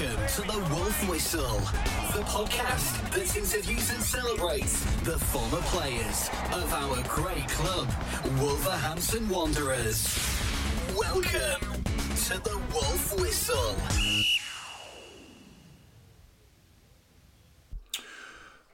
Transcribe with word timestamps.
Welcome 0.00 0.26
to 0.26 0.42
the 0.42 0.74
Wolf 0.74 1.08
Whistle, 1.08 1.58
the 2.14 2.24
podcast 2.24 3.10
that 3.12 3.36
interviews 3.36 3.90
and 3.90 4.02
celebrates 4.02 4.84
the 5.02 5.16
former 5.16 5.60
players 5.66 6.30
of 6.52 6.72
our 6.72 7.00
great 7.04 7.46
club, 7.48 7.88
Wolverhampton 8.40 9.28
Wanderers. 9.28 10.18
Welcome 10.96 11.84
to 12.24 12.42
the 12.42 12.60
Wolf 12.72 13.20
Whistle. 13.20 13.76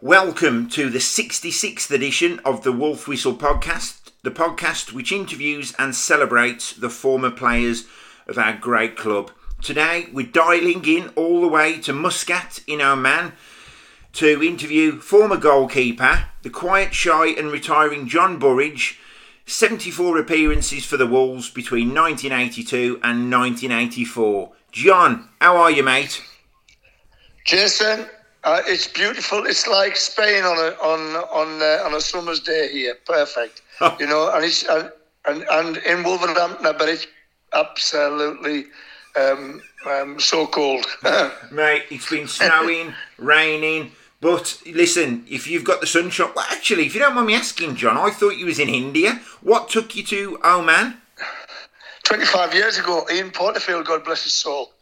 Welcome 0.00 0.70
to 0.70 0.88
the 0.88 1.00
66th 1.00 1.90
edition 1.90 2.40
of 2.46 2.62
the 2.62 2.72
Wolf 2.72 3.06
Whistle 3.06 3.34
podcast, 3.34 4.12
the 4.22 4.30
podcast 4.30 4.94
which 4.94 5.12
interviews 5.12 5.74
and 5.78 5.94
celebrates 5.94 6.72
the 6.72 6.88
former 6.88 7.30
players 7.30 7.84
of 8.26 8.38
our 8.38 8.54
great 8.54 8.96
club. 8.96 9.30
Today 9.62 10.08
we're 10.10 10.26
dialing 10.26 10.86
in 10.86 11.10
all 11.16 11.42
the 11.42 11.48
way 11.48 11.78
to 11.80 11.92
Muscat 11.92 12.60
in 12.66 12.80
Oman 12.80 13.32
to 14.14 14.42
interview 14.42 14.98
former 14.98 15.36
goalkeeper, 15.36 16.24
the 16.42 16.48
quiet, 16.48 16.94
shy 16.94 17.28
and 17.28 17.52
retiring 17.52 18.08
John 18.08 18.38
Burridge, 18.38 18.98
74 19.44 20.18
appearances 20.18 20.86
for 20.86 20.96
the 20.96 21.06
Wolves 21.06 21.50
between 21.50 21.94
1982 21.94 23.00
and 23.02 23.30
1984. 23.30 24.50
John, 24.72 25.28
how 25.42 25.58
are 25.58 25.70
you, 25.70 25.82
mate? 25.82 26.22
Jason, 27.44 28.06
uh, 28.44 28.62
it's 28.66 28.88
beautiful. 28.88 29.44
It's 29.44 29.66
like 29.66 29.94
Spain 29.94 30.42
on 30.42 30.56
a 30.56 30.70
on 30.82 31.16
on 31.16 31.62
uh, 31.62 31.84
on 31.84 31.94
a 31.94 32.00
summer's 32.00 32.40
day 32.40 32.70
here. 32.72 32.94
Perfect. 33.04 33.60
you 34.00 34.06
know, 34.06 34.32
and 34.32 34.42
it's 34.42 34.62
and 34.62 34.90
and, 35.26 35.44
and 35.50 35.76
in 35.78 36.02
Wolverhampton, 36.02 36.62
but 36.78 36.88
it's 36.88 37.06
absolutely 37.52 38.64
um, 39.16 39.62
um, 39.86 40.20
so 40.20 40.46
cold. 40.46 40.86
Mate, 41.50 41.84
it's 41.90 42.10
been 42.10 42.28
snowing, 42.28 42.94
raining. 43.18 43.92
But 44.20 44.60
listen, 44.66 45.24
if 45.28 45.46
you've 45.46 45.64
got 45.64 45.80
the 45.80 45.86
sunshine, 45.86 46.30
well, 46.36 46.46
actually, 46.50 46.84
if 46.86 46.94
you 46.94 47.00
don't 47.00 47.14
mind 47.14 47.26
me 47.26 47.34
asking, 47.34 47.76
John, 47.76 47.96
I 47.96 48.10
thought 48.10 48.36
you 48.36 48.46
was 48.46 48.58
in 48.58 48.68
India. 48.68 49.20
What 49.40 49.70
took 49.70 49.96
you 49.96 50.02
to 50.04 50.38
Oman? 50.44 50.98
25 52.04 52.54
years 52.54 52.78
ago, 52.78 53.06
Ian 53.12 53.30
Porterfield, 53.30 53.86
God 53.86 54.04
bless 54.04 54.24
his 54.24 54.34
soul, 54.34 54.72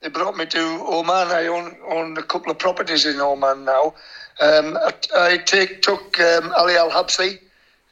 they 0.00 0.08
brought 0.08 0.36
me 0.36 0.46
to 0.46 0.58
Oman. 0.58 1.28
I 1.28 1.46
own, 1.46 1.76
own 1.88 2.18
a 2.18 2.22
couple 2.22 2.50
of 2.50 2.58
properties 2.58 3.06
in 3.06 3.20
Oman 3.20 3.64
now. 3.64 3.94
Um, 4.40 4.76
I, 4.76 4.92
I 5.16 5.36
take, 5.38 5.82
took 5.82 6.18
um, 6.18 6.52
Ali 6.56 6.76
Al 6.76 6.90
Habsi, 6.90 7.38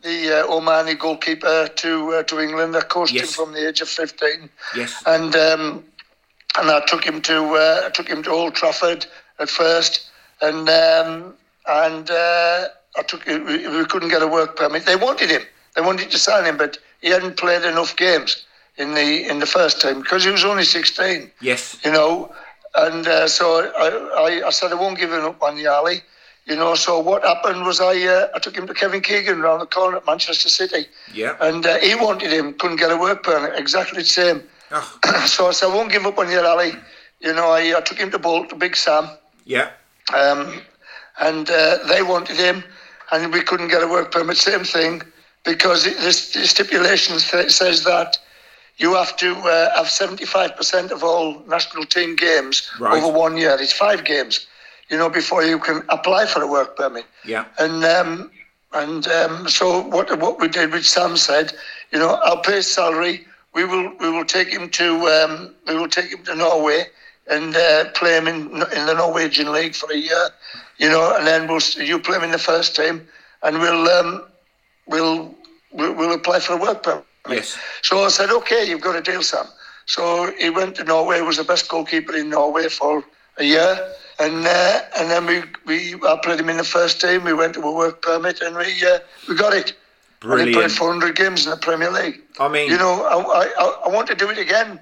the 0.02 0.40
uh, 0.40 0.46
Omani 0.46 0.98
goalkeeper, 0.98 1.68
to 1.76 2.12
uh, 2.14 2.22
to 2.24 2.40
England. 2.40 2.76
I 2.76 2.80
coached 2.82 3.12
Yes. 3.12 3.24
him 3.38 3.44
from 3.46 3.54
the 3.54 3.68
age 3.68 3.80
of 3.80 3.88
15. 3.88 4.48
Yes. 4.76 5.02
and 5.06 5.34
um, 5.36 5.84
and 6.58 6.70
I 6.70 6.80
took 6.86 7.04
him 7.04 7.20
to 7.22 7.36
uh, 7.54 7.82
I 7.86 7.90
took 7.90 8.08
him 8.08 8.22
to 8.24 8.30
Old 8.30 8.54
Trafford 8.54 9.06
at 9.38 9.48
first, 9.50 10.10
and 10.40 10.68
um, 10.68 11.34
and 11.68 12.10
uh, 12.10 12.68
I 12.96 13.02
took 13.06 13.24
we, 13.26 13.68
we 13.68 13.84
couldn't 13.86 14.08
get 14.08 14.22
a 14.22 14.26
work 14.28 14.56
permit. 14.56 14.84
They 14.86 14.96
wanted 14.96 15.30
him, 15.30 15.42
they 15.76 15.82
wanted 15.82 16.10
to 16.10 16.18
sign 16.18 16.44
him, 16.44 16.56
but 16.56 16.78
he 17.00 17.08
hadn't 17.08 17.36
played 17.36 17.62
enough 17.64 17.96
games 17.96 18.44
in 18.76 18.94
the 18.94 19.28
in 19.28 19.38
the 19.38 19.46
first 19.46 19.80
team 19.80 20.00
because 20.02 20.24
he 20.24 20.30
was 20.30 20.44
only 20.44 20.64
sixteen. 20.64 21.30
Yes. 21.40 21.78
You 21.84 21.92
know, 21.92 22.32
and 22.76 23.06
uh, 23.06 23.28
so 23.28 23.70
I, 23.76 23.88
I, 24.42 24.46
I 24.46 24.50
said 24.50 24.72
I 24.72 24.76
won't 24.76 24.98
give 24.98 25.12
him 25.12 25.24
up 25.24 25.42
on 25.42 25.56
Yali. 25.56 26.02
You 26.46 26.56
know, 26.56 26.74
so 26.74 26.98
what 26.98 27.22
happened 27.22 27.64
was 27.64 27.80
I 27.80 27.94
uh, 28.06 28.28
I 28.34 28.38
took 28.38 28.56
him 28.56 28.66
to 28.66 28.74
Kevin 28.74 29.00
Keegan 29.02 29.40
around 29.40 29.60
the 29.60 29.66
corner 29.66 29.98
at 29.98 30.06
Manchester 30.06 30.48
City, 30.48 30.86
Yeah. 31.14 31.36
and 31.40 31.64
uh, 31.64 31.78
he 31.78 31.94
wanted 31.94 32.32
him, 32.32 32.54
couldn't 32.54 32.78
get 32.78 32.90
a 32.90 32.96
work 32.96 33.22
permit, 33.22 33.52
exactly 33.56 34.02
the 34.02 34.08
same. 34.08 34.42
Oh, 34.72 34.98
so 35.26 35.48
I 35.48 35.52
said, 35.52 35.70
I 35.70 35.74
won't 35.74 35.92
give 35.92 36.06
up 36.06 36.18
on 36.18 36.30
you, 36.30 36.40
Ali. 36.40 36.72
You 37.20 37.34
know, 37.34 37.50
I, 37.50 37.74
I 37.76 37.80
took 37.82 37.98
him 37.98 38.10
to 38.12 38.18
Bolt, 38.18 38.48
to 38.48 38.56
Big 38.56 38.74
Sam, 38.74 39.08
yeah. 39.44 39.70
um, 40.16 40.60
and 41.20 41.48
uh, 41.50 41.78
they 41.86 42.02
wanted 42.02 42.36
him, 42.36 42.64
and 43.12 43.32
we 43.32 43.42
couldn't 43.42 43.68
get 43.68 43.82
a 43.82 43.86
work 43.88 44.10
permit. 44.10 44.36
Same 44.38 44.64
thing, 44.64 45.02
because 45.44 45.86
it, 45.86 45.98
this, 45.98 46.32
the 46.32 46.46
stipulation 46.46 47.18
th- 47.18 47.50
says 47.50 47.84
that 47.84 48.16
you 48.78 48.94
have 48.94 49.14
to 49.18 49.32
uh, 49.36 49.76
have 49.76 49.86
75% 49.86 50.90
of 50.90 51.04
all 51.04 51.42
national 51.46 51.84
team 51.84 52.16
games 52.16 52.70
Right. 52.80 53.00
over 53.02 53.12
one 53.16 53.36
year. 53.36 53.56
It's 53.60 53.74
five 53.74 54.04
games, 54.04 54.46
you 54.90 54.98
know, 54.98 55.08
before 55.08 55.44
you 55.44 55.58
can 55.58 55.82
apply 55.88 56.26
for 56.26 56.42
a 56.42 56.46
work 56.46 56.76
permit. 56.76 57.06
Yeah. 57.24 57.44
And 57.58 57.84
um, 57.84 58.30
and 58.72 59.06
um, 59.08 59.48
so 59.48 59.82
what 59.82 60.16
what 60.18 60.40
we 60.40 60.48
did, 60.48 60.72
which 60.72 60.88
Sam 60.88 61.16
said, 61.16 61.52
you 61.92 61.98
know, 61.98 62.18
I'll 62.24 62.42
pay 62.42 62.56
his 62.56 62.72
salary. 62.72 63.26
We 63.54 63.64
will 63.64 63.92
we 63.98 64.10
will 64.10 64.24
take 64.24 64.48
him 64.48 64.68
to 64.70 65.06
um, 65.06 65.54
we 65.66 65.76
will 65.76 65.88
take 65.88 66.10
him 66.10 66.24
to 66.24 66.34
Norway 66.34 66.84
and 67.30 67.56
uh, 67.56 67.90
play 67.92 68.16
him 68.16 68.26
in 68.26 68.46
in 68.76 68.86
the 68.86 68.94
Norwegian 68.94 69.52
league 69.52 69.74
for 69.74 69.90
a 69.90 69.96
year, 69.96 70.30
you 70.78 70.88
know, 70.88 71.16
and 71.16 71.26
then 71.26 71.48
we'll 71.48 71.60
you 71.78 71.98
play 71.98 72.16
him 72.18 72.24
in 72.24 72.32
the 72.32 72.38
first 72.38 72.76
team, 72.76 73.06
and 73.42 73.58
we'll 73.58 73.88
um, 73.88 74.24
we'll 74.86 75.34
we'll, 75.72 75.94
we'll 75.94 76.14
apply 76.14 76.40
for 76.40 76.54
a 76.54 76.56
work 76.56 76.82
permit. 76.82 77.04
Yes. 77.28 77.58
So 77.82 78.04
I 78.04 78.08
said, 78.08 78.30
okay, 78.30 78.68
you've 78.68 78.80
got 78.80 78.96
a 78.96 79.02
deal, 79.02 79.22
Sam. 79.22 79.46
So 79.86 80.32
he 80.38 80.50
went 80.50 80.76
to 80.76 80.84
Norway, 80.84 81.20
was 81.20 81.36
the 81.36 81.44
best 81.44 81.68
goalkeeper 81.68 82.16
in 82.16 82.30
Norway 82.30 82.68
for 82.68 83.04
a 83.36 83.44
year. 83.44 83.92
And 84.20 84.46
uh, 84.46 84.80
and 84.98 85.10
then 85.10 85.24
we, 85.26 85.42
we 85.66 85.94
I 86.06 86.18
played 86.22 86.38
him 86.40 86.50
in 86.50 86.58
the 86.58 86.64
first 86.64 87.00
team. 87.00 87.24
We 87.24 87.32
went 87.32 87.54
to 87.54 87.62
a 87.62 87.74
work 87.74 88.02
permit 88.02 88.40
and 88.42 88.54
we 88.56 88.84
uh, 88.86 88.98
we 89.28 89.34
got 89.34 89.54
it. 89.54 89.72
And 90.22 90.46
he 90.48 90.52
played 90.52 90.70
400 90.70 91.16
games 91.16 91.46
in 91.46 91.50
the 91.50 91.56
Premier 91.56 91.90
League. 91.90 92.20
I 92.38 92.48
mean, 92.48 92.70
You 92.70 92.76
know, 92.76 93.04
I, 93.04 93.16
I, 93.58 93.80
I 93.86 93.88
want 93.88 94.06
to 94.08 94.14
do 94.14 94.28
it 94.28 94.36
again. 94.36 94.78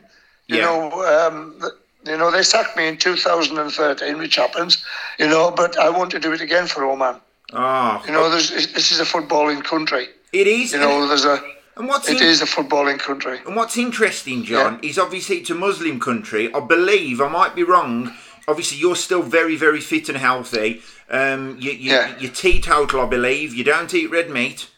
You 0.49 0.57
Yeah. 0.57 0.65
know, 0.65 1.03
um, 1.07 1.63
you 2.05 2.17
know, 2.17 2.33
they 2.33 2.43
sacked 2.43 2.77
me 2.77 2.89
in 2.89 2.97
2013, 2.97 4.19
which 4.19 4.35
happens. 4.35 4.85
You 5.21 5.29
know, 5.29 5.53
but 5.53 5.79
I 5.79 5.91
want 5.91 6.11
to 6.11 6.19
do 6.19 6.33
it 6.33 6.41
again 6.41 6.67
for 6.67 6.85
Oman. 6.85 7.21
oh, 7.53 8.03
You 8.07 8.13
know, 8.13 8.29
there's, 8.31 8.51
this 8.51 8.91
is 8.91 8.99
a 8.99 9.05
footballing 9.05 9.63
country. 9.63 10.09
it 10.33 10.49
is. 10.49 10.73
You 10.73 10.81
know, 10.81 11.07
there's 11.07 11.25
a 11.25 11.41
and 11.77 11.87
what's 11.87 12.09
it 12.09 12.21
in- 12.21 12.27
is 12.27 12.43
a 12.43 12.47
footballing 12.47 12.99
country. 12.99 13.39
And 13.47 13.55
what's 13.55 13.77
interesting, 13.77 14.43
John, 14.43 14.81
is 14.83 14.99
obviously 14.99 15.37
it's 15.39 15.51
a 15.51 15.55
Muslim 15.55 16.01
country. 16.01 16.53
I 16.53 16.59
believe 16.59 17.21
I 17.21 17.29
might 17.29 17.55
be 17.55 17.63
wrong. 17.63 18.13
Obviously, 18.49 18.79
you're 18.79 18.97
still 18.97 19.23
very, 19.23 19.57
very 19.57 19.81
fit 19.81 20.09
and 20.09 20.17
healthy. 20.19 20.81
Um, 21.11 21.59
you, 21.61 21.71
you, 21.73 21.93
Yeah. 21.93 22.15
You're 22.19 22.33
teetotal, 22.33 23.03
I 23.03 23.07
believe. 23.07 23.55
You 23.55 23.63
don't 23.63 23.93
eat 23.93 24.11
red 24.11 24.31
meat. 24.31 24.69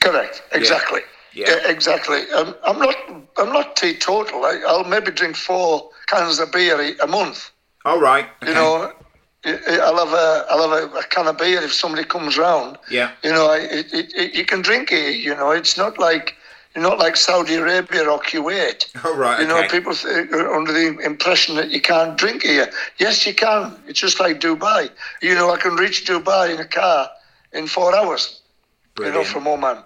Correct. 0.00 0.42
Exactly. 0.52 1.00
Yeah. 1.32 1.46
Yeah, 1.50 1.70
exactly. 1.70 2.30
Um, 2.32 2.54
I'm 2.64 2.78
not. 2.78 2.94
I'm 3.38 3.52
not 3.52 3.76
teetotal. 3.76 4.44
I, 4.44 4.62
I'll 4.66 4.84
maybe 4.84 5.10
drink 5.10 5.36
four 5.36 5.90
cans 6.06 6.38
of 6.38 6.52
beer 6.52 6.80
a- 6.80 7.04
a 7.04 7.06
month. 7.06 7.50
All 7.84 8.00
right. 8.00 8.26
You 8.46 8.54
know, 8.54 8.92
I'll 9.44 10.06
have 10.06 10.12
a. 10.14 10.46
I'll 10.50 10.68
have 10.70 10.92
a, 10.94 10.98
a 10.98 11.02
can 11.04 11.26
of 11.26 11.36
beer 11.38 11.60
if 11.62 11.72
somebody 11.74 12.04
comes 12.04 12.36
round. 12.38 12.78
Yeah. 12.90 13.10
You 13.22 13.32
know, 13.32 13.50
I, 13.50 13.58
it, 13.58 13.92
it, 13.92 14.14
it, 14.14 14.34
you 14.34 14.44
can 14.44 14.62
drink 14.62 14.92
it. 14.92 15.16
You 15.16 15.34
know, 15.34 15.50
it's 15.50 15.76
not 15.76 15.98
like. 15.98 16.36
Not 16.76 16.98
like 16.98 17.16
Saudi 17.16 17.54
Arabia 17.54 18.04
or 18.04 18.20
Kuwait. 18.20 19.04
All 19.04 19.14
right. 19.24 19.40
You 19.40 19.46
know, 19.46 19.58
okay. 19.60 19.68
people 19.68 19.94
th- 19.94 20.30
are 20.30 20.54
under 20.54 20.72
the 20.72 20.98
impression 20.98 21.56
that 21.56 21.70
you 21.70 21.80
can't 21.80 22.16
drink 22.18 22.42
here. 22.42 22.70
Yes, 22.98 23.26
you 23.26 23.34
can. 23.34 23.74
It's 23.86 24.00
just 24.00 24.20
like 24.20 24.40
Dubai. 24.40 24.90
You 25.22 25.34
know, 25.34 25.50
I 25.52 25.56
can 25.56 25.74
reach 25.76 26.04
Dubai 26.06 26.54
in 26.54 26.60
a 26.60 26.66
car 26.66 27.08
in 27.52 27.66
four 27.66 27.96
hours 27.96 28.40
you 28.98 29.04
know, 29.04 29.10
Brilliant. 29.12 29.28
from 29.28 29.46
Oman. 29.46 29.78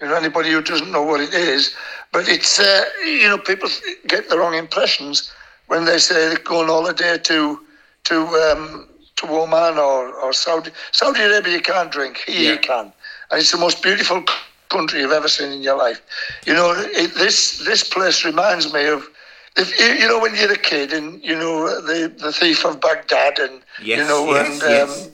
You 0.00 0.08
know, 0.08 0.14
anybody 0.16 0.50
who 0.50 0.62
doesn't 0.62 0.90
know 0.90 1.02
what 1.02 1.20
it 1.20 1.32
is, 1.32 1.74
but 2.12 2.28
it's 2.28 2.58
uh, 2.58 2.84
you 3.04 3.28
know, 3.28 3.38
people 3.38 3.68
get 4.08 4.28
the 4.28 4.38
wrong 4.38 4.54
impressions 4.54 5.32
when 5.68 5.84
they 5.84 5.98
say 5.98 6.28
they 6.28 6.42
go 6.42 6.60
on 6.60 6.66
holiday 6.66 7.18
to 7.18 7.60
to 8.04 8.26
um, 8.26 8.88
to 9.16 9.26
Oman 9.28 9.78
or, 9.78 10.12
or 10.12 10.32
Saudi 10.32 10.70
Saudi 10.90 11.20
Arabia. 11.22 11.54
You 11.54 11.60
can't 11.62 11.92
drink 11.92 12.18
here. 12.26 12.40
Yeah. 12.40 12.52
You 12.52 12.58
can, 12.58 12.92
and 13.30 13.40
it's 13.40 13.52
the 13.52 13.58
most 13.58 13.82
beautiful 13.82 14.24
country 14.72 15.00
you've 15.00 15.12
ever 15.20 15.28
seen 15.28 15.52
in 15.52 15.62
your 15.62 15.78
life. 15.86 16.00
You 16.46 16.54
know, 16.54 16.72
it, 16.76 17.14
this 17.14 17.38
this 17.70 17.82
place 17.94 18.24
reminds 18.24 18.72
me 18.72 18.86
of. 18.86 19.08
If 19.56 19.68
you, 19.78 19.86
you 20.02 20.08
know 20.08 20.18
when 20.20 20.34
you're 20.34 20.52
a 20.52 20.56
kid 20.72 20.92
and 20.92 21.22
you 21.22 21.36
know 21.42 21.56
the 21.90 21.98
the 22.24 22.32
thief 22.32 22.64
of 22.64 22.80
Baghdad 22.80 23.38
and 23.38 23.60
Yes, 23.78 24.00
you 24.00 24.04
know 24.10 24.22
yes, 24.30 24.44
and 24.44 24.62
yes. 24.66 24.82
Um, 24.82 25.12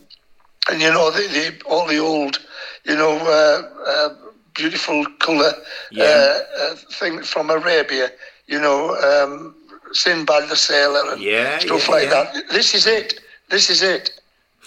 and 0.70 0.80
you 0.80 0.90
know 0.90 1.10
the, 1.10 1.22
the 1.36 1.46
all 1.66 1.86
the 1.86 1.98
old 1.98 2.38
you 2.84 2.96
know 2.96 3.16
uh, 3.18 3.62
uh, 3.92 4.08
beautiful 4.54 5.04
color 5.18 5.52
Yeah. 5.90 6.04
uh, 6.06 6.38
uh, 6.62 6.74
thing 6.98 7.22
from 7.22 7.50
Arabia 7.50 8.08
you 8.46 8.60
know 8.60 8.80
um, 9.08 9.54
Sinbad 9.92 10.48
the 10.48 10.56
sailor 10.56 11.12
and 11.12 11.20
Yeah, 11.22 11.58
stuff 11.58 11.88
yeah, 11.88 11.94
like 11.94 12.04
yeah. 12.04 12.10
that 12.10 12.44
this 12.50 12.74
is 12.74 12.86
it 12.86 13.20
this 13.48 13.70
is 13.70 13.82
it 13.82 14.10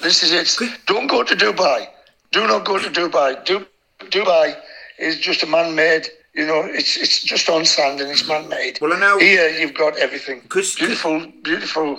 this 0.02 0.24
is 0.24 0.32
it 0.32 0.48
don't 0.86 1.08
go 1.08 1.24
to 1.24 1.36
Dubai 1.36 1.88
do 2.32 2.48
not 2.48 2.66
go 2.66 2.78
to 2.80 2.90
Dubai 2.90 3.44
du- 3.46 3.68
Dubai 4.16 4.56
is 5.02 5.18
just 5.20 5.44
a 5.44 5.48
man-made 5.48 6.08
you 6.34 6.46
know 6.46 6.62
it's 6.80 6.96
it's 6.98 7.18
just 7.24 7.50
on 7.50 7.66
sand 7.66 8.00
and 8.02 8.10
it's 8.12 8.28
man-made 8.28 8.78
Well, 8.82 8.94
I 8.94 9.00
know- 9.00 9.20
here 9.20 9.50
you've 9.60 9.74
got 9.74 9.98
everything 9.98 10.42
'Cause- 10.48 10.76
beautiful 10.76 11.16
beautiful 11.44 11.90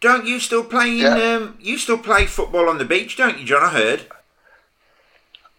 Don't 0.00 0.26
you 0.26 0.38
still 0.40 0.64
play? 0.74 0.88
In, 0.90 0.96
Yeah. 0.98 1.34
um, 1.36 1.56
you 1.68 1.76
still 1.78 1.98
play 1.98 2.26
football 2.26 2.68
on 2.72 2.78
the 2.78 2.84
beach, 2.94 3.16
don't 3.16 3.36
you, 3.38 3.44
John? 3.50 3.64
I 3.64 3.72
heard. 3.82 4.00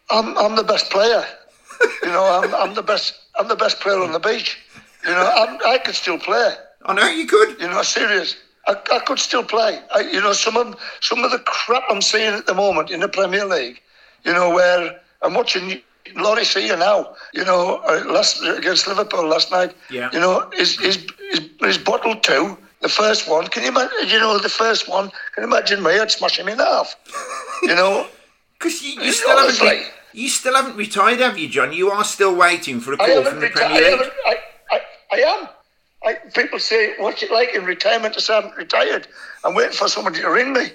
I'm 0.09 0.37
I'm 0.37 0.55
the 0.55 0.63
best 0.63 0.89
player. 0.91 1.23
You 2.03 2.09
know, 2.15 2.25
I'm 2.37 2.53
I'm 2.61 2.73
the 2.73 2.81
best 2.91 3.07
I'm 3.37 3.47
the 3.47 3.55
best 3.55 3.79
player 3.79 3.99
on 4.07 4.11
the 4.11 4.19
beach. 4.19 4.49
You 5.05 5.11
know, 5.17 5.27
I'm, 5.41 5.51
I 5.73 5.77
can 5.77 5.93
still 5.93 6.19
play. 6.19 6.49
I 6.85 6.93
know 6.93 7.07
you 7.19 7.25
could. 7.33 7.49
You 7.61 7.67
know, 7.69 7.81
serious. 7.83 8.35
I, 8.67 8.73
I 8.97 8.99
could 9.07 9.19
still 9.19 9.43
play. 9.55 9.79
I, 9.95 9.99
you 10.01 10.19
know, 10.25 10.33
some 10.33 10.57
of 10.57 10.75
some 10.99 11.23
of 11.25 11.31
the 11.31 11.39
crap 11.39 11.83
I'm 11.89 12.01
seeing 12.01 12.33
at 12.33 12.45
the 12.47 12.53
moment 12.53 12.89
in 12.91 12.99
the 12.99 13.07
Premier 13.07 13.45
League. 13.45 13.77
You 14.25 14.33
know, 14.33 14.49
where 14.57 14.99
I'm 15.21 15.33
watching 15.35 15.81
Lloris 16.15 16.57
here 16.57 16.77
now. 16.77 17.15
You 17.33 17.45
know, 17.45 17.77
uh, 17.87 18.03
last 18.07 18.43
against 18.43 18.87
Liverpool 18.87 19.27
last 19.27 19.51
night. 19.51 19.75
Yeah. 19.89 20.09
You 20.13 20.19
know, 20.19 20.49
is 20.57 20.79
is 20.81 21.05
is, 21.33 21.41
is 21.61 21.77
bottle 21.77 22.15
two. 22.15 22.57
The 22.81 22.89
first 22.89 23.27
one, 23.27 23.47
can 23.47 23.63
you 23.63 23.69
imagine? 23.69 24.07
You 24.07 24.19
know, 24.19 24.37
the 24.37 24.47
first 24.49 24.87
one. 24.87 25.11
Can 25.35 25.43
you 25.43 25.49
imagine 25.49 25.83
me? 25.83 25.99
I'd 25.99 26.11
smash 26.11 26.39
him 26.39 26.47
in 26.47 26.59
half. 26.59 26.95
You 27.63 27.75
know, 27.75 28.07
Because 28.59 28.81
you, 28.83 29.01
you 29.01 29.11
still 29.13 29.37
haven't. 29.37 29.61
Re- 29.61 29.85
you 30.11 30.27
still 30.27 30.55
haven't 30.55 30.75
retired, 30.75 31.19
have 31.19 31.37
you, 31.37 31.47
John? 31.47 31.71
You 31.71 31.91
are 31.91 32.03
still 32.03 32.35
waiting 32.35 32.79
for 32.81 32.93
a 32.93 32.97
call 32.97 33.23
from 33.23 33.39
the 33.39 33.47
reti- 33.47 33.51
Premier 33.53 33.81
League. 33.81 33.91
haven't, 33.91 34.13
I, 34.25 34.37
I, 34.71 34.81
I 35.13 35.17
am. 35.19 35.47
I, 36.03 36.13
people 36.33 36.59
say, 36.59 36.95
what's 36.97 37.21
it 37.23 37.31
like 37.31 37.53
in 37.53 37.63
retirement? 37.63 38.15
I 38.17 38.19
say, 38.19 38.37
I'm 38.37 38.51
retired. 38.57 39.07
I'm 39.45 39.53
waiting 39.53 39.73
for 39.73 39.87
somebody 39.87 40.19
to 40.21 40.29
ring 40.29 40.51
me. 40.53 40.71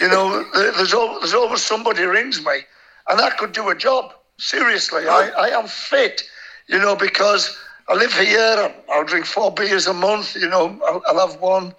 You 0.00 0.08
know, 0.08 0.44
there's, 0.54 0.94
al- 0.94 1.18
there's 1.20 1.34
always 1.34 1.62
somebody 1.62 2.02
rings 2.04 2.44
me, 2.44 2.60
and 3.08 3.20
I 3.20 3.30
could 3.30 3.52
do 3.52 3.68
a 3.68 3.74
job. 3.74 4.14
Seriously, 4.38 5.06
I, 5.08 5.30
I 5.36 5.48
am 5.48 5.66
fit, 5.66 6.22
you 6.68 6.78
know, 6.78 6.94
because 6.94 7.56
I 7.88 7.94
live 7.94 8.12
here. 8.12 8.72
I'll, 8.92 9.04
drink 9.04 9.26
four 9.26 9.52
beers 9.52 9.86
a 9.86 9.94
month, 9.94 10.36
you 10.36 10.48
know, 10.48 10.78
I'll, 10.86 11.02
I'll 11.08 11.28
have 11.28 11.40
one, 11.40 11.74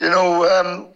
you 0.00 0.10
know, 0.10 0.44
um, 0.48 0.88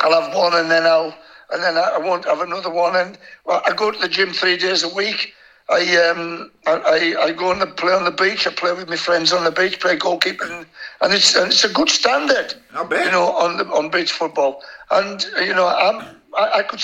I'll 0.00 0.20
have 0.20 0.34
one 0.34 0.54
and 0.54 0.70
then 0.70 0.84
I'll 0.84 1.14
and 1.52 1.62
then 1.62 1.76
I 1.76 1.98
won't 1.98 2.24
have 2.24 2.40
another 2.40 2.70
one. 2.70 2.96
And 2.96 3.18
well, 3.44 3.62
I 3.66 3.72
go 3.72 3.90
to 3.90 3.98
the 3.98 4.08
gym 4.08 4.32
three 4.32 4.56
days 4.56 4.82
a 4.82 4.88
week. 4.88 5.34
I 5.68 5.96
um 6.08 6.50
I, 6.66 6.72
I, 6.72 7.24
I 7.24 7.32
go 7.32 7.52
and 7.52 7.76
play 7.76 7.92
on 7.92 8.04
the 8.04 8.10
beach. 8.10 8.46
I 8.46 8.50
play 8.50 8.72
with 8.72 8.88
my 8.88 8.96
friends 8.96 9.32
on 9.32 9.44
the 9.44 9.50
beach, 9.50 9.78
play 9.80 9.96
goalkeeper, 9.96 10.44
and, 10.44 10.66
and 11.02 11.12
it's 11.12 11.34
and 11.36 11.52
it's 11.52 11.64
a 11.64 11.72
good 11.72 11.88
standard. 11.88 12.54
I 12.74 12.84
bet. 12.84 13.04
You 13.06 13.12
know, 13.12 13.32
on 13.32 13.58
the 13.58 13.66
on 13.66 13.90
beach 13.90 14.12
football, 14.12 14.62
and 14.90 15.22
you 15.40 15.54
know, 15.54 15.68
I'm 15.68 16.16
I, 16.36 16.58
I 16.58 16.62
could 16.62 16.82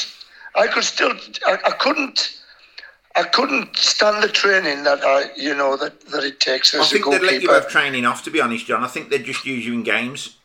I 0.55 0.67
could 0.69 0.85
still 0.85 1.13
I, 1.47 1.59
I 1.65 1.71
couldn't. 1.71 2.35
I 3.19 3.25
couldn't 3.25 3.77
stand 3.77 4.23
the 4.23 4.29
training 4.29 4.85
that 4.85 5.03
I, 5.03 5.31
you 5.37 5.53
know, 5.53 5.77
that, 5.77 6.01
that 6.13 6.23
it 6.23 6.39
takes 6.39 6.73
as 6.73 6.81
I 6.83 6.85
think 6.85 7.05
they'd 7.11 7.21
let 7.23 7.43
you 7.43 7.53
have 7.53 7.69
training 7.69 8.05
off, 8.07 8.23
to 8.25 8.31
be 8.31 8.41
honest, 8.41 8.67
John. 8.67 8.85
I 8.85 8.87
think 8.87 9.11
they'd 9.11 9.25
just 9.25 9.45
use 9.45 9.67
you 9.67 9.75
in 9.75 9.83
games. 9.83 10.37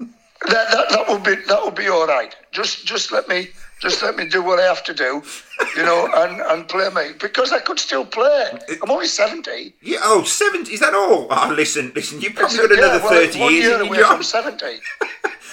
That, 0.00 0.70
that 0.72 0.86
that 0.90 1.08
would 1.08 1.22
be 1.24 1.34
that 1.46 1.64
would 1.64 1.74
be 1.74 1.88
all 1.88 2.06
right. 2.06 2.34
Just 2.52 2.86
just 2.86 3.12
let 3.12 3.28
me 3.28 3.48
just 3.80 4.02
let 4.02 4.16
me 4.16 4.28
do 4.28 4.42
what 4.42 4.58
I 4.58 4.64
have 4.64 4.82
to 4.84 4.94
do, 4.94 5.22
you 5.76 5.82
know, 5.82 6.08
and, 6.14 6.40
and 6.40 6.68
play 6.68 6.88
me 6.90 7.14
because 7.20 7.52
I 7.52 7.60
could 7.60 7.78
still 7.78 8.04
play. 8.04 8.50
I'm 8.82 8.90
only 8.90 9.06
seventy. 9.06 9.74
Yeah, 9.82 9.98
oh, 10.02 10.24
70, 10.24 10.72
is 10.72 10.80
that 10.80 10.94
all? 10.94 11.26
Oh, 11.30 11.54
listen, 11.56 11.92
listen, 11.94 12.20
you've 12.20 12.34
probably 12.34 12.56
got 12.56 12.70
Yeah, 12.70 12.78
another 12.78 13.04
well, 13.04 13.26
30 13.26 13.40
one 13.40 13.52
years 13.52 13.64
year 13.64 13.80
away 13.82 14.02
from 14.02 14.22
seventy. 14.36 14.78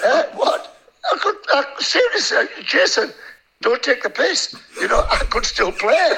uh, 0.03 0.23
what? 0.33 0.77
I 1.11 1.17
could 1.17 1.35
I, 1.49 1.65
seriously, 1.79 2.45
Jason. 2.63 3.11
Don't 3.61 3.81
take 3.81 4.03
the 4.03 4.09
piss. 4.09 4.55
You 4.79 4.87
know, 4.87 5.05
I 5.09 5.17
could 5.29 5.45
still 5.45 5.71
play. 5.71 6.13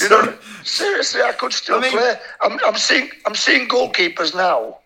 You 0.00 0.08
know, 0.08 0.34
seriously, 0.64 1.20
I 1.22 1.32
could 1.32 1.52
still 1.52 1.76
I 1.76 1.80
mean- 1.80 1.92
play. 1.92 2.14
I'm, 2.42 2.58
I'm 2.64 2.76
seeing 2.76 3.10
I'm 3.26 3.34
seeing 3.34 3.68
goalkeepers 3.68 4.34
now, 4.34 4.78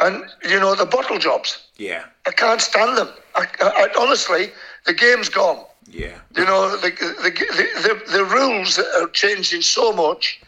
and 0.00 0.24
you 0.48 0.58
know 0.58 0.74
the 0.74 0.86
bottle 0.86 1.18
jobs. 1.18 1.66
Yeah, 1.76 2.04
I 2.26 2.30
can't 2.32 2.60
stand 2.60 2.96
them. 2.98 3.08
I, 3.36 3.46
I, 3.60 3.68
I 3.84 3.88
honestly, 4.00 4.50
the 4.86 4.94
game's 4.94 5.28
gone. 5.28 5.64
yeah. 5.90 6.16
You 6.36 6.44
know, 6.44 6.76
the, 6.76 6.90
the, 6.90 7.30
the, 7.30 7.66
the, 7.86 8.12
the 8.18 8.24
rules 8.24 8.78
are 8.78 9.08
changing 9.08 9.62
so 9.62 9.92
much, 9.92 10.40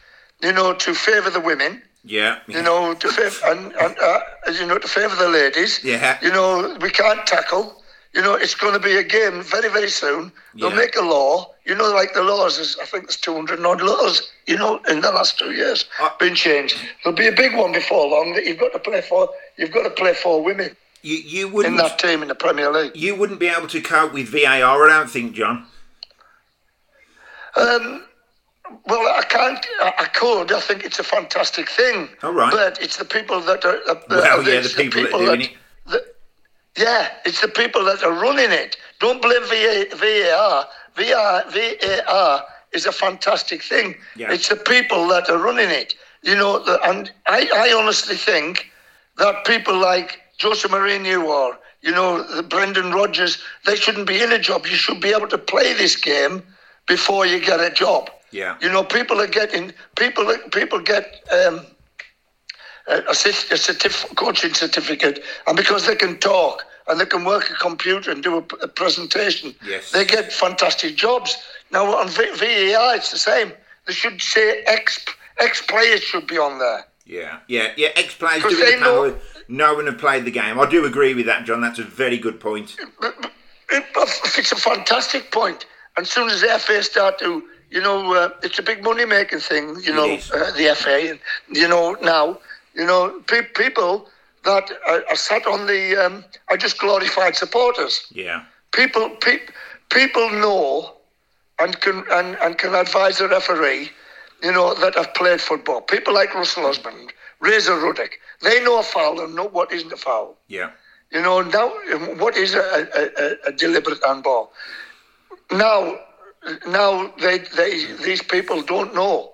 you 0.43 0.53
know, 0.53 0.73
to 0.75 0.95
favour 0.95 1.31
the 1.31 1.41
women, 1.41 1.83
Yeah, 2.05 2.39
you 2.49 2.63
know, 2.63 2.95
to 2.95 3.09
favour, 3.09 3.47
and, 3.51 3.73
and 3.75 3.97
uh, 3.99 4.21
you 4.53 4.67
know, 4.67 4.79
to 4.79 4.89
favour 4.89 5.15
the 5.17 5.29
ladies. 5.29 5.81
Yeah. 5.85 6.19
You 6.23 6.31
know, 6.33 6.77
we 6.81 6.91
can't 6.91 7.27
tackle. 7.27 7.83
You 8.17 8.23
know, 8.23 8.35
it's 8.35 8.55
going 8.55 8.73
to 8.73 8.79
be 8.81 8.97
a 8.97 9.03
game 9.05 9.43
very, 9.43 9.69
very 9.69 9.91
soon. 9.91 10.33
They'll 10.55 10.71
Yeah. 10.71 10.77
make 10.77 10.97
a 10.97 11.03
law. 11.03 11.53
You 11.67 11.75
know, 11.75 11.91
like 11.93 12.15
the 12.15 12.23
laws, 12.23 12.59
is, 12.59 12.77
I 12.81 12.87
think 12.87 13.05
there's 13.05 13.17
200 13.19 13.61
odd 13.65 13.83
laws, 13.83 14.33
you 14.47 14.57
know, 14.57 14.81
in 14.89 15.03
the 15.03 15.11
last 15.13 15.39
two 15.39 15.53
years 15.53 15.85
Uh, 16.01 16.09
been 16.19 16.35
changed. 16.35 16.77
There'll 17.05 17.15
be 17.17 17.27
a 17.27 17.33
big 17.33 17.55
one 17.55 17.73
before 17.73 18.09
long 18.09 18.33
that 18.33 18.45
you've 18.47 18.59
got 18.59 18.73
to 18.73 18.79
play 18.79 19.03
for. 19.03 19.29
You've 19.59 19.71
got 19.73 19.83
to 19.83 19.91
play 19.91 20.15
for 20.15 20.43
women 20.43 20.75
You 21.03 21.17
you 21.19 21.47
in 21.49 21.53
wouldn't 21.53 21.77
that 21.77 21.99
team 21.99 22.23
in 22.23 22.29
the 22.29 22.35
Premier 22.35 22.73
League. 22.73 22.93
you 22.97 23.15
wouldn't 23.15 23.39
be 23.39 23.49
able 23.49 23.69
to 23.69 23.81
cope 23.83 24.13
with 24.15 24.29
VAR, 24.29 24.87
I 24.87 24.89
don't 24.89 25.11
think, 25.11 25.35
John. 25.35 25.67
Um, 27.57 28.05
well, 28.87 29.07
I 29.15 29.23
can't. 29.29 29.65
I 29.81 29.93
I 29.99 30.05
could. 30.07 30.53
I 30.53 30.61
think 30.61 30.85
it's 30.85 30.99
a 30.99 31.05
fantastic 31.05 31.69
thing. 31.69 32.09
All 32.23 32.33
right. 32.33 32.51
But 32.53 32.81
it's 32.81 32.97
the 32.97 33.05
people 33.05 33.41
that 33.43 33.65
are. 33.65 33.79
Uh, 33.89 33.95
Well, 34.09 34.43
yeah, 34.49 34.61
the 34.61 34.69
people 34.77 35.03
that 35.03 35.15
are 35.15 35.19
doing 35.27 35.41
it. 35.43 35.51
that- 35.51 35.57
yeah, 36.77 37.09
it's 37.25 37.41
the 37.41 37.49
people 37.49 37.85
that 37.85 38.03
are 38.03 38.13
running 38.13 38.51
it. 38.51 38.77
Don't 39.01 39.21
blame 39.23 39.43
VA, 39.45 39.87
VAR. 39.95 40.67
VAR. 40.97 41.45
VAR 41.51 42.45
is 42.73 42.87
a 42.87 42.93
fantastic 42.93 43.63
thing. 43.63 43.97
Yeah. 44.17 44.33
It's 44.33 44.49
the 44.49 44.57
people 44.57 45.07
that 45.09 45.29
are 45.29 45.39
running 45.39 45.71
it. 45.71 45.95
You 46.23 46.35
know, 46.35 46.65
and 46.85 47.11
I, 47.27 47.49
I 47.55 47.73
honestly 47.73 48.17
think 48.17 48.71
that 49.19 49.45
people 49.45 49.79
like 49.79 50.21
Jose 50.41 50.67
Mourinho 50.69 51.25
or 51.25 51.59
you 51.83 51.93
know 51.93 52.23
the 52.23 52.43
Brendan 52.43 52.91
Rodgers, 52.93 53.39
they 53.65 53.77
shouldn't 53.77 54.07
be 54.07 54.23
in 54.23 54.33
a 54.33 54.39
job. 54.39 54.67
You 54.67 54.77
should 54.77 55.01
be 55.01 55.11
able 55.11 55.29
to 55.29 55.39
play 55.39 55.73
this 55.75 55.97
game 55.97 56.43
before 56.87 57.27
you 57.27 57.39
get 57.41 57.61
a 57.61 57.71
job. 57.71 58.11
Yeah. 58.33 58.57
You 58.61 58.69
know, 58.69 58.83
people 58.83 59.21
are 59.21 59.29
getting 59.29 59.73
people. 59.95 60.27
People 60.53 60.81
get 60.81 61.23
um, 61.33 61.65
a, 62.89 62.99
a, 62.99 63.13
cert- 63.13 63.51
a 63.51 63.55
certif- 63.55 64.15
coaching 64.17 64.55
certificate, 64.55 65.23
and 65.47 65.57
because 65.57 65.87
they 65.87 65.97
can 65.97 66.19
talk 66.19 66.65
and 66.89 67.01
they 67.01 67.07
can 67.07 67.25
work 67.25 67.51
a 67.51 67.55
computer 67.55 68.11
and 68.11 68.23
do 68.23 68.37
a, 68.37 68.45
a 68.63 68.69
presentation, 68.69 69.55
Yes. 69.67 69.91
they 69.93 70.05
get 70.05 70.33
fantastic 70.33 70.97
jobs. 70.97 71.37
Now 71.73 71.95
on 71.97 72.09
v- 72.09 72.31
VAR, 72.37 72.95
it's 72.95 73.11
the 73.11 73.19
same. 73.19 73.53
They 73.87 73.93
should 73.93 74.21
say 74.23 74.63
ex 74.67 75.05
ex 75.41 75.63
players 75.63 76.03
should 76.03 76.27
be 76.27 76.39
on 76.39 76.59
there. 76.59 76.85
Yeah, 77.05 77.39
yeah, 77.49 77.73
yeah. 77.77 77.89
Ex 77.97 78.15
players 78.15 78.43
doing 78.43 78.57
the 78.81 78.85
power. 78.85 79.09
know- 79.11 79.19
No 79.49 79.75
one 79.75 79.87
have 79.87 79.99
played 79.99 80.25
the 80.25 80.31
game. 80.33 80.59
I 80.59 80.67
do 80.69 80.85
agree 80.85 81.15
with 81.15 81.27
that, 81.27 81.45
John. 81.45 81.61
That's 81.61 81.79
a 81.79 81.85
very 81.85 82.19
good 82.19 82.41
point. 82.41 82.77
It's 83.71 84.53
a 84.53 84.57
fantastic 84.57 85.31
point. 85.31 85.67
And 85.97 86.05
as 86.07 86.11
soon 86.11 86.29
as 86.29 86.41
the 86.41 86.49
FA 86.59 86.83
start 86.83 87.19
to, 87.21 87.43
you 87.71 87.81
know, 87.81 88.13
uh, 88.15 88.31
it's 88.43 88.59
a 88.59 88.63
big 88.63 88.83
money 88.83 89.05
making 89.05 89.39
thing, 89.41 89.77
you 89.83 89.93
know, 89.95 90.15
uh, 90.35 90.51
the 90.53 90.75
FA, 90.77 91.11
and, 91.11 91.21
you 91.57 91.69
know, 91.69 91.97
now, 92.03 92.39
you 92.77 92.85
know, 92.87 93.21
pe- 93.27 93.49
people 93.55 94.09
that 94.45 94.71
are, 94.89 95.03
are 95.11 95.17
sat 95.17 95.47
on 95.47 95.67
the, 95.67 95.97
um, 95.97 96.25
are 96.51 96.57
just 96.57 96.79
glorified 96.79 97.35
supporters. 97.37 98.05
Yeah, 98.13 98.45
People, 98.73 99.11
pe- 99.21 99.49
people 99.91 100.31
know 100.31 100.97
and 101.59 101.81
can, 101.81 102.05
and, 102.13 102.37
and 102.43 102.59
can 102.59 102.75
advise 102.75 103.21
a 103.21 103.29
referee, 103.29 103.91
you 104.43 104.53
know, 104.53 104.75
that 104.75 104.95
have 104.95 105.15
played 105.15 105.41
football. 105.41 105.81
People 105.81 106.13
like 106.15 106.35
Russell 106.35 106.67
Osman, 106.67 107.09
Razor 107.41 107.79
Ruddock, 107.81 108.11
they 108.43 108.63
know 108.63 108.79
a 108.79 108.83
foul 108.83 109.21
and 109.21 109.35
know 109.35 109.49
what 109.49 109.73
isn't 109.73 109.93
a 109.93 109.97
foul. 109.97 110.37
yeah, 110.49 110.71
You 111.11 111.23
know, 111.23 111.41
now 111.41 111.69
what 112.23 112.37
is 112.37 112.55
a, 112.55 112.59
a, 112.61 113.03
a, 113.25 113.37
a 113.49 113.53
deliberate 113.53 114.05
handball? 114.05 114.53
Now, 115.51 115.99
now 116.69 117.13
they, 117.21 117.39
they 117.57 117.87
these 118.05 118.23
people 118.23 118.63
don't 118.63 118.95
know, 118.95 119.33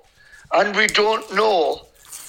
and 0.52 0.76
we 0.76 0.86
don't 0.86 1.24
know. 1.34 1.82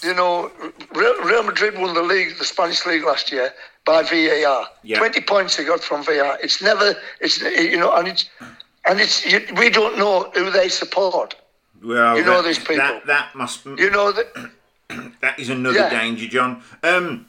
You 0.03 0.13
know, 0.13 0.51
Real, 0.93 1.23
Real 1.23 1.43
Madrid 1.43 1.77
won 1.77 1.93
the 1.93 2.01
league, 2.03 2.37
the 2.37 2.45
Spanish 2.45 2.85
league 2.85 3.03
last 3.03 3.31
year 3.31 3.53
by 3.85 4.03
VAR. 4.03 4.67
Yeah. 4.83 4.97
Twenty 4.97 5.21
points 5.21 5.55
they 5.57 5.65
got 5.65 5.81
from 5.81 6.03
VAR. 6.03 6.37
It's 6.41 6.61
never, 6.61 6.95
it's 7.21 7.39
you 7.41 7.77
know, 7.77 7.93
and 7.95 8.07
it's 8.07 8.29
and 8.87 8.99
it's 8.99 9.25
you, 9.25 9.41
we 9.57 9.69
don't 9.69 9.97
know 9.97 10.29
who 10.35 10.49
they 10.51 10.69
support. 10.69 11.35
Well, 11.83 12.17
You 12.17 12.23
know 12.23 12.41
that, 12.41 12.47
these 12.47 12.59
people. 12.59 12.77
That, 12.77 13.05
that 13.07 13.35
must. 13.35 13.65
You 13.65 13.89
know 13.91 14.11
that. 14.11 14.27
That 15.21 15.39
is 15.39 15.49
another 15.49 15.79
Yeah. 15.79 15.89
danger, 15.89 16.27
John. 16.27 16.61
Um, 16.83 17.25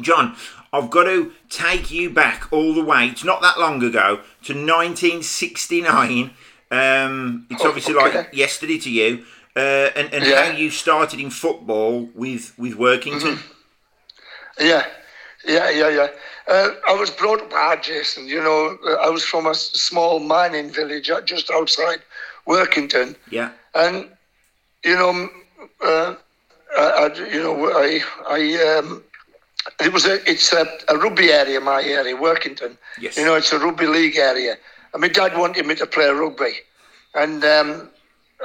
John, 0.00 0.36
I've 0.74 0.90
got 0.90 1.04
to 1.04 1.32
take 1.48 1.90
you 1.90 2.10
back 2.10 2.52
all 2.52 2.74
the 2.74 2.84
way. 2.84 3.06
It's 3.06 3.24
not 3.24 3.40
that 3.40 3.58
long 3.58 3.82
ago 3.82 4.16
to 4.44 4.52
1969. 4.52 6.30
Um, 6.70 7.46
it's 7.50 7.64
Oh, 7.64 7.68
obviously 7.68 7.94
okay. 7.94 8.18
like 8.18 8.28
yesterday 8.34 8.78
to 8.78 8.90
you, 8.90 9.24
uh, 9.58 9.90
and, 9.98 10.14
and 10.14 10.24
Yeah. 10.24 10.44
how 10.44 10.56
you 10.56 10.70
started 10.70 11.18
in 11.20 11.30
football 11.30 12.08
with 12.14 12.52
with 12.58 12.74
Workington. 12.78 13.36
Mm-hmm. 13.36 13.52
Yeah, 14.60 14.84
yeah, 15.46 15.70
yeah, 15.70 15.88
yeah. 15.98 16.08
Uh, 16.48 16.70
I 16.88 16.94
was 16.94 17.10
brought 17.10 17.40
up, 17.42 17.52
ah, 17.54 17.76
Jason. 17.76 18.26
You 18.26 18.40
know, 18.42 18.78
uh, 18.86 19.06
I 19.06 19.10
was 19.10 19.24
from 19.24 19.46
a 19.46 19.54
small 19.54 20.18
mining 20.20 20.70
village 20.70 21.10
uh, 21.10 21.20
just 21.20 21.50
outside 21.50 22.00
Workington, 22.46 23.14
Yeah, 23.30 23.50
and 23.74 23.96
you 24.84 24.96
know, 24.96 25.28
uh, 25.84 26.14
I, 26.76 26.84
I, 27.02 27.06
you 27.34 27.42
know, 27.42 27.56
I, 27.84 28.00
I, 28.36 28.78
um, 28.78 29.02
it 29.80 29.92
was 29.92 30.06
a, 30.06 30.14
it's 30.30 30.52
a, 30.52 30.64
a 30.88 30.96
rugby 30.96 31.30
area, 31.30 31.60
my 31.60 31.82
area, 31.82 32.16
Workington. 32.16 32.76
Yes. 33.00 33.16
You 33.18 33.24
know, 33.24 33.34
it's 33.34 33.52
a 33.52 33.58
rugby 33.58 33.86
league 33.86 34.16
area, 34.16 34.56
and 34.92 35.00
my 35.00 35.08
dad 35.08 35.36
wanted 35.36 35.66
me 35.66 35.74
to 35.74 35.86
play 35.86 36.08
rugby, 36.08 36.54
and 37.14 37.44
um, 37.44 37.90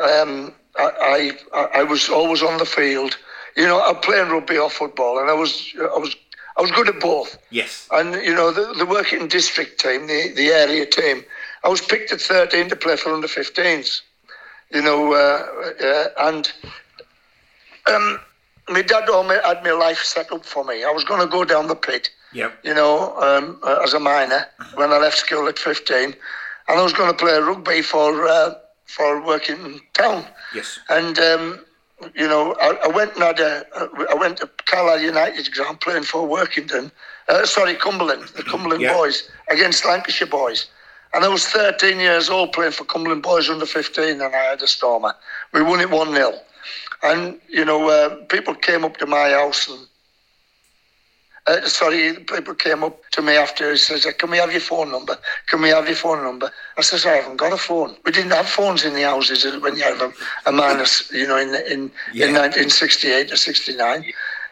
um, 0.01 0.53
I, 0.77 1.37
I, 1.53 1.67
I 1.75 1.83
was 1.83 2.09
always 2.09 2.41
on 2.41 2.57
the 2.57 2.65
field. 2.65 3.17
You 3.55 3.65
know, 3.67 3.83
I'm 3.85 3.97
playing 3.97 4.29
rugby 4.29 4.57
or 4.57 4.69
football, 4.69 5.19
and 5.19 5.29
I 5.29 5.33
was, 5.33 5.73
I 5.79 5.97
was, 5.97 6.15
I 6.57 6.61
was 6.61 6.71
good 6.71 6.89
at 6.89 6.99
both. 6.99 7.37
Yes. 7.51 7.87
And 7.91 8.15
you 8.15 8.33
know 8.33 8.51
the, 8.51 8.73
the 8.77 8.85
working 8.85 9.27
district 9.27 9.79
team, 9.79 10.07
the, 10.07 10.33
the 10.35 10.47
area 10.47 10.85
team, 10.85 11.23
I 11.63 11.69
was 11.69 11.81
picked 11.81 12.11
at 12.11 12.21
13 12.21 12.69
to 12.69 12.75
play 12.75 12.95
for 12.95 13.13
under 13.13 13.27
15s. 13.27 14.01
You 14.71 14.81
know, 14.81 15.13
uh, 15.13 15.85
uh, 15.85 16.07
and 16.29 16.51
um, 17.87 18.19
my 18.69 18.81
dad 18.81 19.07
had 19.07 19.63
my 19.63 19.71
life 19.71 19.99
set 20.03 20.31
up 20.31 20.45
for 20.45 20.63
me. 20.63 20.83
I 20.83 20.89
was 20.89 21.03
going 21.03 21.21
to 21.21 21.27
go 21.27 21.43
down 21.43 21.67
the 21.67 21.75
pit. 21.75 22.09
Yep. 22.33 22.59
You 22.63 22.73
know, 22.73 23.15
um, 23.19 23.59
uh, 23.63 23.81
as 23.83 23.93
a 23.93 23.99
minor 23.99 24.47
when 24.75 24.91
I 24.91 24.97
left 24.97 25.17
school 25.17 25.47
at 25.47 25.59
15, 25.59 26.03
and 26.05 26.15
I 26.67 26.81
was 26.81 26.93
going 26.93 27.11
to 27.11 27.17
play 27.17 27.37
rugby 27.37 27.81
for 27.83 28.27
uh, 28.27 28.55
for 28.85 29.25
working 29.25 29.81
town. 29.93 30.25
Yes. 30.53 30.79
And 30.89 31.17
um, 31.19 31.65
you 32.15 32.27
know, 32.27 32.55
I, 32.59 32.77
I, 32.85 32.87
went 32.87 33.13
and 33.13 33.23
had 33.23 33.39
a, 33.39 33.65
I 34.09 34.15
went 34.15 34.37
to 34.37 34.49
Carlisle 34.65 35.01
United 35.01 35.45
because 35.45 35.65
I'm 35.67 35.77
playing 35.77 36.03
for 36.03 36.27
Workington. 36.27 36.91
Uh, 37.29 37.45
sorry, 37.45 37.75
Cumberland, 37.75 38.23
the 38.35 38.43
Cumberland 38.43 38.81
yeah. 38.81 38.93
boys 38.93 39.29
against 39.49 39.85
Lancashire 39.85 40.27
boys. 40.27 40.67
And 41.13 41.23
I 41.23 41.27
was 41.27 41.45
13 41.45 41.99
years 41.99 42.29
old 42.29 42.53
playing 42.53 42.71
for 42.71 42.85
Cumberland 42.85 43.21
boys 43.21 43.49
under 43.49 43.65
15, 43.65 44.19
and 44.19 44.23
I 44.23 44.29
had 44.29 44.61
a 44.61 44.67
stormer. 44.67 45.13
We 45.53 45.61
won 45.61 45.79
it 45.79 45.89
1 45.89 46.13
0. 46.13 46.33
And, 47.03 47.39
you 47.49 47.63
know, 47.63 47.89
uh, 47.89 48.15
people 48.25 48.55
came 48.55 48.83
up 48.83 48.97
to 48.97 49.05
my 49.05 49.29
house 49.29 49.67
and 49.69 49.87
uh, 51.45 51.67
sorry, 51.67 52.13
people 52.13 52.55
came 52.55 52.83
up 52.83 52.97
to 53.11 53.21
me 53.21 53.35
after 53.35 53.69
and 53.69 53.79
says, 53.79 54.07
"Can 54.17 54.31
we 54.31 54.37
have 54.37 54.51
your 54.51 54.61
phone 54.61 54.91
number? 54.91 55.17
Can 55.47 55.61
we 55.61 55.69
have 55.69 55.87
your 55.87 55.95
phone 55.95 56.23
number?" 56.23 56.51
I 56.77 56.81
says, 56.81 57.05
"I 57.05 57.15
haven't 57.17 57.37
got 57.37 57.51
a 57.51 57.57
phone. 57.57 57.97
We 58.05 58.11
didn't 58.13 58.31
have 58.31 58.47
phones 58.47 58.85
in 58.85 58.93
the 58.93 59.01
houses 59.03 59.45
when 59.61 59.75
you 59.75 59.83
have 59.83 60.01
a, 60.01 60.13
a 60.45 60.51
minus, 60.51 61.11
you 61.11 61.27
know, 61.27 61.37
in 61.37 61.49
in, 61.49 61.91
yeah. 62.13 62.27
in 62.27 62.33
1968 62.33 63.31
or 63.31 63.35
69." 63.35 64.05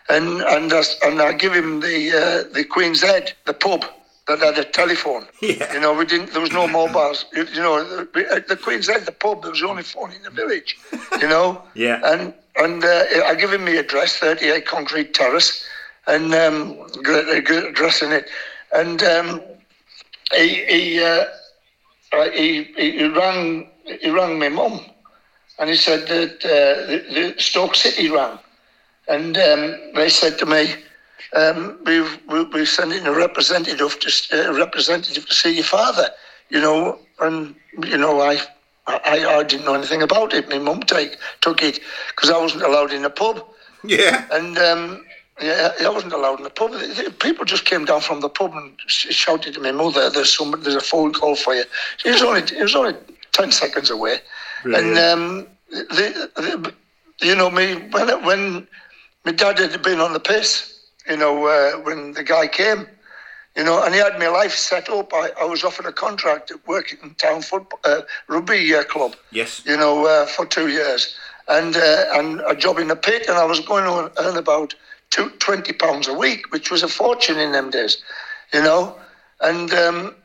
And 0.09 0.41
and 0.41 0.73
I, 0.73 0.83
and 1.03 1.21
I 1.21 1.31
give 1.31 1.53
him 1.53 1.79
the 1.79 2.11
uh, 2.11 2.53
the 2.53 2.65
Queen's 2.65 3.01
Head, 3.01 3.33
the 3.45 3.53
pub 3.53 3.85
that 4.27 4.39
had 4.39 4.57
a 4.57 4.65
telephone. 4.65 5.27
Yeah. 5.41 5.73
You 5.73 5.79
know, 5.79 5.93
we 5.93 6.05
didn't. 6.05 6.33
There 6.33 6.41
was 6.41 6.51
no 6.51 6.67
mobiles. 6.67 7.25
You, 7.33 7.45
you 7.45 7.61
know, 7.61 7.83
the, 7.83 8.45
the 8.47 8.55
Queen's 8.57 8.87
Head, 8.87 9.05
the 9.05 9.11
pub. 9.11 9.41
There 9.41 9.51
was 9.51 9.61
the 9.61 9.67
only 9.67 9.83
phone 9.83 10.11
in 10.11 10.21
the 10.23 10.29
village. 10.29 10.77
You 11.21 11.29
know. 11.29 11.63
yeah. 11.73 12.01
And 12.03 12.33
and 12.57 12.83
uh, 12.83 13.03
I 13.25 13.35
give 13.35 13.53
him 13.53 13.63
the 13.63 13.77
address, 13.77 14.17
38 14.17 14.65
Concrete 14.65 15.13
Terrace 15.13 15.65
and 16.07 16.33
um, 16.33 16.77
addressing 17.05 18.11
it. 18.11 18.27
And 18.73 19.03
um, 19.03 19.41
he 20.33 20.65
he, 20.65 21.03
uh, 21.03 21.25
uh, 22.13 22.29
he 22.31 22.63
he 22.77 23.05
rang 23.07 23.69
he 23.85 24.09
rang 24.09 24.39
my 24.39 24.49
mum, 24.49 24.81
and 25.59 25.69
he 25.69 25.75
said 25.75 26.07
that 26.07 26.45
uh, 26.45 26.87
the, 26.87 27.33
the, 27.33 27.41
Stoke 27.41 27.75
City 27.75 28.09
rang, 28.09 28.39
and 29.07 29.37
um, 29.37 29.77
they 29.95 30.09
said 30.09 30.39
to 30.39 30.45
me, 30.45 30.73
um, 31.35 31.77
"We've 31.85 32.19
we're 32.27 32.65
sending 32.65 33.05
a 33.05 33.13
representative 33.13 33.99
to 33.99 34.49
uh, 34.49 34.53
representative 34.53 35.27
to 35.27 35.35
see 35.35 35.55
your 35.55 35.65
father," 35.65 36.09
you 36.49 36.61
know, 36.61 36.99
and 37.19 37.55
you 37.85 37.97
know 37.97 38.21
I. 38.21 38.41
I, 38.87 39.37
I 39.37 39.43
didn't 39.43 39.65
know 39.65 39.75
anything 39.75 40.01
about 40.01 40.33
it. 40.33 40.49
My 40.49 40.57
mum 40.57 40.81
take 40.81 41.15
took 41.39 41.61
it 41.61 41.79
because 42.09 42.31
I 42.31 42.37
wasn't 42.37 42.63
allowed 42.63 42.91
in 42.91 43.03
the 43.03 43.11
pub. 43.11 43.45
Yeah. 43.85 44.25
And 44.31 44.57
um, 44.57 45.05
yeah, 45.41 45.71
I 45.81 45.89
wasn't 45.89 46.13
allowed 46.13 46.37
in 46.37 46.43
the 46.43 46.49
pub. 46.49 46.73
People 47.19 47.45
just 47.45 47.65
came 47.65 47.85
down 47.85 48.01
from 48.01 48.21
the 48.21 48.29
pub 48.29 48.53
and 48.55 48.73
shouted 48.87 49.53
to 49.55 49.59
my 49.59 49.71
mother, 49.71 50.09
"There's 50.09 50.35
some, 50.35 50.51
there's 50.61 50.75
a 50.75 50.81
phone 50.81 51.13
call 51.13 51.35
for 51.35 51.53
you." 51.55 51.63
It 52.05 52.11
was 52.11 52.21
only, 52.21 52.41
it 52.41 52.61
was 52.61 52.75
only 52.75 52.93
ten 53.31 53.51
seconds 53.51 53.89
away, 53.89 54.19
Brilliant. 54.63 54.97
and 54.97 54.97
um, 54.99 55.47
the, 55.69 56.29
the, 56.35 56.73
you 57.25 57.35
know, 57.35 57.49
me 57.49 57.75
when 57.91 58.23
when 58.23 58.67
my 59.25 59.31
dad 59.31 59.59
had 59.59 59.81
been 59.81 59.99
on 59.99 60.13
the 60.13 60.19
piss, 60.19 60.79
you 61.09 61.17
know, 61.17 61.45
uh, 61.45 61.71
when 61.81 62.13
the 62.13 62.23
guy 62.23 62.47
came, 62.47 62.87
you 63.55 63.63
know, 63.63 63.83
and 63.83 63.93
he 63.93 63.99
had 63.99 64.17
my 64.19 64.27
life 64.27 64.53
set 64.53 64.89
up. 64.89 65.13
I, 65.13 65.31
I 65.39 65.45
was 65.45 65.63
offered 65.63 65.85
a 65.85 65.91
contract 65.91 66.51
at 66.51 66.65
Workington 66.65 67.43
football 67.43 67.79
uh, 67.83 68.01
rugby 68.27 68.73
uh, 68.75 68.83
club. 68.83 69.15
Yes. 69.31 69.63
You 69.65 69.77
know, 69.77 70.05
uh, 70.05 70.25
for 70.25 70.45
two 70.45 70.67
years, 70.69 71.15
and 71.47 71.75
uh, 71.75 72.05
and 72.13 72.41
a 72.41 72.55
job 72.55 72.77
in 72.77 72.87
the 72.87 72.95
pit, 72.95 73.27
and 73.27 73.37
I 73.37 73.45
was 73.45 73.59
going 73.59 73.85
to 73.85 74.11
earn 74.21 74.37
about 74.37 74.75
two, 75.11 75.29
20 75.29 75.73
pounds 75.73 76.07
a 76.07 76.13
week, 76.13 76.51
which 76.51 76.71
was 76.71 76.81
a 76.81 76.87
fortune 76.87 77.37
in 77.37 77.51
them 77.51 77.69
days, 77.69 78.01
you 78.53 78.61
know. 78.61 78.97
And 79.41 79.71
um, 79.73 80.15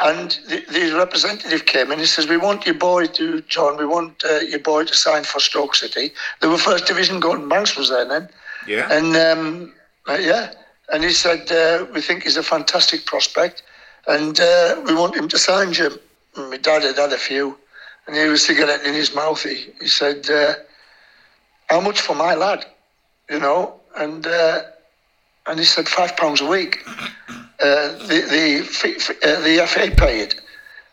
and 0.00 0.38
the, 0.48 0.64
the, 0.72 0.96
representative 0.96 1.66
came 1.66 1.90
and 1.92 2.00
he 2.00 2.06
says, 2.06 2.26
"We 2.26 2.36
want 2.36 2.66
your 2.66 2.74
boy 2.74 3.06
to 3.06 3.40
John. 3.42 3.76
We 3.76 3.86
want 3.86 4.24
uh, 4.24 4.40
your 4.40 4.58
boy 4.58 4.84
to 4.84 4.94
sign 4.94 5.24
for 5.24 5.38
Stoke 5.38 5.74
City. 5.74 6.12
They 6.40 6.48
were 6.48 6.58
first 6.58 6.86
division. 6.86 7.20
Gordon 7.20 7.48
Banks 7.48 7.76
was 7.76 7.90
there 7.90 8.04
then. 8.04 8.28
Yeah. 8.66 8.88
And 8.90 9.16
um, 9.16 9.72
uh, 10.08 10.18
yeah, 10.20 10.52
and 10.92 11.04
he 11.04 11.12
said, 11.12 11.50
uh, 11.52 11.86
"We 11.94 12.00
think 12.00 12.24
he's 12.24 12.36
a 12.36 12.42
fantastic 12.42 13.06
prospect, 13.06 13.62
and 14.08 14.38
uh, 14.40 14.82
we 14.84 14.94
want 14.94 15.14
him 15.14 15.28
to 15.28 15.38
sign 15.38 15.72
you." 15.72 16.00
And 16.36 16.50
my 16.50 16.56
dad 16.56 16.82
had 16.82 16.96
had 16.96 17.12
a 17.12 17.18
few, 17.18 17.56
and 18.06 18.16
he 18.16 18.26
was 18.26 18.44
cigarette 18.44 18.84
in 18.84 18.94
his 18.94 19.14
mouth. 19.14 19.42
He, 19.42 19.72
he 19.80 19.86
said, 19.86 20.28
uh, 20.28 20.54
"How 21.68 21.80
much 21.80 22.00
for 22.00 22.16
my 22.16 22.34
lad?" 22.34 22.66
You 23.30 23.38
know, 23.38 23.74
and 23.96 24.26
uh, 24.26 24.62
and 25.46 25.58
he 25.58 25.64
said 25.64 25.88
five 25.88 26.16
pounds 26.16 26.40
a 26.40 26.46
week. 26.46 26.84
Uh, 27.60 27.92
the 28.08 28.20
the 28.30 29.18
uh, 29.22 29.40
the 29.40 29.66
FA 29.66 29.90
paid, 29.96 30.34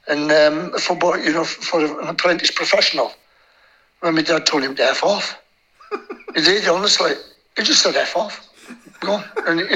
and 0.08 0.32
um, 0.32 0.72
for 0.80 1.18
you 1.20 1.34
know 1.34 1.44
for 1.44 2.02
an 2.02 2.08
apprentice 2.08 2.52
professional. 2.52 3.12
When 4.00 4.16
my 4.16 4.24
dad 4.24 4.48
told 4.48 4.64
him 4.64 4.76
to 4.76 4.84
f 4.84 5.04
off, 5.04 5.40
he 6.36 6.42
did 6.42 6.68
honestly. 6.68 7.12
He 7.56 7.64
just 7.64 7.84
said 7.84 7.96
f 7.96 8.16
off, 8.16 8.48
go 9.02 9.14
on, 9.14 9.24
and 9.46 9.60
he, 9.60 9.68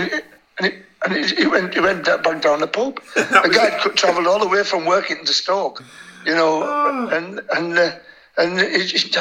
and 0.58 0.66
he, 0.66 0.72
and 1.06 1.26
he 1.26 1.46
went 1.46 1.74
he 1.74 1.80
went 1.80 2.06
back 2.06 2.42
down 2.42 2.60
the 2.60 2.68
pub. 2.68 3.00
the 3.16 3.52
guy 3.54 3.78
could 3.82 3.96
travelled 3.96 4.28
all 4.28 4.40
the 4.40 4.48
way 4.48 4.64
from 4.64 4.86
working 4.86 5.24
to 5.26 5.34
Stoke, 5.34 5.84
you 6.26 6.34
know, 6.34 6.64
oh. 6.64 7.10
and 7.12 7.42
and 7.56 7.78
uh, 7.78 7.92
and 8.38 8.60
he 8.60 8.86
just 8.86 9.16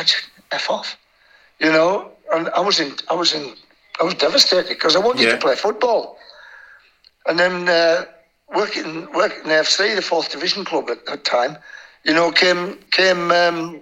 f 0.53 0.71
off, 0.71 0.97
you 1.59 1.71
know 1.71 2.14
and 2.37 2.49
I 2.51 2.61
was 2.61 2.81
in, 2.81 2.95
I 3.11 3.15
was 3.15 3.33
in, 3.33 3.55
I 4.01 4.05
was 4.05 4.15
devastated 4.15 4.69
because 4.69 4.97
I 4.97 4.99
wanted 4.99 5.25
yeah. 5.25 5.33
to 5.33 5.39
play 5.39 5.55
football. 5.57 6.19
And 7.27 7.39
then 7.39 7.69
uh, 7.69 8.05
working, 8.55 9.11
working 9.13 9.45
in 9.45 9.51
FC, 9.51 9.95
the 9.97 10.03
fourth 10.03 10.31
division 10.31 10.65
club 10.65 10.91
at 10.91 11.07
that 11.07 11.25
time, 11.25 11.57
you 12.05 12.13
know, 12.13 12.31
came 12.31 12.79
came 12.91 13.31
um, 13.31 13.81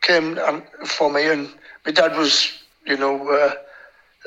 came 0.00 0.38
for 0.86 1.12
me, 1.12 1.28
and 1.28 1.48
my 1.84 1.92
dad 1.92 2.16
was, 2.16 2.52
you 2.86 2.96
know, 2.96 3.28
uh, 3.28 3.54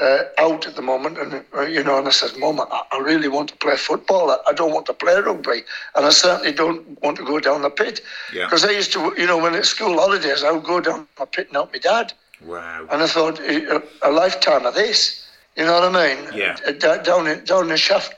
uh, 0.02 0.24
out 0.38 0.68
at 0.68 0.76
the 0.76 0.82
moment, 0.82 1.18
and 1.18 1.44
uh, 1.56 1.62
you 1.62 1.84
know, 1.84 1.98
and 1.98 2.08
I 2.08 2.12
said, 2.12 2.38
"Mum, 2.38 2.60
I, 2.60 2.84
I, 2.92 3.00
really 3.00 3.28
want 3.28 3.50
to 3.50 3.56
play 3.58 3.76
football. 3.78 4.30
I, 4.30 4.38
I, 4.48 4.54
don't 4.54 4.74
want 4.74 4.86
to 4.88 4.94
play 4.94 5.16
rugby, 5.16 5.64
and 5.96 6.06
I 6.06 6.10
certainly 6.10 6.52
don't 6.52 7.02
want 7.02 7.18
to 7.18 7.26
go 7.26 7.40
down 7.40 7.62
the 7.62 7.70
pit 7.70 8.02
because 8.32 8.64
yeah. 8.64 8.70
I 8.70 8.74
used 8.74 8.92
to, 8.94 9.14
you 9.18 9.26
know, 9.26 9.38
when 9.38 9.56
it's 9.56 9.70
school 9.70 9.98
holidays, 9.98 10.44
I 10.44 10.52
would 10.52 10.66
go 10.66 10.82
down 10.82 11.08
the 11.18 11.26
pit 11.26 11.48
and 11.48 11.56
help 11.56 11.74
my 11.74 11.80
dad." 11.80 12.14
Wow. 12.46 12.88
And 12.92 13.02
I 13.02 13.08
thought, 13.08 13.40
a, 13.40 14.12
lifetime 14.12 14.66
of 14.66 14.75
this. 14.75 15.25
You 15.58 15.66
know 15.66 15.74
what 15.80 15.96
I 15.96 16.16
mean? 16.16 16.34
Yeah. 16.34 16.58
Uh, 16.68 16.98
down 16.98 17.28
in 17.28 17.44
down 17.46 17.70
the 17.70 17.78
shaft, 17.78 18.14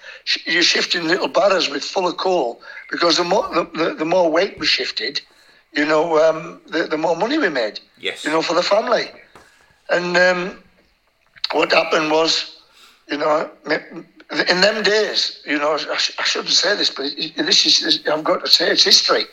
you're 0.45 0.63
shifting 0.63 1.07
little 1.07 1.27
barrows 1.27 1.69
with 1.69 1.83
full 1.83 2.07
of 2.07 2.17
coal 2.17 2.61
because 2.89 3.17
the 3.17 3.23
more 3.23 3.47
the, 3.53 3.95
the 3.97 4.05
more 4.05 4.31
weight 4.31 4.59
we 4.59 4.65
shifted, 4.65 5.21
you 5.73 5.85
know, 5.85 6.17
um, 6.17 6.59
the, 6.65 6.83
the 6.85 6.97
more 6.97 7.15
money 7.15 7.37
we 7.37 7.49
made. 7.49 7.79
Yes. 7.99 8.25
You 8.25 8.31
know, 8.31 8.41
for 8.41 8.55
the 8.55 8.63
family. 8.63 9.05
And 9.89 10.17
um, 10.17 10.63
what 11.51 11.71
happened 11.71 12.11
was, 12.11 12.59
you 13.07 13.17
know, 13.17 13.49
in 13.69 14.61
them 14.61 14.83
days, 14.83 15.41
you 15.45 15.57
know, 15.57 15.73
I, 15.73 15.97
sh- 15.97 16.15
I 16.19 16.23
shouldn't 16.23 16.53
say 16.53 16.75
this, 16.75 16.89
but 16.89 17.05
this 17.15 17.65
is 17.65 18.05
I've 18.07 18.23
got 18.23 18.43
to 18.43 18.51
say 18.51 18.71
it's 18.71 18.83
history. 18.83 19.25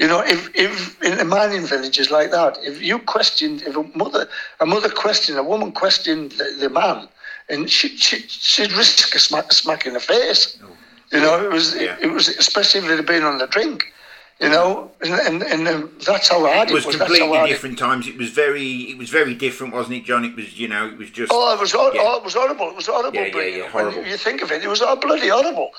You 0.00 0.08
know, 0.08 0.22
if, 0.24 0.48
if 0.54 1.00
in 1.02 1.18
the 1.18 1.26
mining 1.26 1.66
villages 1.66 2.10
like 2.10 2.30
that, 2.30 2.56
if 2.62 2.80
you 2.80 2.98
questioned, 3.00 3.60
if 3.66 3.76
a 3.76 3.82
mother, 3.94 4.26
a 4.58 4.64
mother 4.64 4.88
questioned, 4.88 5.38
a 5.38 5.44
woman 5.44 5.72
questioned 5.72 6.32
the, 6.32 6.56
the 6.58 6.70
man, 6.70 7.06
and 7.50 7.68
she, 7.68 7.88
she, 7.98 8.20
she'd 8.26 8.72
risk 8.72 9.14
a 9.14 9.18
smack, 9.18 9.52
smack 9.52 9.84
in 9.84 9.92
the 9.92 10.00
face. 10.00 10.58
Oh. 10.64 10.68
You 11.12 11.20
know, 11.20 11.44
it 11.44 11.52
was, 11.52 11.74
yeah. 11.74 11.98
it, 11.98 12.04
it, 12.04 12.12
was, 12.12 12.28
especially 12.28 12.80
if 12.80 12.86
they'd 12.88 13.04
been 13.04 13.24
on 13.24 13.36
the 13.36 13.46
drink. 13.46 13.92
You 14.40 14.48
know, 14.48 14.90
and, 15.02 15.42
and, 15.42 15.66
and 15.66 15.90
that's 16.00 16.28
how 16.28 16.46
hard 16.46 16.70
it 16.70 16.72
was. 16.72 16.84
It 16.84 16.86
was 16.86 16.96
completely 16.96 17.46
different 17.46 17.76
it, 17.76 17.84
times. 17.84 18.08
It 18.08 18.16
was 18.16 18.30
very, 18.30 18.72
it 18.90 18.96
was 18.96 19.10
very 19.10 19.34
different, 19.34 19.74
wasn't 19.74 19.96
it, 19.96 20.04
John? 20.06 20.24
It 20.24 20.34
was, 20.34 20.58
you 20.58 20.66
know, 20.66 20.88
it 20.88 20.96
was 20.96 21.10
just. 21.10 21.30
Oh, 21.30 21.54
it 21.54 21.60
was, 21.60 21.74
yeah. 21.74 22.00
oh, 22.00 22.16
it 22.16 22.24
was 22.24 22.32
horrible. 22.32 22.70
It 22.70 22.76
was 22.76 22.86
horrible. 22.86 23.20
Yeah, 23.20 23.36
yeah, 23.36 23.42
yeah, 23.42 23.68
horrible. 23.68 24.00
When 24.00 24.08
you 24.08 24.16
think 24.16 24.40
of 24.40 24.50
it, 24.50 24.64
it 24.64 24.68
was 24.68 24.80
oh, 24.80 24.96
bloody 24.96 25.28
horrible. 25.28 25.72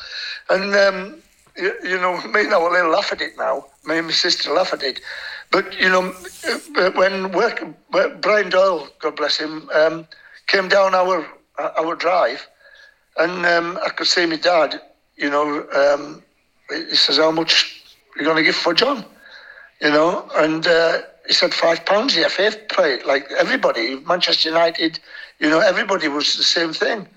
And 0.51 0.75
um, 0.75 1.23
you, 1.83 1.97
know, 1.97 2.21
me 2.27 2.41
and 2.41 2.53
I 2.53 2.57
will 2.57 2.89
laugh 2.89 3.11
at 3.11 3.21
it 3.21 3.37
now. 3.37 3.65
Me 3.85 3.97
and 3.97 4.07
my 4.07 4.13
sister 4.13 4.51
laugh 4.51 4.73
at 4.73 4.83
it. 4.83 5.01
But, 5.51 5.79
you 5.79 5.89
know, 5.89 6.13
when 6.95 7.31
work, 7.31 7.63
Brian 8.21 8.49
Doyle, 8.49 8.87
God 8.99 9.15
bless 9.15 9.37
him, 9.37 9.69
um, 9.73 10.07
came 10.47 10.67
down 10.67 10.95
our 10.95 11.25
our 11.59 11.95
drive, 11.95 12.47
and 13.17 13.45
um, 13.45 13.79
I 13.85 13.89
could 13.89 14.07
see 14.07 14.25
my 14.25 14.37
dad, 14.37 14.81
you 15.15 15.29
know, 15.29 15.67
um, 15.73 16.23
he 16.69 16.95
says, 16.95 17.17
how 17.17 17.31
much 17.31 17.83
are 18.15 18.19
you 18.19 18.25
going 18.25 18.37
to 18.37 18.43
give 18.43 18.55
for 18.55 18.73
John? 18.73 19.05
You 19.81 19.89
know, 19.89 20.29
and 20.35 20.65
uh, 20.65 21.01
he 21.27 21.33
said 21.33 21.53
five 21.53 21.85
pounds, 21.85 22.15
the 22.15 22.29
FA 22.29 22.51
paid, 22.75 23.05
like 23.05 23.31
everybody, 23.31 23.99
Manchester 23.99 24.49
United, 24.49 24.99
you 25.39 25.49
know, 25.49 25.59
everybody 25.59 26.07
was 26.07 26.35
the 26.35 26.43
same 26.43 26.73
thing. 26.73 27.07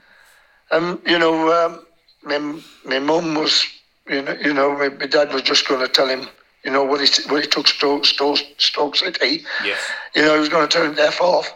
And 0.70 0.98
you 1.06 1.18
know, 1.18 1.52
um, 1.52 1.86
my 2.22 2.60
my 2.84 2.98
mum 2.98 3.34
was, 3.34 3.64
you 4.08 4.22
know, 4.22 4.32
you 4.32 4.52
know, 4.52 4.76
my, 4.76 4.88
my 4.88 5.06
dad 5.06 5.32
was 5.32 5.42
just 5.42 5.66
going 5.68 5.80
to 5.80 5.88
tell 5.88 6.08
him, 6.08 6.28
you 6.64 6.70
know, 6.70 6.84
what 6.84 7.00
he 7.00 7.22
what 7.30 7.42
he 7.42 7.48
took 7.48 7.66
Stoke, 7.66 8.04
Stoke, 8.04 8.38
Stoke 8.58 8.96
City. 8.96 9.44
Yes. 9.64 9.78
You 10.14 10.22
know, 10.22 10.34
he 10.34 10.40
was 10.40 10.48
going 10.48 10.66
to 10.66 10.72
turn 10.72 10.94
deaf 10.94 11.20
off. 11.20 11.52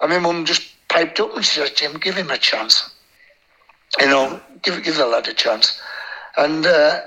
And 0.00 0.10
my 0.10 0.18
mum 0.18 0.44
just 0.44 0.68
piped 0.88 1.18
up 1.20 1.34
and 1.34 1.44
she 1.44 1.60
said, 1.60 1.76
Jim, 1.76 1.98
give 1.98 2.14
him 2.14 2.30
a 2.30 2.38
chance. 2.38 2.94
You 4.00 4.06
know, 4.06 4.40
give 4.62 4.82
give 4.82 4.96
the 4.96 5.06
lad 5.06 5.28
a 5.28 5.32
chance. 5.32 5.80
And 6.36 6.66
uh, 6.66 7.00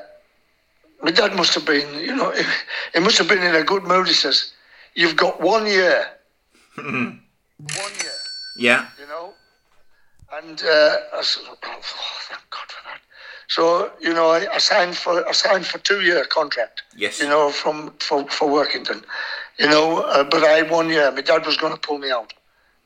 my 1.02 1.12
dad 1.12 1.36
must 1.36 1.54
have 1.54 1.66
been, 1.66 2.00
you 2.00 2.16
know, 2.16 2.32
he, 2.32 2.44
he 2.94 3.00
must 3.00 3.18
have 3.18 3.28
been 3.28 3.44
in 3.44 3.56
a 3.56 3.64
good 3.64 3.84
mood. 3.84 4.08
He 4.08 4.14
says, 4.14 4.54
"You've 4.96 5.16
got 5.16 5.40
one 5.40 5.66
year, 5.66 6.06
one 6.76 7.22
year." 7.68 8.20
Yeah. 8.60 8.88
you 9.00 9.08
know. 9.08 9.34
And 10.32 10.62
uh, 10.62 10.96
I 11.16 11.22
said, 11.22 11.44
oh, 11.48 11.56
thank 12.28 12.42
God 12.52 12.68
for 12.68 12.84
that. 12.86 13.02
So 13.50 13.92
you 14.00 14.14
know, 14.14 14.30
I, 14.30 14.48
I 14.54 14.58
signed 14.60 14.96
for 14.96 15.28
I 15.28 15.32
signed 15.34 15.66
for 15.66 15.80
two 15.80 16.02
year 16.02 16.24
contract. 16.26 16.84
Yes. 16.96 17.20
You 17.22 17.28
know, 17.28 17.52
from 17.52 17.92
for 18.00 18.28
for 18.30 18.48
Workington, 18.48 19.04
you 19.58 19.68
know, 19.68 20.02
uh, 20.04 20.24
but 20.24 20.44
I 20.44 20.52
had 20.60 20.72
one 20.72 20.90
year. 20.90 21.12
My 21.12 21.22
dad 21.22 21.46
was 21.46 21.58
going 21.58 21.74
to 21.74 21.80
pull 21.80 21.98
me 21.98 22.12
out 22.12 22.34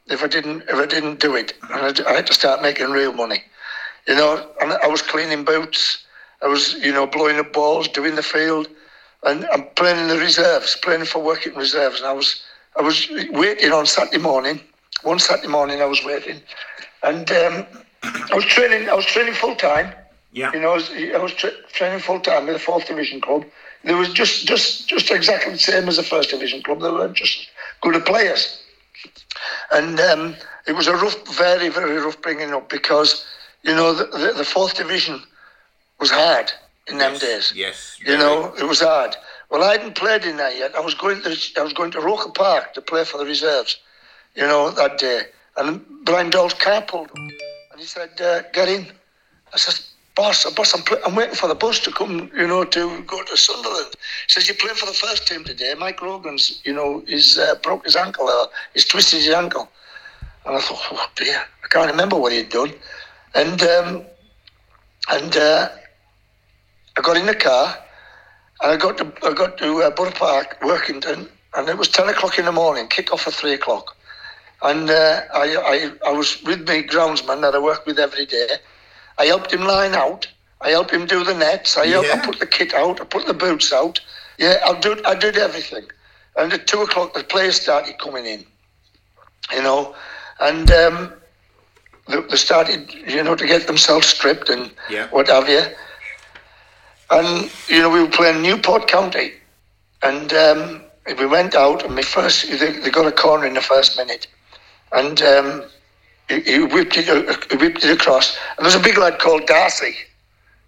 if 0.08 0.24
I 0.24 0.28
didn't 0.28 0.64
if 0.64 0.76
I 0.76 0.86
didn't 0.86 1.20
do 1.20 1.36
it, 1.36 1.54
and 1.70 2.00
I, 2.00 2.10
I 2.10 2.14
had 2.16 2.28
to 2.28 2.34
start 2.34 2.62
making 2.62 2.90
real 2.92 3.14
money. 3.14 3.44
You 4.08 4.16
know, 4.16 4.50
and 4.60 4.74
I 4.74 4.88
was 4.88 5.02
cleaning 5.02 5.46
boots. 5.46 6.04
I 6.44 6.48
was, 6.48 6.74
you 6.74 6.92
know, 6.92 7.08
blowing 7.08 7.40
up 7.40 7.54
balls, 7.54 7.88
doing 7.88 8.16
the 8.16 8.24
field, 8.24 8.68
and 9.24 9.46
I'm 9.54 9.64
playing 9.76 9.98
in 9.98 10.08
the 10.10 10.18
reserves, 10.18 10.76
playing 10.84 11.06
for 11.06 11.24
working 11.24 11.56
reserves. 11.56 12.00
And 12.00 12.08
I 12.08 12.12
was, 12.12 12.44
I 12.78 12.82
was 12.82 13.08
waiting 13.32 13.72
on 13.72 13.86
Saturday 13.86 14.18
morning. 14.18 14.60
One 15.04 15.20
Saturday 15.20 15.48
morning, 15.48 15.82
I 15.82 15.86
was 15.86 16.04
waiting, 16.04 16.42
and 17.02 17.32
um, 17.32 17.66
I 18.04 18.36
was 18.36 18.46
training. 18.46 18.90
I 18.90 18.94
was 18.94 19.06
training 19.06 19.34
full 19.36 19.56
time. 19.56 19.94
Yeah. 20.34 20.52
You 20.52 20.62
know, 20.62 20.72
I 20.72 20.76
was, 20.76 20.90
I 20.92 21.18
was 21.18 21.34
tra- 21.34 21.62
training 21.72 22.00
full 22.00 22.20
time 22.20 22.48
with 22.48 22.56
the 22.56 22.60
fourth 22.60 22.88
division 22.88 23.22
club. 23.22 23.46
They 23.84 23.94
was 23.94 24.12
just, 24.12 24.48
just, 24.48 24.88
just 24.88 25.12
exactly 25.12 25.54
the 25.54 25.60
same 25.60 25.88
as 25.88 25.98
the 25.98 26.04
first 26.04 26.32
division 26.32 26.64
club. 26.64 26.82
They 26.82 26.90
were 26.90 27.10
just 27.10 27.50
good 27.82 27.96
at 27.96 28.06
players, 28.06 28.64
and 29.72 30.00
um, 30.00 30.36
it 30.66 30.74
was 30.74 30.88
a 30.88 30.96
rough, 30.96 31.28
very, 31.38 31.70
very 31.70 31.98
rough 31.98 32.20
bringing 32.22 32.52
up 32.52 32.70
because 32.70 33.26
you 33.62 33.76
know 33.76 33.94
the, 33.94 34.06
the, 34.06 34.34
the 34.38 34.46
fourth 34.46 34.76
division 34.76 35.22
was 36.00 36.10
hard 36.10 36.52
in 36.88 36.98
them 36.98 37.18
days. 37.18 37.54
Yes. 37.56 38.00
You 38.04 38.18
know, 38.18 38.54
it 38.58 38.64
was 38.64 38.80
hard. 38.80 39.16
Well, 39.52 39.64
I 39.64 39.74
hadn't 39.74 39.96
played 39.96 40.26
in 40.26 40.38
that 40.38 40.58
yet. 40.58 40.76
I 40.76 40.80
was 40.80 40.96
going 40.96 41.22
to 41.22 41.38
I 41.58 41.62
was 41.62 41.74
going 41.74 41.92
to 41.92 42.02
Roker 42.02 42.32
Park 42.32 42.74
to 42.74 42.82
play 42.82 43.04
for 43.04 43.18
the 43.20 43.26
reserves. 43.26 43.78
You 44.34 44.44
know 44.44 44.72
that 44.72 44.98
day, 44.98 45.24
and 45.58 45.86
Brian 46.06 46.32
Doyle's 46.32 46.56
car 46.56 46.82
pulled 46.82 47.12
up, 47.12 47.18
and 47.18 47.80
he 47.80 47.86
said, 47.86 48.20
uh, 48.20 48.42
"Get 48.52 48.68
in." 48.68 48.88
I 49.54 49.58
said, 49.58 49.80
"Boss, 50.16 50.50
boss, 50.54 50.74
I'm, 50.76 50.84
pl- 50.84 51.00
I'm 51.06 51.16
waiting 51.16 51.36
for 51.36 51.48
the 51.48 51.56
bus 51.56 51.80
to 51.82 51.92
come. 51.92 52.30
You 52.36 52.48
know, 52.48 52.64
to 52.64 53.02
go 53.02 53.24
to 53.24 53.38
Sunderland." 53.38 53.96
He 54.28 54.34
says, 54.34 54.48
"You're 54.48 54.58
playing 54.58 54.76
for 54.76 54.86
the 54.86 54.94
first 54.94 55.28
team 55.28 55.44
today." 55.44 55.74
Mike 55.78 56.02
Rogan's, 56.02 56.62
you 56.66 56.74
know, 56.74 57.04
he's 57.08 57.38
uh, 57.38 57.56
broke 57.64 57.86
his 57.86 57.96
ankle 57.96 58.30
or 58.30 58.48
he's 58.74 58.86
twisted 58.86 59.22
his 59.22 59.34
ankle, 59.34 59.70
and 60.46 60.56
I 60.56 60.60
thought, 60.62 60.82
"Oh 60.92 61.08
dear, 61.16 61.44
I 61.64 61.68
can't 61.70 61.92
remember 61.92 62.18
what 62.18 62.32
he'd 62.32 62.50
done," 62.50 62.74
and 63.36 63.62
um, 63.64 64.06
and. 65.10 65.36
Uh, 65.38 65.70
I 66.98 67.02
got 67.02 67.18
in 67.18 67.26
the 67.26 67.36
car 67.36 67.76
and 68.62 68.72
I 68.72 68.78
got 68.78 68.98
to 69.00 69.12
I 69.28 69.34
got 69.34 69.58
to 69.58 69.82
uh, 69.84 69.90
Borough 69.90 70.12
Park, 70.12 70.60
Workington, 70.62 71.28
and 71.56 71.70
it 71.70 71.78
was 71.78 71.90
ten 71.90 72.08
o'clock 72.08 72.38
in 72.38 72.46
the 72.46 72.52
morning. 72.52 72.88
Kick 72.88 73.12
off 73.12 73.28
at 73.28 73.34
three 73.34 73.54
o'clock, 73.54 73.96
and 74.62 74.90
uh, 74.90 75.22
I, 75.34 75.92
I 76.06 76.10
I 76.10 76.12
was 76.12 76.42
with 76.44 76.68
my 76.68 76.84
groundsman 76.84 77.42
that 77.42 77.56
I 77.56 77.60
work 77.60 77.86
with 77.86 77.98
every 77.98 78.26
day. 78.26 78.48
I 79.18 79.26
helped 79.26 79.52
him 79.54 79.64
line 79.64 79.94
out. 79.96 80.28
I 80.62 80.70
helped 80.70 80.92
him 80.92 81.06
do 81.06 81.24
the 81.24 81.34
nets. 81.34 81.78
I, 81.78 81.88
helped, 81.88 82.08
Yeah. 82.08 82.22
I 82.22 82.26
put 82.26 82.40
the 82.40 82.48
kit 82.48 82.74
out. 82.74 83.02
I 83.02 83.04
put 83.06 83.26
the 83.26 83.34
boots 83.34 83.72
out. 83.74 84.00
Yeah, 84.38 84.58
I 84.66 84.80
did 84.80 85.06
I 85.06 85.14
did 85.16 85.38
everything. 85.38 85.86
And 86.36 86.52
at 86.54 86.66
two 86.68 86.82
o'clock, 86.82 87.14
the 87.14 87.24
players 87.24 87.60
started 87.62 87.98
coming 88.00 88.26
in. 88.26 88.46
You 89.52 89.62
know, 89.62 89.94
and 90.40 90.72
um, 90.72 91.14
they, 92.08 92.20
they 92.22 92.36
started 92.38 92.92
you 92.94 93.24
know 93.24 93.36
to 93.36 93.46
get 93.46 93.68
themselves 93.68 94.08
stripped 94.08 94.50
and 94.50 94.72
Yeah. 94.90 95.08
what 95.10 95.28
have 95.28 95.48
you. 95.50 95.64
And 97.12 97.52
you 97.68 97.80
know, 97.82 97.90
we 97.90 98.02
were 98.02 98.10
playing 98.10 98.42
Newport 98.42 98.88
County, 98.88 99.34
and 100.02 100.34
um, 100.34 100.82
we 101.20 101.26
went 101.26 101.54
out. 101.56 101.84
And 101.84 101.94
my 101.96 102.02
first, 102.02 102.50
they, 102.50 102.72
they 102.80 102.90
got 102.90 103.06
a 103.06 103.12
corner 103.12 103.46
in 103.46 103.54
the 103.54 103.62
first 103.62 103.98
minute, 103.98 104.28
and 104.94 105.22
um, 105.22 105.64
he, 106.30 106.40
he 106.42 106.60
whipped 106.64 106.98
it, 106.98 107.10
uh, 107.10 107.58
whipped 107.58 107.84
it 107.84 107.92
across. 107.92 108.38
And 108.58 108.66
there's 108.66 108.76
a 108.76 108.80
big 108.80 108.98
lad 108.98 109.20
called 109.20 109.46
Darcy. 109.46 109.96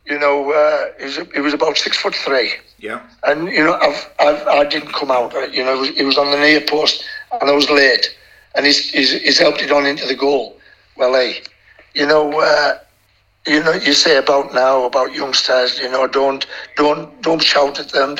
You 0.05 0.19
know, 0.19 0.51
uh, 0.51 0.91
he, 0.99 1.05
was, 1.05 1.19
he 1.33 1.39
was 1.39 1.53
about 1.53 1.77
six 1.77 1.97
foot 1.97 2.13
three, 2.13 2.53
Yeah. 2.77 3.01
and 3.23 3.47
you 3.47 3.63
know, 3.63 3.73
I've, 3.73 4.07
I've, 4.19 4.47
I 4.47 4.63
didn't 4.65 4.93
come 4.93 5.09
out. 5.09 5.33
You 5.51 5.63
know, 5.63 5.75
it 5.75 5.79
was, 5.79 5.89
it 5.97 6.03
was 6.03 6.17
on 6.17 6.29
the 6.31 6.37
near 6.37 6.61
post, 6.61 7.03
and 7.41 7.49
I 7.49 7.53
was 7.53 7.69
late, 7.71 8.15
and 8.55 8.65
he's, 8.67 8.91
he's, 8.91 9.11
he's 9.13 9.39
helped 9.39 9.61
it 9.63 9.71
on 9.71 9.85
into 9.87 10.05
the 10.05 10.15
goal. 10.15 10.57
Well, 10.95 11.13
hey, 11.13 11.41
you 11.93 12.05
know. 12.05 12.39
Uh, 12.39 12.79
you 13.47 13.61
know, 13.63 13.73
you 13.73 13.93
say 13.93 14.17
about 14.17 14.55
now 14.55 14.85
about 14.85 15.13
youngsters, 15.13 15.77
you 15.77 15.87
know, 15.87 16.07
don't 16.07 16.47
don't 16.77 17.21
don't 17.21 17.43
shout 17.43 17.79
at 17.79 17.89
them. 17.89 18.15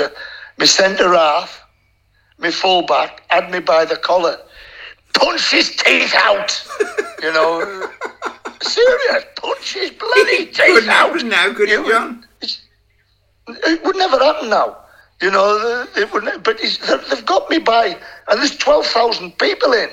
Me 0.60 0.68
centre 0.68 1.12
half, 1.16 1.64
me 2.38 2.52
fullback 2.52 3.24
had 3.30 3.50
me 3.50 3.60
by 3.60 3.86
the 3.86 3.96
collar, 3.96 4.38
punch 5.16 5.52
his 5.52 5.76
teeth 5.76 6.14
out. 6.16 6.52
you 7.24 7.32
know, 7.34 7.88
serious, 8.62 9.24
punch 9.38 9.74
his 9.74 9.92
bloody 9.92 10.46
teeth 10.46 10.56
Couldn't 10.56 10.90
out. 10.90 11.24
now, 11.26 11.54
could 11.54 11.70
it, 11.70 11.80
You- 11.80 11.92
John? 11.92 12.26
It 13.48 13.84
would 13.84 13.96
never 13.96 14.18
happen 14.18 14.50
now. 14.50 14.78
You 15.22 15.32
know, 15.32 15.86
uh, 15.96 16.00
it 16.00 16.12
would. 16.12 16.24
But 16.44 16.58
they've 16.60 17.26
got 17.26 17.50
me 17.50 17.60
by, 17.60 17.96
and 18.28 18.40
there's 18.40 18.58
twelve 18.58 18.86
thousand 18.88 19.38
people 19.38 19.72
in. 19.74 19.90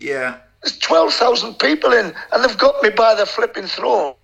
Yeah. 0.00 0.38
There's 0.62 0.78
12,000 0.78 1.54
people 1.60 1.92
in, 1.92 2.12
and 2.32 2.42
they've 2.44 2.58
got 2.58 2.82
me 2.82 2.90
by 2.90 3.14
the 3.14 3.24
flipping 3.24 3.66
throat. 3.66 4.16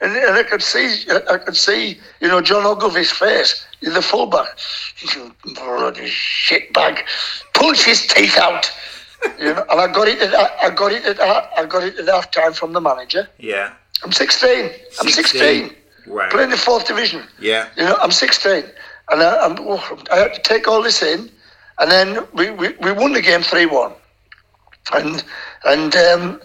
And, 0.00 0.16
and 0.16 0.34
I 0.34 0.42
could 0.42 0.62
see, 0.62 1.04
I 1.30 1.38
could 1.38 1.56
see, 1.56 2.00
you 2.20 2.26
know, 2.26 2.40
John 2.40 2.66
Ogilvy's 2.66 3.12
face, 3.12 3.64
the 3.80 4.02
fullback. 4.02 4.48
You 5.14 5.32
bloody 5.54 6.06
shitbag. 6.08 7.02
Punch 7.54 7.84
his 7.84 8.04
teeth 8.08 8.36
out. 8.36 8.68
You 9.38 9.44
know, 9.54 9.64
and 9.70 9.80
I 9.80 9.92
got 9.92 10.08
it. 10.08 10.20
At, 10.20 10.34
I 10.34 10.70
got 10.70 10.92
it. 10.92 11.04
At, 11.04 11.20
I 11.20 11.66
got 11.66 11.82
it 11.82 11.98
at 11.98 12.06
half 12.06 12.30
time 12.30 12.52
from 12.52 12.72
the 12.72 12.80
manager. 12.80 13.28
Yeah. 13.38 13.72
I'm 14.02 14.12
16. 14.12 14.70
I'm 15.00 15.08
16. 15.08 15.74
Wow. 16.06 16.28
Playing 16.30 16.50
the 16.50 16.56
fourth 16.56 16.86
division. 16.86 17.22
Yeah. 17.40 17.68
You 17.76 17.84
know, 17.84 17.96
I'm 18.00 18.12
16, 18.12 18.64
and 19.10 19.22
I, 19.22 19.44
I'm, 19.44 19.56
oh, 19.60 19.98
I 20.12 20.16
had 20.18 20.34
to 20.34 20.42
take 20.42 20.68
all 20.68 20.82
this 20.82 21.02
in, 21.02 21.30
and 21.78 21.90
then 21.90 22.26
we, 22.32 22.50
we, 22.50 22.74
we 22.80 22.92
won 22.92 23.12
the 23.12 23.22
game 23.22 23.42
three 23.42 23.66
one, 23.66 23.92
and 24.94 25.24
and 25.64 25.96
um, 25.96 26.40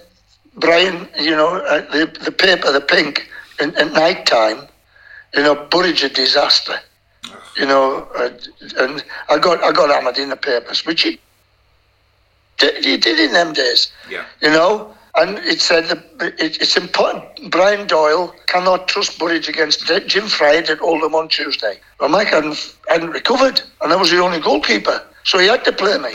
Brian, 0.56 1.08
you 1.20 1.32
know, 1.32 1.58
uh, 1.58 1.82
the 1.92 2.06
the 2.24 2.32
paper, 2.32 2.72
the 2.72 2.82
pink, 2.82 3.30
in, 3.60 3.76
at 3.76 3.92
night 3.94 4.26
time, 4.26 4.68
you 5.36 5.44
know, 5.44 5.68
Burridge 5.70 6.04
a 6.04 6.10
disaster, 6.10 6.80
you 7.56 7.66
know, 7.66 8.08
uh, 8.18 8.30
and 8.80 9.04
I 9.30 9.38
got 9.38 9.64
I 9.64 9.72
got 9.72 9.90
hammered 9.90 10.18
in 10.18 10.30
the 10.30 10.36
papers, 10.36 10.86
which 10.86 11.04
he 11.04 11.12
did, 11.12 11.20
he 12.60 12.98
did 12.98 13.20
in 13.20 13.34
them 13.34 13.54
days 13.54 13.92
Yeah. 14.10 14.26
you 14.42 14.50
know. 14.50 14.94
And 15.16 15.40
it 15.40 15.60
said 15.60 15.90
that 15.90 16.02
it's 16.40 16.78
important. 16.78 17.52
Brian 17.52 17.86
Doyle 17.86 18.34
cannot 18.48 18.88
trust 18.88 19.20
Burridge 19.20 19.50
against 19.50 19.86
Jim 20.08 20.24
Fryatt 20.30 20.70
at 20.70 20.82
Oldham 20.82 21.14
on 21.16 21.28
Tuesday. 21.28 21.82
Well, 22.00 22.08
Mike 22.08 22.30
hadn't, 22.30 22.76
hadn't 22.88 23.10
recovered, 23.10 23.62
and 23.82 23.92
I 23.92 23.98
was 23.98 24.10
the 24.10 24.20
only 24.20 24.40
goalkeeper, 24.40 25.04
so 25.26 25.38
he 25.38 25.48
had 25.48 25.66
to 25.66 25.74
play 25.74 25.98
me. 25.98 26.12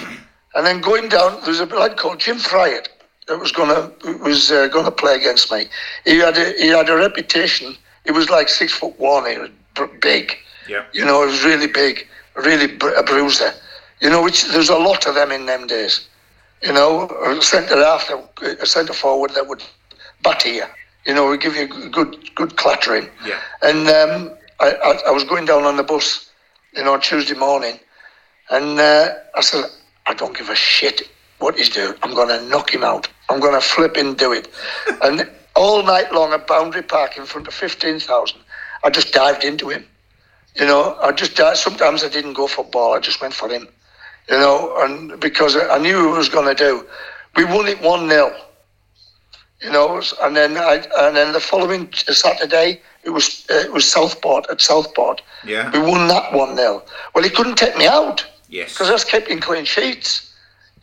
And 0.55 0.64
then 0.66 0.81
going 0.81 1.11
down, 1.11 1.40
there 1.42 1.51
was 1.51 1.61
a 1.61 1.66
lad 1.66 1.99
called 1.99 2.20
Jim 2.20 2.38
Fryatt 2.38 2.88
that 3.29 3.38
was 3.38 3.53
gonna 3.53 3.90
was 4.22 4.51
uh, 4.51 4.68
gonna 4.68 4.90
play 4.90 5.14
against 5.16 5.53
me. 5.53 5.66
He 6.07 6.16
had 6.16 6.38
a, 6.38 6.53
he 6.57 6.68
had 6.68 6.88
a 6.88 6.96
reputation. 6.96 7.77
He 8.07 8.12
was 8.12 8.31
like 8.31 8.49
six 8.49 8.72
foot 8.72 8.99
one. 8.99 9.31
He 9.31 9.37
was 9.37 9.51
big. 10.01 10.38
Yeah. 10.68 10.85
You 10.94 11.05
know, 11.05 11.20
he 11.20 11.27
was 11.33 11.44
really 11.44 11.66
big, 11.66 12.07
really 12.35 12.68
br- 12.68 12.94
a 12.94 13.03
bruiser. 13.03 13.53
You 14.01 14.09
know, 14.09 14.22
which 14.22 14.44
there's 14.53 14.70
a 14.70 14.79
lot 14.79 15.07
of 15.07 15.14
them 15.14 15.31
in 15.33 15.44
them 15.44 15.66
days. 15.66 16.09
You 16.66 16.72
know, 16.72 17.09
a 17.24 17.40
centre 17.40 17.76
half, 17.76 18.11
a 18.42 18.66
centre 18.66 18.92
forward 18.92 19.31
that 19.35 19.46
would 19.46 19.62
batter 20.22 20.48
you. 20.48 20.64
You 21.07 21.14
know, 21.14 21.29
would 21.29 21.40
give 21.40 21.55
you 21.55 21.62
a 21.62 21.88
good 21.88 22.35
good 22.35 22.57
clattering. 22.57 23.09
Yeah. 23.24 23.40
And 23.62 23.87
um, 23.88 24.37
I, 24.59 24.72
I, 24.72 25.09
I 25.09 25.11
was 25.12 25.22
going 25.22 25.44
down 25.44 25.62
on 25.62 25.76
the 25.76 25.85
bus, 25.85 26.29
you 26.74 26.83
know, 26.83 26.98
Tuesday 26.98 27.35
morning, 27.35 27.79
and 28.50 28.81
uh, 28.81 29.14
I 29.37 29.40
said, 29.42 29.66
I 30.07 30.14
don't 30.14 30.37
give 30.37 30.48
a 30.48 30.57
shit 30.57 31.02
what 31.38 31.57
he's 31.57 31.70
doing. 31.70 31.94
I'm 32.02 32.14
going 32.14 32.29
to 32.29 32.44
knock 32.48 32.74
him 32.74 32.83
out. 32.83 33.09
I'm 33.29 33.38
going 33.38 33.55
to 33.55 33.61
flip 33.61 33.96
and 33.96 34.16
do 34.16 34.33
it. 34.33 34.48
and 35.02 35.31
all 35.55 35.85
night 35.85 36.12
long 36.12 36.33
at 36.33 36.48
Boundary 36.48 36.83
Park 36.83 37.16
in 37.16 37.26
front 37.26 37.46
of 37.46 37.55
15,000, 37.55 38.40
I 38.83 38.90
just 38.90 39.12
dived 39.12 39.44
into 39.44 39.68
him. 39.68 39.85
You 40.57 40.66
know, 40.66 40.96
I 41.00 41.12
just 41.12 41.37
dived. 41.37 41.59
Sometimes 41.59 42.02
I 42.02 42.09
didn't 42.09 42.33
go 42.33 42.48
for 42.48 42.64
ball. 42.64 42.94
I 42.94 42.98
just 42.98 43.20
went 43.20 43.35
for 43.35 43.48
him. 43.48 43.68
You 44.29 44.39
know, 44.39 44.75
and 44.83 45.21
because 45.21 45.57
I 45.57 45.79
knew 45.79 46.09
what 46.09 46.15
I 46.15 46.19
was 46.19 46.29
going 46.29 46.55
to 46.55 46.55
do. 46.55 46.85
We 47.37 47.45
won 47.45 47.69
it 47.69 47.81
1 47.81 48.09
0. 48.09 48.35
You 49.62 49.71
know, 49.73 50.03
and 50.23 50.37
then 50.37 50.57
I, 50.57 50.85
and 50.99 51.17
then 51.17 51.33
the 51.33 51.41
following 51.41 51.93
Saturday 51.93 52.81
it 53.05 53.11
was 53.11 53.47
uh, 53.51 53.55
it 53.55 53.73
was 53.73 53.91
Southport 53.91 54.47
at 54.51 54.61
Southport. 54.61 55.23
Yeah. 55.45 55.71
We 55.73 55.79
won 55.79 56.09
that 56.09 56.33
one 56.33 56.57
0 56.57 56.83
Well, 57.15 57.25
he 57.25 57.31
couldn't 57.31 57.57
take 57.57 57.77
me 57.77 57.87
out 57.87 58.27
Yes. 58.49 58.73
because 58.73 58.91
I 58.91 58.93
was 58.93 59.05
keeping 59.05 59.39
clean 59.41 59.65
sheets. 59.65 60.35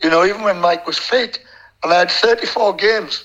You 0.02 0.10
know, 0.10 0.24
even 0.24 0.42
when 0.42 0.60
Mike 0.60 0.86
was 0.86 0.98
fit, 0.98 1.38
and 1.82 1.92
I 1.92 1.98
had 2.00 2.10
34 2.10 2.74
games. 2.74 3.24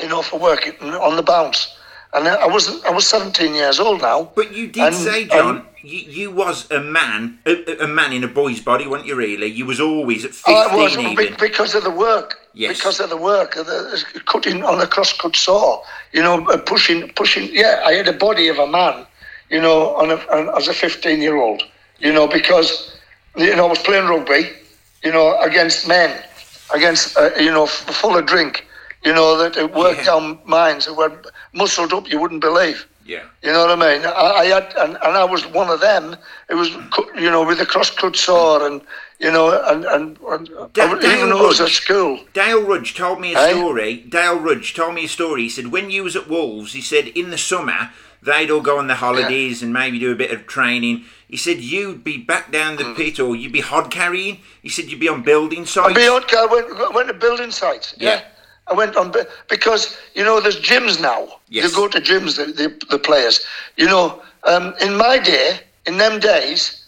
You 0.00 0.08
know, 0.08 0.22
for 0.22 0.38
working 0.38 0.72
on 0.94 1.16
the 1.16 1.22
bounce, 1.22 1.76
and 2.14 2.28
I 2.28 2.46
wasn't. 2.46 2.84
I 2.84 2.90
was 2.90 3.06
17 3.06 3.54
years 3.54 3.80
old 3.80 4.02
now. 4.02 4.30
But 4.34 4.52
you 4.54 4.66
did 4.68 4.84
And- 4.84 4.94
say, 4.94 5.24
John, 5.24 5.66
you, 5.82 5.98
you 6.00 6.30
was 6.30 6.70
a 6.70 6.80
man, 6.80 7.38
a, 7.46 7.84
a 7.84 7.86
man 7.88 8.12
in 8.12 8.22
a 8.24 8.28
boy's 8.28 8.60
body, 8.60 8.86
weren't 8.86 9.06
you? 9.06 9.14
Really, 9.16 9.46
you 9.46 9.64
was 9.66 9.80
always 9.80 10.24
at 10.24 10.32
fifteen. 10.32 10.54
Oh, 10.56 10.70
I 10.70 10.76
was 10.76 10.96
even. 10.98 11.34
because 11.40 11.74
of 11.74 11.84
the 11.84 11.90
work. 11.90 12.38
Yes. 12.54 12.76
Because 12.76 13.00
of 13.00 13.08
the 13.08 13.16
work, 13.16 13.56
of 13.56 13.66
the 13.66 14.04
cutting 14.26 14.62
on 14.62 14.78
the 14.78 14.86
cross-cut 14.86 15.34
saw. 15.36 15.82
You 16.12 16.22
know, 16.22 16.46
uh, 16.48 16.58
pushing, 16.58 17.08
pushing. 17.14 17.48
Yeah, 17.50 17.82
I 17.86 17.92
had 17.94 18.08
a 18.08 18.12
body 18.12 18.48
of 18.48 18.58
a 18.58 18.66
man. 18.66 19.06
You 19.48 19.60
know, 19.62 19.94
on 19.96 20.10
a, 20.10 20.16
on, 20.30 20.54
as 20.56 20.68
a 20.68 20.72
15-year-old. 20.72 21.62
You 21.98 22.12
know, 22.12 22.26
because 22.28 22.94
you 23.36 23.56
know 23.56 23.66
I 23.66 23.70
was 23.70 23.78
playing 23.78 24.06
rugby. 24.06 24.50
You 25.02 25.12
know, 25.12 25.36
against 25.40 25.88
men, 25.88 26.22
against 26.74 27.16
uh, 27.16 27.30
you 27.38 27.50
know, 27.50 27.64
f- 27.64 27.70
full 28.00 28.16
of 28.16 28.26
drink. 28.26 28.66
You 29.04 29.12
know 29.14 29.36
that 29.38 29.56
it 29.56 29.74
worked 29.74 30.00
Yeah. 30.00 30.04
down 30.04 30.38
minds 30.44 30.84
that 30.86 30.94
were 30.94 31.10
muscled 31.52 31.92
up. 31.92 32.08
You 32.10 32.20
wouldn't 32.20 32.40
believe. 32.40 32.86
yeah. 33.04 33.24
You 33.42 33.52
know 33.52 33.66
what 33.66 33.82
I 33.82 33.96
mean? 33.98 34.06
I, 34.06 34.10
I 34.10 34.44
had, 34.46 34.74
and, 34.78 34.92
and 35.02 35.16
I 35.16 35.24
was 35.24 35.44
one 35.46 35.68
of 35.70 35.80
them. 35.80 36.16
It 36.48 36.54
was, 36.54 36.70
you 37.16 37.30
know, 37.30 37.44
with 37.44 37.58
the 37.58 37.66
cross-cut 37.66 38.16
saw, 38.16 38.64
and 38.66 38.80
you 39.18 39.30
know, 39.30 39.60
and 39.70 39.84
and, 39.84 40.18
and 40.28 40.48
Da- 40.72 40.84
I 40.84 40.94
was- 40.94 41.04
even 41.04 41.18
Dale 41.18 41.28
though 41.28 41.44
I 41.44 41.48
was 41.48 41.60
at 41.60 41.68
school. 41.68 42.20
Dale 42.32 42.62
Rudge 42.62 42.94
told 42.94 43.20
me 43.20 43.34
a 43.34 43.38
Eh? 43.38 43.50
story. 43.52 43.96
Dale 44.08 44.38
Rudge 44.38 44.74
told 44.74 44.94
me 44.94 45.04
a 45.04 45.08
story. 45.08 45.42
He 45.42 45.48
said 45.48 45.66
when 45.68 45.90
you 45.90 46.04
was 46.04 46.16
at 46.16 46.28
Wolves, 46.28 46.72
he 46.72 46.80
said 46.80 47.08
in 47.08 47.30
the 47.30 47.38
summer 47.38 47.90
they'd 48.22 48.50
all 48.52 48.60
go 48.60 48.78
on 48.78 48.86
the 48.86 48.94
holidays 48.96 49.62
and 49.64 49.72
maybe 49.72 49.98
do 49.98 50.12
a 50.12 50.16
bit 50.16 50.30
of 50.30 50.46
training. 50.46 51.04
He 51.28 51.36
said 51.36 51.58
you'd 51.60 52.04
be 52.04 52.18
back 52.18 52.52
down 52.52 52.76
the 52.76 52.94
pit 52.94 53.18
or 53.18 53.34
you'd 53.34 53.52
be 53.52 53.60
hod 53.62 53.90
carrying. 53.90 54.38
He 54.62 54.68
said 54.68 54.84
you'd 54.86 55.00
be 55.00 55.08
on 55.08 55.22
building 55.22 55.66
sites. 55.66 55.94
Beyond, 55.94 56.26
I 56.36 56.46
went, 56.46 56.94
went 56.94 57.08
to 57.08 57.14
building 57.14 57.50
sites. 57.50 57.94
Yeah. 57.98 58.10
Yeah. 58.10 58.22
I 58.70 58.74
went 58.74 58.96
on 58.96 59.12
because 59.48 59.96
you 60.14 60.24
know 60.24 60.40
there's 60.40 60.60
gyms 60.60 61.00
now. 61.00 61.28
Yes. 61.48 61.64
You 61.70 61.76
go 61.76 61.88
to 61.88 62.00
gyms, 62.00 62.36
the, 62.36 62.46
the, 62.52 62.86
the 62.90 62.98
players. 62.98 63.44
You 63.76 63.86
know, 63.86 64.22
um, 64.44 64.74
in 64.80 64.96
my 64.96 65.18
day, 65.18 65.60
in 65.86 65.98
them 65.98 66.20
days, 66.20 66.86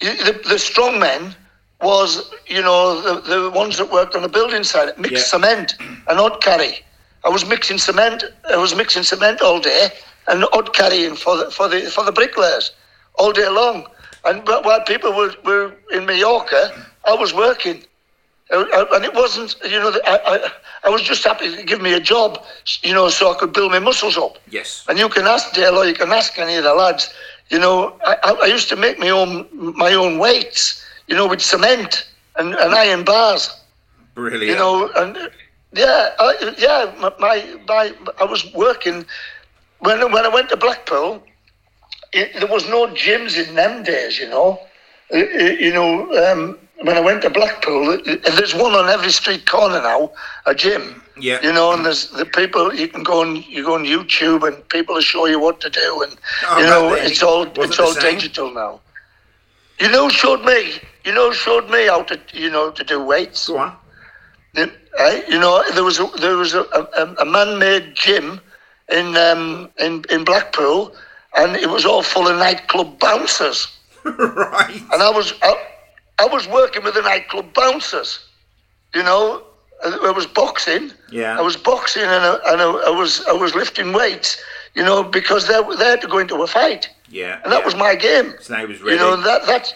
you, 0.00 0.14
the, 0.16 0.32
the 0.48 0.58
strong 0.58 0.98
men 0.98 1.34
was 1.80 2.30
you 2.46 2.60
know 2.62 3.00
the, 3.00 3.20
the 3.20 3.50
ones 3.50 3.78
that 3.78 3.90
worked 3.90 4.14
on 4.14 4.22
the 4.22 4.28
building 4.28 4.64
site, 4.64 4.98
mixed 4.98 5.14
Yeah. 5.14 5.38
cement 5.38 5.74
and 5.80 6.18
odd 6.20 6.40
carry. 6.42 6.80
I 7.24 7.28
was 7.28 7.46
mixing 7.46 7.78
cement. 7.78 8.24
I 8.50 8.56
was 8.56 8.74
mixing 8.74 9.04
cement 9.04 9.40
all 9.40 9.60
day 9.60 9.88
and 10.26 10.44
odd 10.52 10.74
carrying 10.74 11.14
for 11.14 11.36
the 11.36 11.50
for 11.50 11.68
the 11.68 11.82
for 11.82 12.04
the 12.04 12.12
bricklayers 12.12 12.72
all 13.14 13.32
day 13.32 13.48
long. 13.48 13.86
And 14.24 14.44
but 14.44 14.64
while 14.64 14.80
people 14.82 15.12
were, 15.12 15.32
were 15.44 15.72
in 15.92 16.06
Mallorca, 16.06 16.70
I 17.06 17.14
was 17.14 17.32
working. 17.34 17.84
And 18.50 19.04
it 19.04 19.14
wasn't, 19.14 19.54
you 19.64 19.78
know, 19.80 19.92
I, 20.04 20.18
I, 20.26 20.50
I 20.84 20.90
was 20.90 21.02
just 21.02 21.24
happy 21.24 21.54
to 21.56 21.62
give 21.62 21.80
me 21.80 21.94
a 21.94 22.00
job, 22.00 22.42
you 22.82 22.92
know, 22.92 23.08
so 23.08 23.32
I 23.32 23.36
could 23.38 23.52
build 23.52 23.70
my 23.72 23.78
muscles 23.78 24.16
up. 24.18 24.38
yes. 24.50 24.84
And 24.88 24.98
you 24.98 25.08
can 25.08 25.26
ask 25.26 25.52
Dale 25.54 25.76
or 25.78 25.86
you 25.86 25.94
can 25.94 26.10
ask 26.12 26.38
any 26.38 26.56
of 26.56 26.64
the 26.64 26.74
lads, 26.74 27.12
you 27.48 27.58
know, 27.58 27.96
I, 28.04 28.16
I 28.42 28.46
used 28.46 28.68
to 28.70 28.76
make 28.76 28.98
my 28.98 29.10
own 29.10 29.46
my 29.52 29.94
own 29.94 30.18
weights, 30.18 30.84
you 31.06 31.14
know, 31.16 31.26
with 31.26 31.40
cement 31.40 32.08
and, 32.36 32.54
and 32.54 32.74
iron 32.74 33.04
bars, 33.04 33.48
Brilliant. 34.14 34.46
you 34.46 34.54
know, 34.56 34.90
and 34.96 35.16
yeah, 35.72 36.10
I, 36.18 36.54
yeah, 36.58 36.92
my, 36.98 37.12
my, 37.18 37.36
my 37.68 37.92
I 38.20 38.24
was 38.24 38.42
working 38.54 39.04
when 39.80 39.98
when 40.12 40.24
I 40.24 40.28
went 40.28 40.48
to 40.50 40.56
Blackpool. 40.56 41.22
It, 42.12 42.34
there 42.38 42.46
was 42.48 42.68
no 42.68 42.86
gyms 42.88 43.36
in 43.42 43.54
them 43.54 43.82
days, 43.82 44.18
you 44.18 44.28
know. 44.28 44.60
Uh, 45.12 45.16
uh, 45.18 45.42
You 45.66 45.72
know, 45.72 45.90
um, 46.24 46.58
when 46.82 46.96
I 46.96 47.00
went 47.00 47.22
to 47.22 47.30
Blackpool, 47.30 47.90
uh, 47.90 47.96
there's 48.36 48.54
one 48.54 48.72
on 48.74 48.88
every 48.88 49.10
street 49.10 49.46
corner 49.46 49.80
now, 49.82 50.12
a 50.46 50.54
gym. 50.54 51.02
Yeah. 51.18 51.40
You 51.42 51.52
know, 51.52 51.72
and 51.72 51.84
there's 51.84 52.08
the 52.10 52.24
people 52.24 52.74
you 52.74 52.88
can 52.88 53.02
go 53.02 53.20
on 53.20 53.36
you 53.36 53.64
go 53.64 53.74
on 53.74 53.84
YouTube 53.84 54.46
and 54.46 54.66
people 54.68 54.94
will 54.94 55.02
show 55.02 55.26
you 55.26 55.38
what 55.40 55.60
to 55.60 55.70
do, 55.70 56.02
and 56.02 56.16
Oh, 56.48 56.58
you 56.58 56.66
know 56.66 56.94
then, 56.94 57.06
it's 57.06 57.22
all 57.22 57.44
wasn't 57.46 57.58
it's 57.64 57.78
all 57.78 57.92
same. 57.92 58.14
digital 58.14 58.52
now. 58.52 58.80
You 59.78 59.90
know, 59.90 60.08
showed 60.08 60.44
me. 60.44 60.74
You 61.04 61.12
know, 61.12 61.32
showed 61.32 61.68
me 61.70 61.86
how 61.86 62.02
to 62.04 62.18
you 62.32 62.50
know 62.50 62.70
to 62.70 62.84
do 62.84 63.02
weights. 63.04 63.48
Go 63.48 63.58
on. 63.58 63.76
The- 64.54 64.72
eh, 64.98 65.22
you 65.28 65.38
know, 65.38 65.62
there 65.74 65.84
was 65.84 65.98
a, 66.00 66.06
there 66.20 66.36
was 66.36 66.54
a, 66.54 66.62
a, 66.62 67.14
a 67.20 67.24
man-made 67.24 67.94
gym 67.94 68.40
in 68.90 69.16
um, 69.16 69.70
in 69.78 70.04
in 70.10 70.24
Blackpool, 70.24 70.94
and 71.36 71.56
it 71.56 71.68
was 71.68 71.84
all 71.84 72.02
full 72.02 72.26
of 72.28 72.36
nightclub 72.38 72.98
bouncers. 72.98 73.68
right. 74.04 74.82
And 74.92 75.02
I 75.02 75.10
was 75.10 75.34
I, 75.42 75.54
I 76.18 76.26
was 76.26 76.46
working 76.48 76.84
with 76.84 76.94
the 76.94 77.02
nightclub 77.02 77.52
bouncers. 77.54 78.26
You 78.94 79.02
know, 79.02 79.42
I 79.84 80.10
was 80.14 80.26
boxing. 80.26 80.92
Yeah. 81.10 81.38
I 81.38 81.42
was 81.42 81.56
boxing, 81.56 82.02
and 82.02 82.12
I, 82.12 82.34
and 82.46 82.60
I, 82.60 82.70
I 82.86 82.90
was 82.90 83.24
I 83.26 83.32
was 83.32 83.54
lifting 83.54 83.92
weights. 83.92 84.40
You 84.74 84.82
know, 84.84 85.02
because 85.02 85.48
they 85.48 85.60
they 85.76 85.84
had 85.84 86.00
to 86.00 86.08
go 86.08 86.18
into 86.18 86.42
a 86.42 86.46
fight, 86.46 86.88
Yeah. 87.10 87.40
and 87.42 87.52
that 87.52 87.60
yeah. 87.60 87.64
was 87.64 87.74
my 87.76 87.94
game. 87.94 88.34
So 88.40 88.54
now 88.56 88.64
was 88.66 88.80
ready. 88.80 88.96
You 88.96 89.02
know 89.02 89.16
that 89.16 89.46
that 89.46 89.74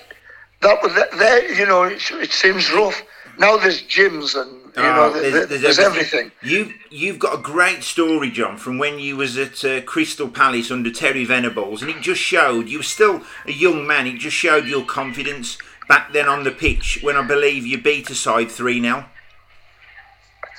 that 0.62 0.82
was 0.82 0.94
that, 0.94 1.10
there. 1.18 1.52
You 1.52 1.66
know, 1.66 1.82
it, 1.84 2.00
it 2.12 2.32
seems 2.32 2.70
rough. 2.72 3.02
Now 3.38 3.58
there's 3.58 3.82
gyms 3.82 4.34
and 4.40 4.50
you 4.74 4.82
know 4.82 5.12
Oh, 5.14 5.20
there- 5.20 5.44
there's, 5.44 5.78
everything. 5.78 6.32
You 6.42 6.72
you've 6.90 7.18
got 7.18 7.38
a 7.38 7.42
great 7.42 7.82
story, 7.82 8.30
John, 8.30 8.56
from 8.56 8.78
when 8.78 8.98
you 8.98 9.16
was 9.16 9.36
at 9.36 9.62
uh, 9.64 9.82
Crystal 9.82 10.28
Palace 10.28 10.70
under 10.70 10.90
Terry 10.90 11.24
Venables, 11.26 11.82
and 11.82 11.90
it 11.90 12.00
just 12.00 12.20
showed 12.22 12.68
you 12.68 12.78
were 12.78 12.82
still 12.84 13.22
a 13.44 13.52
young 13.52 13.86
man. 13.86 14.06
It 14.06 14.18
just 14.18 14.36
showed 14.36 14.66
your 14.66 14.84
confidence 14.86 15.58
back 15.88 16.12
then 16.12 16.28
on 16.28 16.44
the 16.44 16.50
pitch 16.50 16.98
when 17.02 17.16
I 17.16 17.22
believe 17.22 17.66
you 17.66 17.78
beat 17.80 18.10
a 18.10 18.14
side 18.14 18.50
three 18.50 18.80
0 18.80 19.04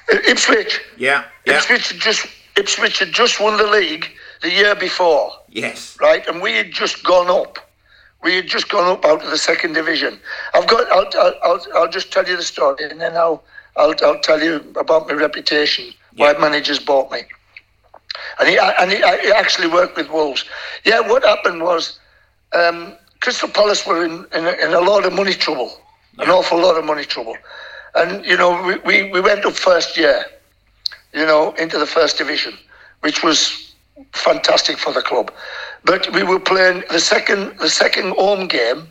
Ipswich. 0.09 0.81
Yeah, 0.97 1.25
yeah, 1.45 1.57
Ipswich 1.57 1.91
had 1.91 1.99
just 1.99 2.27
Ipswich 2.55 2.99
had 2.99 3.11
just 3.11 3.39
won 3.41 3.57
the 3.57 3.67
league 3.67 4.07
the 4.41 4.49
year 4.51 4.75
before, 4.75 5.31
yes, 5.49 5.97
right? 6.01 6.25
And 6.27 6.41
we 6.41 6.53
had 6.53 6.71
just 6.71 7.03
gone 7.03 7.29
up. 7.29 7.59
We 8.23 8.35
had 8.35 8.47
just 8.47 8.69
gone 8.69 8.89
up 8.89 9.05
out 9.05 9.23
of 9.23 9.29
the 9.29 9.37
second 9.37 9.73
division. 9.73 10.19
I've 10.53 10.67
got. 10.67 10.89
I'll. 10.91 11.07
I'll. 11.21 11.33
I'll, 11.43 11.67
I'll 11.75 11.89
just 11.89 12.11
tell 12.11 12.27
you 12.27 12.35
the 12.37 12.43
story, 12.43 12.77
and 12.89 12.99
then 13.01 13.15
I'll. 13.17 13.43
I'll. 13.75 13.93
I'll 14.03 14.19
tell 14.21 14.41
you 14.41 14.55
about 14.79 15.07
my 15.07 15.13
reputation. 15.13 15.93
Why 16.15 16.31
Yeah. 16.31 16.39
managers 16.39 16.79
bought 16.79 17.11
me. 17.11 17.19
And 18.39 18.49
he. 18.49 18.57
And 18.57 18.91
he, 18.91 19.03
I 19.03 19.33
actually 19.35 19.67
worked 19.67 19.97
with 19.97 20.09
Wolves. 20.09 20.45
Yeah. 20.85 21.01
What 21.01 21.23
happened 21.23 21.61
was, 21.61 21.99
um, 22.53 22.93
Crystal 23.21 23.49
Palace 23.49 23.85
were 23.85 24.03
in 24.05 24.25
in 24.33 24.45
a, 24.45 24.51
in 24.65 24.73
a 24.73 24.79
lot 24.81 25.05
of 25.05 25.13
money 25.13 25.33
trouble, 25.33 25.71
an 26.19 26.29
awful 26.29 26.59
lot 26.59 26.77
of 26.77 26.85
money 26.85 27.03
trouble, 27.05 27.35
and 27.95 28.25
you 28.25 28.37
know 28.37 28.61
we, 28.63 28.75
we, 28.85 29.11
we 29.11 29.21
went 29.21 29.45
up 29.45 29.53
first 29.53 29.97
year 29.97 30.25
you 31.13 31.25
know, 31.25 31.53
into 31.53 31.77
the 31.77 31.85
first 31.85 32.17
division, 32.17 32.53
which 33.01 33.23
was 33.23 33.73
fantastic 34.13 34.77
for 34.77 34.93
the 34.93 35.01
club. 35.01 35.31
But 35.83 36.11
we 36.13 36.23
were 36.23 36.39
playing 36.39 36.83
the 36.89 36.99
second 36.99 37.57
the 37.59 37.69
second 37.69 38.13
home 38.15 38.47
game. 38.47 38.87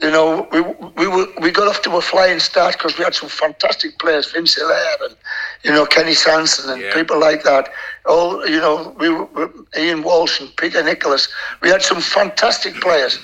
You 0.00 0.10
know, 0.10 0.48
we 0.52 0.60
we 0.96 1.06
were, 1.08 1.26
we 1.40 1.50
got 1.50 1.66
off 1.68 1.82
to 1.82 1.96
a 1.96 2.00
flying 2.00 2.38
start 2.38 2.74
because 2.78 2.96
we 2.96 3.04
had 3.04 3.14
some 3.14 3.28
fantastic 3.28 3.98
players, 3.98 4.30
Vince 4.32 4.54
Hilaire 4.54 4.96
and 5.06 5.16
you 5.64 5.72
know 5.72 5.84
Kenny 5.86 6.14
Sansom 6.14 6.70
and 6.70 6.80
Yeah. 6.82 6.94
people 6.94 7.18
like 7.18 7.42
that. 7.42 7.68
All 8.06 8.46
you 8.48 8.60
know, 8.60 8.94
we 8.98 9.08
were 9.10 9.50
Ian 9.76 10.02
Walsh 10.02 10.40
and 10.40 10.54
Peter 10.56 10.82
Nicholas. 10.82 11.28
We 11.62 11.68
had 11.68 11.82
some 11.82 12.00
fantastic 12.00 12.74
players 12.80 13.18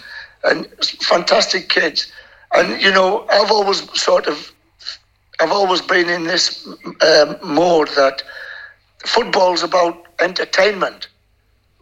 and 0.45 0.67
fantastic 1.03 1.69
kids. 1.69 2.13
And 2.55 2.81
you 2.81 2.91
know, 2.93 3.27
I've 3.31 3.51
always 3.51 3.81
sort 4.01 4.27
of 4.27 4.53
I've 5.41 5.51
always 5.53 5.81
been 5.81 6.09
in 6.09 6.25
this 6.25 6.67
um, 6.67 7.37
mode 7.43 7.89
that 7.97 8.23
football's 9.05 9.63
about 9.63 10.07
entertainment. 10.21 11.09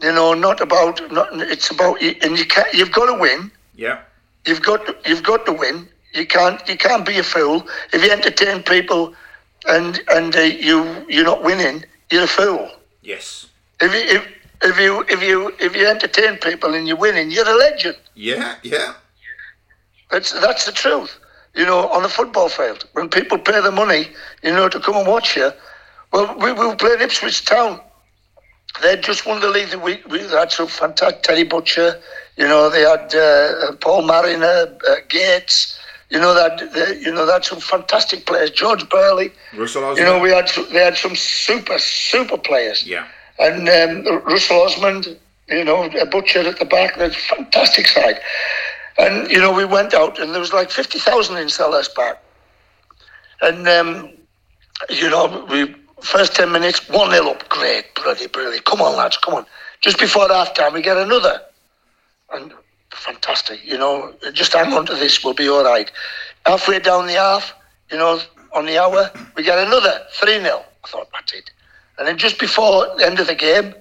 You 0.02 0.12
know, 0.12 0.34
not 0.34 0.60
about. 0.60 1.00
Not, 1.12 1.28
it's 1.40 1.70
about, 1.70 2.00
and 2.02 2.38
you 2.38 2.44
can't. 2.46 2.72
You've 2.74 2.92
got 2.92 3.06
to 3.06 3.20
win. 3.20 3.50
yeah, 3.76 4.00
You've 4.46 4.62
got. 4.62 4.84
To, 4.86 4.96
you've 5.08 5.22
got 5.22 5.46
to 5.46 5.52
win. 5.52 5.88
You 6.12 6.26
can't. 6.26 6.60
You 6.68 6.76
can't 6.76 7.06
be 7.06 7.18
a 7.18 7.22
fool 7.22 7.66
if 7.92 8.02
you 8.04 8.10
entertain 8.10 8.62
people, 8.64 9.14
and 9.68 10.00
and 10.08 10.34
uh, 10.34 10.40
you 10.40 11.04
you're 11.08 11.24
not 11.24 11.44
winning. 11.44 11.84
You're 12.10 12.24
a 12.24 12.26
fool. 12.26 12.68
yes, 13.02 13.46
If 13.80 13.92
you 13.94 14.16
if, 14.16 14.26
if 14.62 14.78
you 14.78 15.04
if 15.08 15.22
you 15.22 15.52
if 15.60 15.74
you 15.76 15.86
entertain 15.86 16.36
people 16.38 16.74
and 16.74 16.86
you're 16.86 16.96
winning, 16.96 17.30
you're 17.30 17.48
a 17.48 17.54
legend. 17.56 17.96
yeah, 18.14 18.56
yeah, 18.62 18.94
That's 20.10 20.32
that's 20.32 20.66
the 20.66 20.72
truth. 20.72 21.18
You 21.54 21.66
know, 21.66 21.88
on 21.88 22.02
the 22.02 22.08
football 22.08 22.48
field, 22.48 22.86
when 22.94 23.08
people 23.08 23.38
pay 23.38 23.60
the 23.60 23.70
money, 23.70 24.08
you 24.42 24.52
know, 24.52 24.68
to 24.68 24.80
come 24.80 24.96
and 24.96 25.06
watch 25.06 25.36
you. 25.36 25.50
Well, 26.12 26.36
we, 26.38 26.52
we 26.52 26.74
playing 26.76 27.00
Ipswich 27.00 27.44
Town. 27.44 27.80
They'd 28.80 29.02
just 29.02 29.26
won 29.26 29.40
the 29.40 29.48
league. 29.48 29.68
The 29.68 29.78
week 29.78 30.06
we 30.08 30.20
had 30.20 30.50
some 30.50 30.66
fantastic 30.66 31.22
Terry 31.22 31.44
Butcher. 31.44 32.00
You 32.36 32.46
know, 32.48 32.70
they 32.70 32.80
had 32.80 33.14
uh, 33.14 33.72
Paul 33.80 34.02
Mariner, 34.02 34.74
uh, 34.88 34.94
Gates. 35.08 35.78
You 36.08 36.20
know 36.20 36.34
that 36.34 36.72
they, 36.74 37.00
you 37.00 37.12
know 37.12 37.24
that's 37.26 37.48
some 37.48 37.60
fantastic 37.60 38.26
players. 38.26 38.50
George 38.50 38.86
Burley. 38.88 39.32
Russell. 39.56 39.96
You 39.96 40.04
know 40.04 40.18
we 40.20 40.30
had 40.30 40.50
they 40.70 40.84
had 40.84 40.96
some 40.96 41.16
super 41.16 41.78
super 41.78 42.36
players. 42.38 42.86
Yeah. 42.86 43.06
And 43.42 43.68
um, 43.68 44.22
Russell 44.24 44.62
Osman, 44.62 45.04
you 45.48 45.64
know, 45.64 45.84
a 45.84 46.06
butcher 46.06 46.40
at 46.40 46.58
the 46.58 46.64
back. 46.64 46.96
That's 46.96 47.16
fantastic 47.16 47.88
side. 47.88 48.20
And 48.98 49.30
you 49.30 49.38
know 49.38 49.52
we 49.52 49.64
went 49.64 49.94
out 49.94 50.20
and 50.20 50.32
there 50.32 50.40
was 50.40 50.52
like 50.52 50.70
fifty 50.70 50.98
thousand 50.98 51.38
in 51.38 51.46
Selhurst 51.46 51.94
Park. 51.94 52.18
And 53.40 53.66
um, 53.66 54.10
you 54.90 55.10
know 55.10 55.46
we 55.50 55.74
first 56.02 56.36
ten 56.36 56.52
minutes 56.52 56.88
one 56.88 57.10
0 57.10 57.30
up. 57.30 57.48
Great, 57.48 57.94
bloody 57.94 58.26
brilliant. 58.28 58.64
Come 58.64 58.80
on 58.80 58.96
lads, 58.96 59.16
come 59.16 59.34
on. 59.34 59.46
Just 59.80 59.98
before 59.98 60.28
half 60.28 60.54
time 60.54 60.74
we 60.74 60.82
get 60.82 60.96
another. 60.96 61.40
And 62.32 62.52
fantastic. 62.92 63.64
You 63.64 63.78
know, 63.78 64.14
just 64.32 64.52
hang 64.52 64.72
on 64.72 64.86
to 64.86 64.94
this, 64.94 65.24
we'll 65.24 65.34
be 65.34 65.48
all 65.48 65.64
right. 65.64 65.90
Halfway 66.46 66.78
down 66.78 67.06
the 67.06 67.14
half, 67.14 67.54
you 67.90 67.98
know, 67.98 68.20
on 68.52 68.66
the 68.66 68.78
hour, 68.78 69.10
we 69.36 69.42
get 69.42 69.58
another 69.58 70.00
3 70.12 70.40
0. 70.40 70.64
I 70.84 70.88
thought, 70.88 71.08
that's 71.12 71.32
it. 71.32 71.50
And 71.98 72.08
then 72.08 72.16
just 72.18 72.38
before 72.38 72.86
the 72.96 73.04
end 73.06 73.20
of 73.20 73.26
the 73.26 73.34
game, 73.34 73.74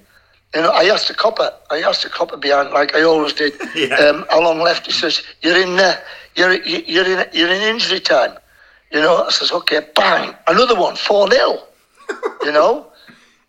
you 0.53 0.61
know, 0.61 0.71
I 0.71 0.83
asked 0.85 1.07
the 1.07 1.13
copper, 1.13 1.49
I 1.69 1.81
asked 1.81 2.03
the 2.03 2.09
copper 2.09 2.37
behind, 2.37 2.71
like 2.71 2.93
I 2.95 3.03
always 3.03 3.33
did, 3.33 3.53
Yeah. 3.75 3.95
um, 3.95 4.25
how 4.29 4.41
long 4.41 4.59
left? 4.59 4.85
He 4.85 4.91
says, 4.91 5.21
you're 5.41 5.57
in, 5.61 5.79
uh, 5.79 5.95
you're, 6.35 6.53
you're 6.63 7.05
in, 7.05 7.25
you're 7.33 7.49
in 7.51 7.61
injury 7.61 7.99
time. 7.99 8.37
You 8.91 8.99
know, 8.99 9.23
I 9.23 9.31
says, 9.31 9.51
okay, 9.51 9.79
bang, 9.95 10.35
another 10.47 10.75
one, 10.79 10.95
4 10.97 11.29
0. 11.31 11.59
you 12.43 12.51
know, 12.51 12.87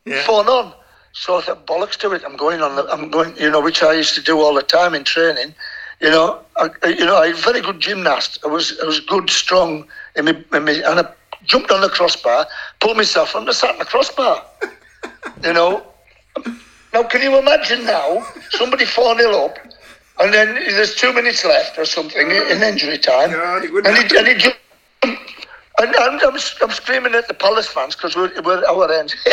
Yeah. 0.04 0.22
four 0.24 0.44
none. 0.44 0.72
So 1.12 1.38
I 1.38 1.42
thought, 1.42 1.66
bollocks 1.66 1.96
to 1.98 2.12
it. 2.12 2.22
I'm 2.24 2.36
going 2.36 2.62
on. 2.62 2.76
The, 2.76 2.84
I'm 2.90 3.10
going. 3.10 3.36
You 3.36 3.50
know, 3.50 3.60
which 3.60 3.82
I 3.82 3.92
used 3.92 4.14
to 4.14 4.22
do 4.22 4.40
all 4.40 4.54
the 4.54 4.62
time 4.62 4.94
in 4.94 5.04
training. 5.04 5.54
You 6.00 6.10
know, 6.10 6.38
I, 6.56 6.70
you 6.88 7.04
know, 7.04 7.16
I 7.16 7.28
was 7.30 7.38
a 7.38 7.42
very 7.42 7.60
good 7.60 7.80
gymnast. 7.80 8.38
I 8.44 8.48
was, 8.48 8.78
I 8.82 8.86
was 8.86 8.98
good, 9.00 9.30
strong, 9.30 9.86
in 10.16 10.24
me, 10.24 10.44
in 10.52 10.64
me, 10.64 10.82
and 10.82 11.00
I 11.00 11.04
jumped 11.44 11.70
on 11.70 11.80
the 11.80 11.88
crossbar, 11.88 12.46
pulled 12.80 12.96
myself, 12.96 13.34
I 13.34 13.52
sat 13.52 13.70
on 13.70 13.78
the 13.78 13.84
crossbar. 13.84 14.44
you 15.44 15.52
know. 15.52 15.86
Now, 16.92 17.02
can 17.04 17.22
you 17.22 17.38
imagine 17.38 17.86
now 17.86 18.26
somebody 18.50 18.84
four 18.84 19.16
0 19.18 19.46
up, 19.46 19.58
and 20.20 20.32
then 20.32 20.54
there's 20.54 20.94
two 20.94 21.12
minutes 21.12 21.44
left 21.44 21.78
or 21.78 21.84
something 21.84 22.30
in 22.30 22.62
injury 22.62 22.98
time, 22.98 23.30
God, 23.30 23.64
it 23.64 23.86
and 23.86 23.96
he, 23.96 24.18
and 24.18 24.28
he 24.28 24.34
jumped. 24.34 24.58
And 25.78 25.96
I'm, 25.96 26.20
I'm, 26.20 26.38
I'm 26.62 26.70
screaming 26.70 27.14
at 27.14 27.28
the 27.28 27.34
Palace 27.34 27.66
fans 27.66 27.96
because 27.96 28.14
we're, 28.14 28.30
we're 28.42 28.64
our 28.66 28.92
end. 28.92 29.14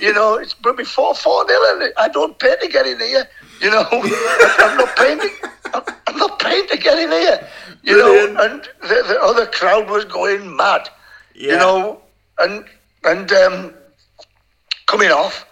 you 0.00 0.12
know, 0.12 0.34
it's 0.34 0.54
probably 0.54 0.84
4 0.84 1.14
4 1.14 1.44
nil, 1.46 1.60
and 1.72 1.92
I 1.98 2.08
don't 2.08 2.38
pay 2.38 2.54
to 2.60 2.68
get 2.68 2.86
in 2.86 2.98
here. 3.00 3.28
You 3.60 3.70
know, 3.70 3.84
I'm 3.92 4.76
not 4.78 4.96
paying 4.96 5.18
to, 5.18 5.30
I'm, 5.74 5.82
I'm 6.06 6.16
not 6.16 6.38
paying 6.38 6.66
to 6.68 6.76
get 6.78 6.98
in 6.98 7.10
here. 7.10 7.48
You 7.88 7.94
Brilliant. 7.94 8.34
know, 8.34 8.44
and 8.44 8.62
the, 8.82 9.04
the 9.08 9.18
other 9.22 9.46
crowd 9.46 9.88
was 9.88 10.04
going 10.04 10.54
mad. 10.54 10.90
Yeah. 11.34 11.52
You 11.52 11.58
know, 11.58 12.02
and 12.38 12.64
and 13.04 13.32
um, 13.32 13.74
coming 14.86 15.10
off, 15.10 15.46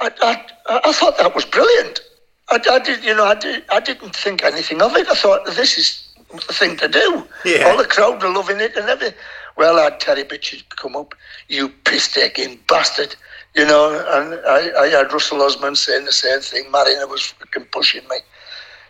I, 0.00 0.10
I, 0.20 0.80
I 0.84 0.92
thought 0.92 1.16
that 1.18 1.34
was 1.34 1.44
brilliant. 1.44 2.00
I, 2.48 2.58
I 2.68 2.78
did, 2.80 3.04
you 3.04 3.14
know, 3.14 3.24
I, 3.24 3.36
did, 3.36 3.62
I 3.70 3.78
didn't 3.78 4.16
think 4.16 4.42
anything 4.42 4.82
of 4.82 4.96
it. 4.96 5.06
I 5.08 5.14
thought 5.14 5.44
this 5.44 5.78
is 5.78 6.12
the 6.32 6.52
thing 6.52 6.76
to 6.78 6.88
do. 6.88 7.24
Yeah. 7.44 7.68
All 7.68 7.76
the 7.78 7.84
crowd 7.84 8.20
were 8.20 8.30
loving 8.30 8.58
it 8.60 8.76
and 8.76 8.88
everything. 8.88 9.16
Well, 9.56 9.78
I 9.78 9.84
had 9.84 10.00
Terry 10.00 10.24
Butcher 10.24 10.56
come 10.70 10.96
up, 10.96 11.14
you 11.48 11.68
piss 11.68 12.12
taking 12.12 12.58
bastard. 12.66 13.14
You 13.54 13.66
know, 13.66 13.92
and 14.10 14.40
I, 14.46 14.82
I 14.84 14.86
had 14.88 15.12
Russell 15.12 15.42
Osman 15.42 15.76
saying 15.76 16.06
the 16.06 16.12
same 16.12 16.40
thing. 16.40 16.70
Mariner 16.70 17.06
was 17.06 17.26
fucking 17.26 17.66
pushing 17.72 18.02
me. 18.08 18.16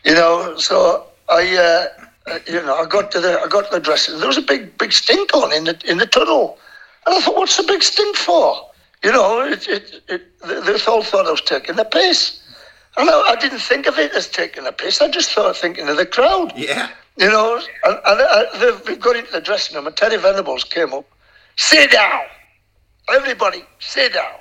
You 0.04 0.14
know, 0.14 0.56
so 0.56 1.06
I, 1.28 1.56
uh, 1.56 2.04
uh, 2.26 2.38
you 2.46 2.62
know, 2.62 2.76
I 2.76 2.86
got 2.86 3.10
to 3.12 3.20
the, 3.20 3.40
I 3.40 3.48
got 3.48 3.66
to 3.66 3.70
the 3.72 3.80
dressing. 3.80 4.18
There 4.18 4.28
was 4.28 4.36
a 4.38 4.42
big, 4.42 4.76
big 4.78 4.92
stink 4.92 5.34
on 5.34 5.52
in 5.52 5.64
the 5.64 5.80
in 5.88 5.98
the 5.98 6.06
tunnel, 6.06 6.58
and 7.06 7.14
I 7.16 7.20
thought, 7.20 7.36
what's 7.36 7.56
the 7.56 7.62
big 7.64 7.82
stink 7.82 8.16
for? 8.16 8.66
You 9.02 9.12
know, 9.12 9.40
it, 9.42 9.66
it, 9.68 10.02
it, 10.08 10.40
they 10.46 10.60
they 10.60 10.84
all 10.86 11.02
thought 11.02 11.26
I 11.26 11.30
was 11.30 11.40
taking 11.40 11.76
the 11.76 11.84
piss. 11.84 12.36
And 12.96 13.08
I, 13.08 13.20
I 13.30 13.36
didn't 13.36 13.60
think 13.60 13.86
of 13.86 13.98
it 13.98 14.12
as 14.12 14.28
taking 14.28 14.66
a 14.66 14.72
piss. 14.72 15.00
I 15.00 15.08
just 15.08 15.30
thought 15.32 15.56
thinking 15.56 15.88
of 15.88 15.96
the 15.96 16.04
crowd. 16.06 16.52
Yeah. 16.56 16.90
You 17.16 17.28
know, 17.28 17.56
and, 17.84 17.98
and 18.06 18.20
uh, 18.20 18.58
they- 18.58 18.92
we 18.92 18.96
got 18.96 19.16
into 19.16 19.30
the 19.32 19.40
dressing 19.40 19.76
room, 19.76 19.86
and 19.86 19.96
Terry 19.96 20.16
Venables 20.16 20.64
came 20.64 20.92
up. 20.92 21.06
Sit 21.56 21.90
down, 21.92 22.22
everybody, 23.12 23.62
sit 23.78 24.12
down. 24.14 24.36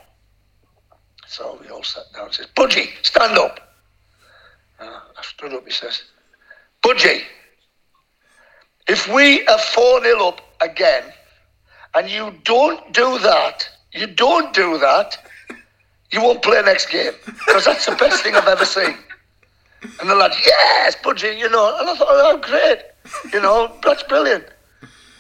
So 1.27 1.59
we 1.61 1.69
all 1.69 1.83
sat 1.83 2.03
down. 2.13 2.27
He 2.29 2.33
says, 2.35 2.47
"Budgie, 2.55 2.89
stand 3.03 3.37
up." 3.37 3.59
Uh, 4.79 4.85
I 5.17 5.21
stood 5.21 5.53
up. 5.53 5.65
He 5.65 5.71
says, 5.71 6.03
"Budgie, 6.83 7.23
if 8.89 9.08
we 9.08 9.45
are 9.47 9.58
four 9.58 10.02
0 10.04 10.28
up 10.28 10.41
again, 10.62 11.04
and 11.95 12.10
you 12.10 12.34
don't 12.43 12.93
do 12.93 13.17
that, 13.19 13.67
you 13.93 14.08
don't 14.08 14.54
do 14.54 14.78
that, 14.80 15.17
you 16.12 16.21
won't 16.21 16.41
play 16.41 16.62
next 16.62 16.89
game 16.89 17.13
because 17.45 17.65
that's 17.65 17.86
the 17.86 17.95
best 17.95 18.23
thing 18.23 18.36
I've 18.36 18.47
ever 18.47 18.65
seen." 18.65 18.97
And 20.02 20.10
the 20.10 20.15
lad, 20.15 20.34
yes, 20.45 20.95
Budgie, 20.97 21.38
you 21.38 21.49
know. 21.49 21.78
And 21.80 21.89
I 21.89 21.95
thought, 21.95 22.08
oh, 22.10 22.38
great. 22.38 22.80
You 23.34 23.41
know, 23.41 23.73
that's 23.82 24.04
brilliant. 24.04 24.45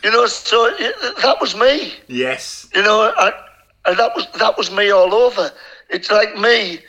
You 0.03 0.11
know, 0.11 0.25
so 0.25 0.69
that 1.21 1.37
was 1.39 1.55
me. 1.55 1.93
Yes. 2.07 2.67
You 2.73 2.83
know, 2.83 3.13
I, 3.15 3.31
and 3.85 3.97
that 3.97 4.15
was 4.15 4.27
that 4.37 4.57
was 4.57 4.71
me 4.71 4.91
all 4.91 5.13
over. 5.13 5.51
It's 5.89 6.11
like 6.11 6.37
me, 6.37 6.79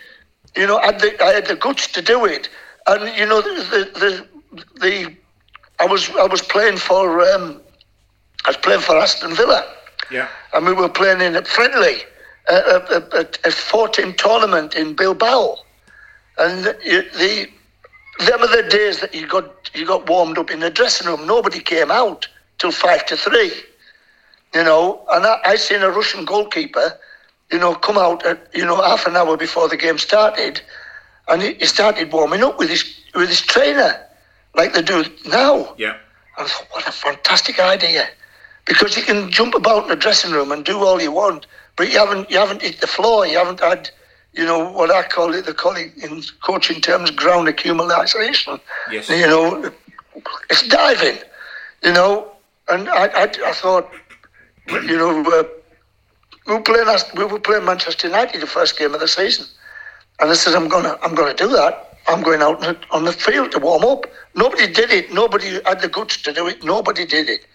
you 0.57 0.67
know, 0.67 0.79
I 0.79 0.87
had 0.87 1.01
the, 1.01 1.25
I 1.25 1.33
had 1.33 1.47
the 1.47 1.57
guts 1.57 1.87
to 1.93 2.03
do 2.03 2.25
it, 2.25 2.49
and 2.87 3.17
you 3.17 3.27
know, 3.27 3.41
the 3.41 3.51
the 3.73 4.27
the, 4.53 4.67
the 4.81 5.17
I 5.81 5.87
was 5.87 6.11
I 6.17 6.27
was 6.27 6.43
playing 6.43 6.77
for 6.79 7.21
um, 7.33 7.61
I 8.47 8.51
was 8.51 8.57
playing 8.57 8.81
for 8.81 8.97
Aston 8.97 9.35
Villa, 9.35 9.65
Yeah. 10.11 10.29
and 10.55 10.67
we 10.67 10.73
were 10.73 10.89
playing 10.89 11.21
in 11.21 11.37
a 11.37 11.45
friendly, 11.45 11.97
a, 12.49 12.55
a, 12.55 13.03
a, 13.21 13.27
a 13.45 13.51
four-team 13.51 14.15
tournament 14.15 14.75
in 14.75 14.95
Bilbao, 14.95 15.57
and 16.39 16.65
the, 16.65 16.73
the 17.19 17.49
them 18.27 18.43
are 18.43 18.63
the 18.63 18.69
days 18.69 19.01
that 19.01 19.15
you 19.15 19.27
got 19.27 19.71
you 19.75 19.87
got 19.87 20.09
warmed 20.09 20.39
up 20.39 20.51
in 20.51 20.61
the 20.61 20.71
dressing 20.71 21.07
room. 21.07 21.27
Nobody 21.27 21.61
came 21.61 21.91
out 21.91 22.29
till 22.59 22.73
five 22.73 23.07
to 23.07 23.17
three, 23.17 23.53
you 24.55 24.63
know. 24.65 25.05
And 25.13 25.25
I, 25.27 25.39
I 25.45 25.57
seen 25.57 25.83
a 25.83 25.91
Russian 25.91 26.25
goalkeeper, 26.25 26.99
you 27.51 27.59
know, 27.59 27.75
come 27.75 27.97
out 27.99 28.25
at 28.27 28.49
you 28.55 28.65
know 28.65 28.77
half 28.83 29.07
an 29.07 29.17
hour 29.17 29.37
before 29.37 29.69
the 29.69 29.77
game 29.77 29.99
started, 29.99 30.61
and 31.29 31.41
he, 31.43 31.55
he 31.55 31.67
started 31.67 32.13
warming 32.13 32.43
up 32.43 32.59
with 32.59 32.69
his 32.71 32.85
with 33.15 33.29
his 33.29 33.41
trainer, 33.41 33.99
like 34.55 34.73
they 34.75 34.83
do 34.83 35.05
now. 35.27 35.75
Yeah. 35.79 35.97
I 36.39 36.45
thought, 36.45 36.67
what 36.71 36.89
a 36.89 36.93
fantastic 36.93 37.59
idea. 37.61 38.09
Because 38.67 38.97
you 38.97 39.03
can 39.03 39.31
jump 39.31 39.55
about 39.55 39.85
in 39.85 39.89
the 39.89 39.97
dressing 39.97 40.33
room 40.33 40.53
and 40.53 40.65
do 40.65 40.79
all 40.85 41.01
you 41.01 41.11
want, 41.13 41.47
but 41.77 41.91
you 41.91 41.99
haven't 41.99 42.31
you 42.31 42.39
haven't 42.39 42.63
hit 42.63 42.81
the 42.81 42.87
floor, 42.87 43.27
you 43.27 43.37
haven't 43.39 43.61
had, 43.61 43.91
you 44.33 44.45
know, 44.45 44.71
what 44.71 44.91
I 44.91 45.03
call 45.03 45.35
it, 45.35 45.47
the 45.47 45.55
call 45.55 45.77
it 45.77 45.93
in 45.97 46.23
coaching 46.43 46.81
terms 46.81 47.11
ground 47.11 47.49
accumulation. 47.49 48.61
Yes. 48.91 49.09
You 49.09 49.27
know, 49.27 49.71
it's 50.51 50.67
diving, 50.69 51.19
you 51.83 51.93
know. 51.93 52.31
And 52.69 52.89
I, 52.89 53.07
I, 53.07 53.23
I 53.47 53.53
thought, 53.53 53.91
you 54.69 54.97
know, 54.97 55.23
uh, 55.25 55.43
we 56.47 56.55
were 56.55 56.61
playing 56.63 56.89
us- 56.89 57.13
we 57.15 57.25
were 57.25 57.41
playing 57.41 57.65
Manchester 57.65 58.07
United 58.07 58.41
the 58.41 58.47
first 58.47 58.79
game 58.79 58.95
of 58.95 59.01
the 59.01 59.09
season, 59.09 59.47
and 60.21 60.31
I 60.31 60.35
said, 60.35 60.55
I'm 60.55 60.69
gonna 60.69 60.97
I'm 61.03 61.15
gonna 61.15 61.35
do 61.35 61.49
that. 61.49 61.90
I'm 62.11 62.23
going 62.23 62.43
out 62.43 62.65
on 62.91 63.05
the- 63.05 63.13
field 63.13 63.53
to 63.53 63.59
warm 63.59 63.85
up. 63.85 64.07
Nobody 64.35 64.67
did 64.73 64.91
it. 64.91 65.13
Nobody 65.13 65.61
had 65.65 65.81
the 65.81 65.89
guts 65.89 66.21
to 66.23 66.33
do 66.33 66.47
it. 66.49 66.65
Nobody 66.65 67.07
did 67.07 67.29
it. 67.29 67.47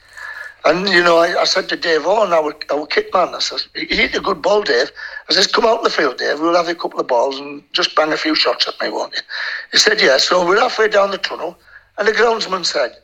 And 0.65 0.89
you 0.89 1.03
know, 1.03 1.17
I, 1.19 1.41
I 1.41 1.43
said 1.43 1.69
to 1.69 1.75
Dave 1.75 2.05
Owen, 2.05 2.33
our 2.33 2.55
our 2.71 2.87
kit 2.87 3.13
man, 3.13 3.35
I 3.35 3.39
said, 3.39 3.61
"You 3.75 3.95
hit 3.95 4.15
a 4.15 4.19
good 4.19 4.41
ball, 4.41 4.63
Dave." 4.63 4.91
I 5.29 5.33
says, 5.33 5.45
"Come 5.47 5.65
out 5.65 5.77
in 5.79 5.83
the 5.83 5.89
field, 5.91 6.17
Dave. 6.17 6.39
We'll 6.39 6.55
have 6.55 6.67
a 6.67 6.73
couple 6.75 6.99
of 6.99 7.07
balls 7.07 7.37
and 7.39 7.63
just 7.71 7.95
bang 7.95 8.11
a 8.11 8.17
few 8.17 8.33
shots 8.33 8.67
at 8.67 8.79
me, 8.81 8.89
won't 8.89 9.13
you?" 9.15 9.21
He 9.71 9.77
said, 9.77 10.01
"Yeah." 10.01 10.17
So 10.17 10.43
we're 10.47 10.59
halfway 10.59 10.87
down 10.87 11.11
the 11.11 11.19
tunnel, 11.19 11.55
and 11.97 12.07
the 12.07 12.13
groundsman 12.13 12.65
said, 12.65 12.97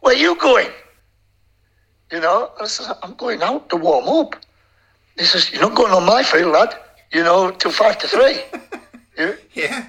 "Where 0.00 0.14
are 0.14 0.18
you 0.18 0.36
going?" 0.36 0.70
You 2.10 2.20
know, 2.20 2.50
I 2.60 2.66
said, 2.66 2.96
"I'm 3.02 3.14
going 3.14 3.42
out 3.42 3.68
to 3.70 3.76
warm 3.76 4.08
up." 4.08 4.36
He 5.18 5.24
says, 5.24 5.52
"You're 5.52 5.62
not 5.62 5.74
going 5.74 5.92
on 5.92 6.06
my 6.06 6.22
field, 6.22 6.52
lad. 6.52 6.74
You 7.12 7.22
know, 7.24 7.50
till 7.50 7.72
five 7.72 7.98
to 7.98 8.08
three. 8.08 8.40
you, 9.18 9.36
Yeah. 9.52 9.84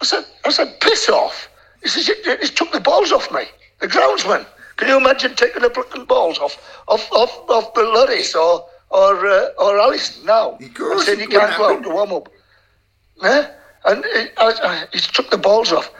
I 0.00 0.04
said, 0.04 0.24
I 0.44 0.50
said, 0.50 0.80
piss 0.80 1.08
off. 1.08 1.48
He 1.82 1.88
says, 1.88 2.06
he, 2.06 2.14
he 2.40 2.48
took 2.48 2.72
the 2.72 2.80
balls 2.80 3.12
off 3.12 3.30
me. 3.32 3.44
The 3.80 3.88
groundsman. 3.88 4.46
Can 4.76 4.88
you 4.88 4.96
imagine 4.96 5.34
taking 5.34 5.62
the 5.62 5.70
fucking 5.70 6.06
balls 6.06 6.38
off 6.38 6.56
off 6.88 7.10
off, 7.12 7.50
off 7.50 7.74
the 7.74 7.82
Lloris 7.82 8.34
or 8.34 8.66
or 8.90 9.26
uh, 9.26 9.48
or 9.58 9.78
Alice 9.78 10.22
now? 10.24 10.58
Course, 10.74 11.06
and 11.08 11.18
said 11.18 11.18
you 11.18 11.28
can't 11.28 11.56
go 11.56 11.76
out 11.76 11.82
to 11.82 11.90
warm 11.90 12.12
up. 12.12 12.28
Yeah? 13.22 13.50
And 13.84 14.04
he, 14.04 14.20
I, 14.38 14.52
I, 14.62 14.84
he 14.92 15.00
took 15.00 15.30
the 15.30 15.38
balls 15.38 15.72
off 15.72 15.90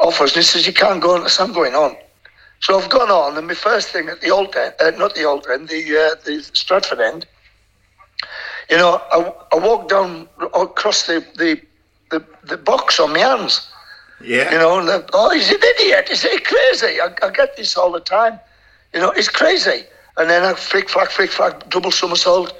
off 0.00 0.20
us 0.20 0.30
and 0.30 0.36
he 0.36 0.42
says, 0.42 0.66
You 0.66 0.72
can't 0.72 1.00
go 1.00 1.14
on. 1.14 1.28
Said, 1.28 1.44
I'm 1.44 1.52
going 1.52 1.74
on. 1.74 1.96
So 2.60 2.78
I've 2.78 2.90
gone 2.90 3.10
on, 3.10 3.36
and 3.36 3.46
my 3.46 3.54
first 3.54 3.88
thing 3.88 4.08
at 4.08 4.20
the 4.20 4.30
old 4.30 4.54
end, 4.54 4.74
uh, 4.80 4.90
not 4.92 5.14
the 5.16 5.24
old 5.24 5.46
end, 5.48 5.68
the 5.68 5.82
uh, 5.96 6.14
the 6.24 6.38
Stretford 6.54 7.00
end, 7.00 7.26
you 8.70 8.76
know, 8.76 9.02
I, 9.10 9.32
I 9.52 9.58
walked 9.58 9.90
down 9.90 10.28
across 10.54 11.06
the, 11.06 11.24
the, 11.36 11.60
the, 12.12 12.24
the 12.44 12.56
box 12.56 13.00
on 13.00 13.12
my 13.12 13.18
hands. 13.18 13.68
Yeah. 14.20 14.52
You 14.52 14.58
know, 14.58 14.78
and 14.78 14.88
they're, 14.88 15.04
oh, 15.12 15.30
he's 15.30 15.50
an 15.50 15.58
idiot. 15.60 16.08
He's 16.08 16.22
crazy. 16.22 17.00
I, 17.00 17.12
I 17.22 17.30
get 17.30 17.56
this 17.56 17.76
all 17.76 17.90
the 17.90 18.00
time. 18.00 18.38
You 18.94 19.00
know, 19.00 19.10
he's 19.12 19.28
crazy. 19.28 19.82
And 20.16 20.30
then 20.30 20.44
I 20.44 20.54
flick, 20.54 20.88
flack, 20.88 21.10
flick, 21.10 21.30
flack, 21.30 21.68
double 21.70 21.90
somersault. 21.90 22.54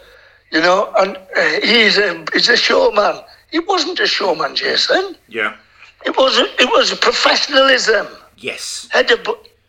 You 0.50 0.60
know, 0.60 0.92
and 0.98 1.16
uh, 1.16 1.60
he's 1.62 1.96
a 1.98 2.24
he's 2.32 2.48
a 2.48 2.56
showman. 2.56 3.22
He 3.50 3.58
wasn't 3.60 4.00
a 4.00 4.06
showman, 4.06 4.56
Jason. 4.56 5.16
Yeah. 5.28 5.56
It 6.04 6.16
was 6.16 6.36
a, 6.38 6.44
it 6.60 6.68
was 6.70 6.92
professionalism. 6.98 8.06
Yes. 8.36 8.88
Head 8.90 9.10
of 9.12 9.20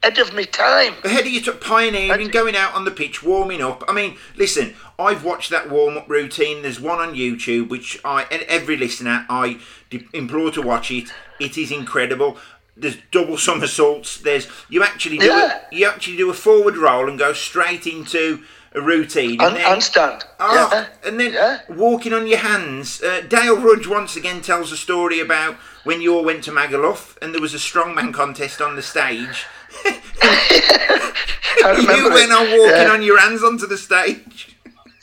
head 0.04 0.20
of 0.20 0.34
me 0.34 0.46
time. 0.46 0.96
Ahead 1.04 1.22
of 1.26 1.32
you 1.32 1.42
took 1.42 1.62
pioneering, 1.62 2.12
And- 2.12 2.32
going 2.32 2.56
out 2.56 2.74
on 2.76 2.86
the 2.86 2.92
pitch, 2.92 3.24
warming 3.24 3.62
up. 3.62 3.84
I 3.88 3.94
mean, 3.94 4.18
listen, 4.36 4.76
I've 5.00 5.24
watched 5.24 5.50
that 5.50 5.70
warm 5.70 5.98
up 5.98 6.10
routine. 6.10 6.62
There's 6.62 6.80
one 6.80 7.00
on 7.00 7.16
YouTube, 7.16 7.70
which 7.70 8.00
I 8.04 8.26
and 8.30 8.42
every 8.44 8.76
listener 8.78 9.26
I 9.30 9.60
de- 9.90 10.08
implore 10.14 10.52
to 10.52 10.62
watch 10.62 10.92
it. 10.92 11.12
It 11.40 11.58
is 11.58 11.72
incredible. 11.72 12.38
There's 12.76 12.98
double 13.12 13.38
somersaults. 13.38 14.18
There's 14.18 14.48
you 14.70 14.84
actually 14.84 15.20
do 15.20 15.28
Yeah. 15.28 15.60
a, 15.72 15.76
you 15.76 15.88
actually 15.88 16.18
do 16.18 16.30
a 16.30 16.34
forward 16.34 16.76
roll 16.76 17.08
and 17.08 17.18
go 17.18 17.32
straight 17.34 17.88
into 17.88 18.44
a 18.76 18.82
routine. 18.82 19.40
And, 19.40 19.56
then- 19.56 19.64
handstand. 19.64 20.24
Oh, 20.40 20.70
yeah. 20.72 20.86
and 21.08 21.20
then 21.20 21.34
Yeah. 21.34 21.60
walking 21.70 22.12
on 22.14 22.26
your 22.28 22.40
hands. 22.40 23.02
Uh, 23.04 23.22
Dale 23.22 23.56
Rudge 23.58 23.86
once 23.88 24.16
again 24.16 24.42
tells 24.42 24.72
a 24.72 24.78
story 24.78 25.20
about 25.20 25.56
when 25.84 26.02
you 26.02 26.16
all 26.16 26.24
went 26.24 26.44
to 26.46 26.52
Magaluf 26.52 27.16
and 27.22 27.34
there 27.34 27.42
was 27.42 27.54
a 27.54 27.58
strongman 27.60 28.12
contest 28.14 28.60
on 28.62 28.76
the 28.76 28.82
stage. 28.82 29.46
I 29.86 31.76
you 31.98 32.08
it. 32.08 32.14
went 32.14 32.32
on 32.32 32.46
walking 32.58 32.88
Yeah. 32.88 32.92
on 32.94 33.02
your 33.04 33.20
hands 33.20 33.44
onto 33.44 33.68
the 33.68 33.78
stage. 33.78 34.56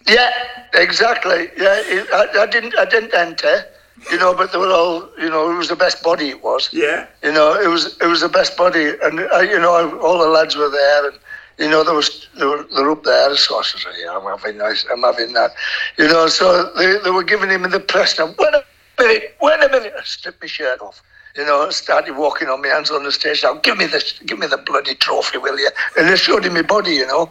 Yeah, 0.08 0.30
exactly. 0.74 1.48
Yeah, 1.56 1.82
I, 2.12 2.26
I 2.40 2.46
didn't. 2.46 2.76
I 2.78 2.84
didn't 2.86 3.14
enter. 3.14 3.64
You 4.10 4.18
know, 4.18 4.34
but 4.34 4.50
they 4.52 4.58
were 4.58 4.72
all. 4.72 5.08
You 5.18 5.28
know, 5.28 5.50
it 5.50 5.56
was 5.56 5.68
the 5.68 5.76
best 5.76 6.02
body. 6.02 6.30
It 6.30 6.42
was. 6.42 6.70
Yeah. 6.72 7.06
You 7.22 7.32
know, 7.32 7.54
it 7.60 7.68
was. 7.68 7.96
It 8.00 8.06
was 8.06 8.20
the 8.22 8.28
best 8.28 8.56
body, 8.56 8.94
and 9.02 9.20
uh, 9.20 9.38
you 9.40 9.58
know, 9.58 9.98
all 10.00 10.18
the 10.18 10.28
lads 10.28 10.56
were 10.56 10.70
there, 10.70 11.08
and 11.10 11.18
you 11.58 11.68
know, 11.68 11.84
there 11.84 11.94
was 11.94 12.28
they 12.38 12.46
were, 12.46 12.64
they 12.74 12.82
were 12.82 12.92
up 12.92 13.04
there. 13.04 13.36
So 13.36 13.58
I 13.58 13.62
said, 13.62 13.92
"Yeah, 14.02 14.16
I'm 14.16 14.24
having 14.38 14.58
this. 14.58 14.86
I'm 14.90 15.02
having 15.02 15.32
that." 15.34 15.52
You 15.98 16.08
know, 16.08 16.26
so 16.28 16.72
they, 16.76 16.98
they 17.04 17.10
were 17.10 17.22
giving 17.24 17.50
him 17.50 17.62
the 17.70 17.78
press. 17.80 18.18
Now, 18.18 18.34
wait 18.38 18.54
a 18.54 18.64
minute. 19.02 19.36
Wait 19.40 19.62
a 19.62 19.68
minute. 19.68 19.92
I 19.96 20.02
stripped 20.02 20.40
my 20.42 20.46
shirt 20.48 20.80
off. 20.80 21.02
You 21.36 21.44
know, 21.46 21.70
started 21.70 22.16
walking 22.16 22.48
on 22.48 22.60
my 22.60 22.68
hands 22.68 22.90
on 22.90 23.04
the 23.04 23.12
stage. 23.12 23.42
Now, 23.44 23.54
give 23.54 23.78
me 23.78 23.86
this, 23.86 24.18
give 24.26 24.38
me 24.38 24.46
the 24.48 24.56
bloody 24.58 24.94
trophy, 24.96 25.38
will 25.38 25.58
you? 25.58 25.68
And 25.96 26.08
they 26.08 26.16
showed 26.16 26.44
him 26.44 26.54
my 26.54 26.62
body, 26.62 26.92
you 26.94 27.06
know. 27.06 27.30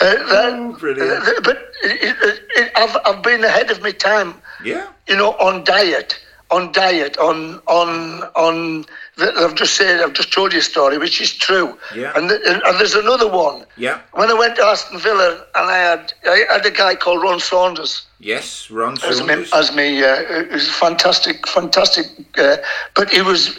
Uh, 0.00 0.14
that, 0.14 0.76
brilliant. 0.80 1.10
uh, 1.22 1.40
but 1.44 1.56
it, 1.84 2.16
it, 2.22 2.42
it, 2.56 2.72
I've, 2.76 2.96
I've 3.06 3.22
been 3.22 3.44
ahead 3.44 3.70
of 3.70 3.80
my 3.82 3.92
time 3.92 4.34
Yeah. 4.64 4.88
you 5.06 5.16
know, 5.16 5.32
on 5.34 5.62
diet, 5.64 6.18
on 6.50 6.72
diet, 6.72 7.16
on 7.18 7.60
on 7.66 8.22
on. 8.34 8.84
The, 9.16 9.32
I've 9.34 9.54
just 9.54 9.76
said, 9.76 10.00
I've 10.00 10.12
just 10.12 10.32
told 10.32 10.52
you 10.52 10.58
a 10.58 10.62
story, 10.62 10.98
which 10.98 11.20
is 11.22 11.32
true. 11.32 11.78
Yeah. 11.94 12.12
And, 12.16 12.28
th- 12.28 12.40
and, 12.44 12.78
there's 12.78 12.94
another 12.94 13.28
one. 13.28 13.64
Yeah. 13.78 14.00
When 14.12 14.30
I 14.30 14.34
went 14.34 14.56
to 14.56 14.62
Aston 14.62 14.98
Villa, 14.98 15.46
and 15.54 15.70
I 15.70 15.76
had 15.78 16.12
I 16.26 16.44
had 16.50 16.66
a 16.66 16.70
guy 16.70 16.94
called 16.96 17.22
Ron 17.22 17.40
Saunders 17.40 18.06
Yes. 18.18 18.70
Ron 18.70 18.94
as 19.04 19.20
me, 19.22 19.26
Saunders. 19.28 19.52
as 19.52 19.74
me. 19.74 20.02
Uh, 20.02 20.20
it 20.20 20.50
was 20.50 20.68
fantastic, 20.68 21.46
fantastic. 21.48 22.06
Uh, 22.38 22.56
but 22.94 23.10
he 23.10 23.22
was, 23.22 23.58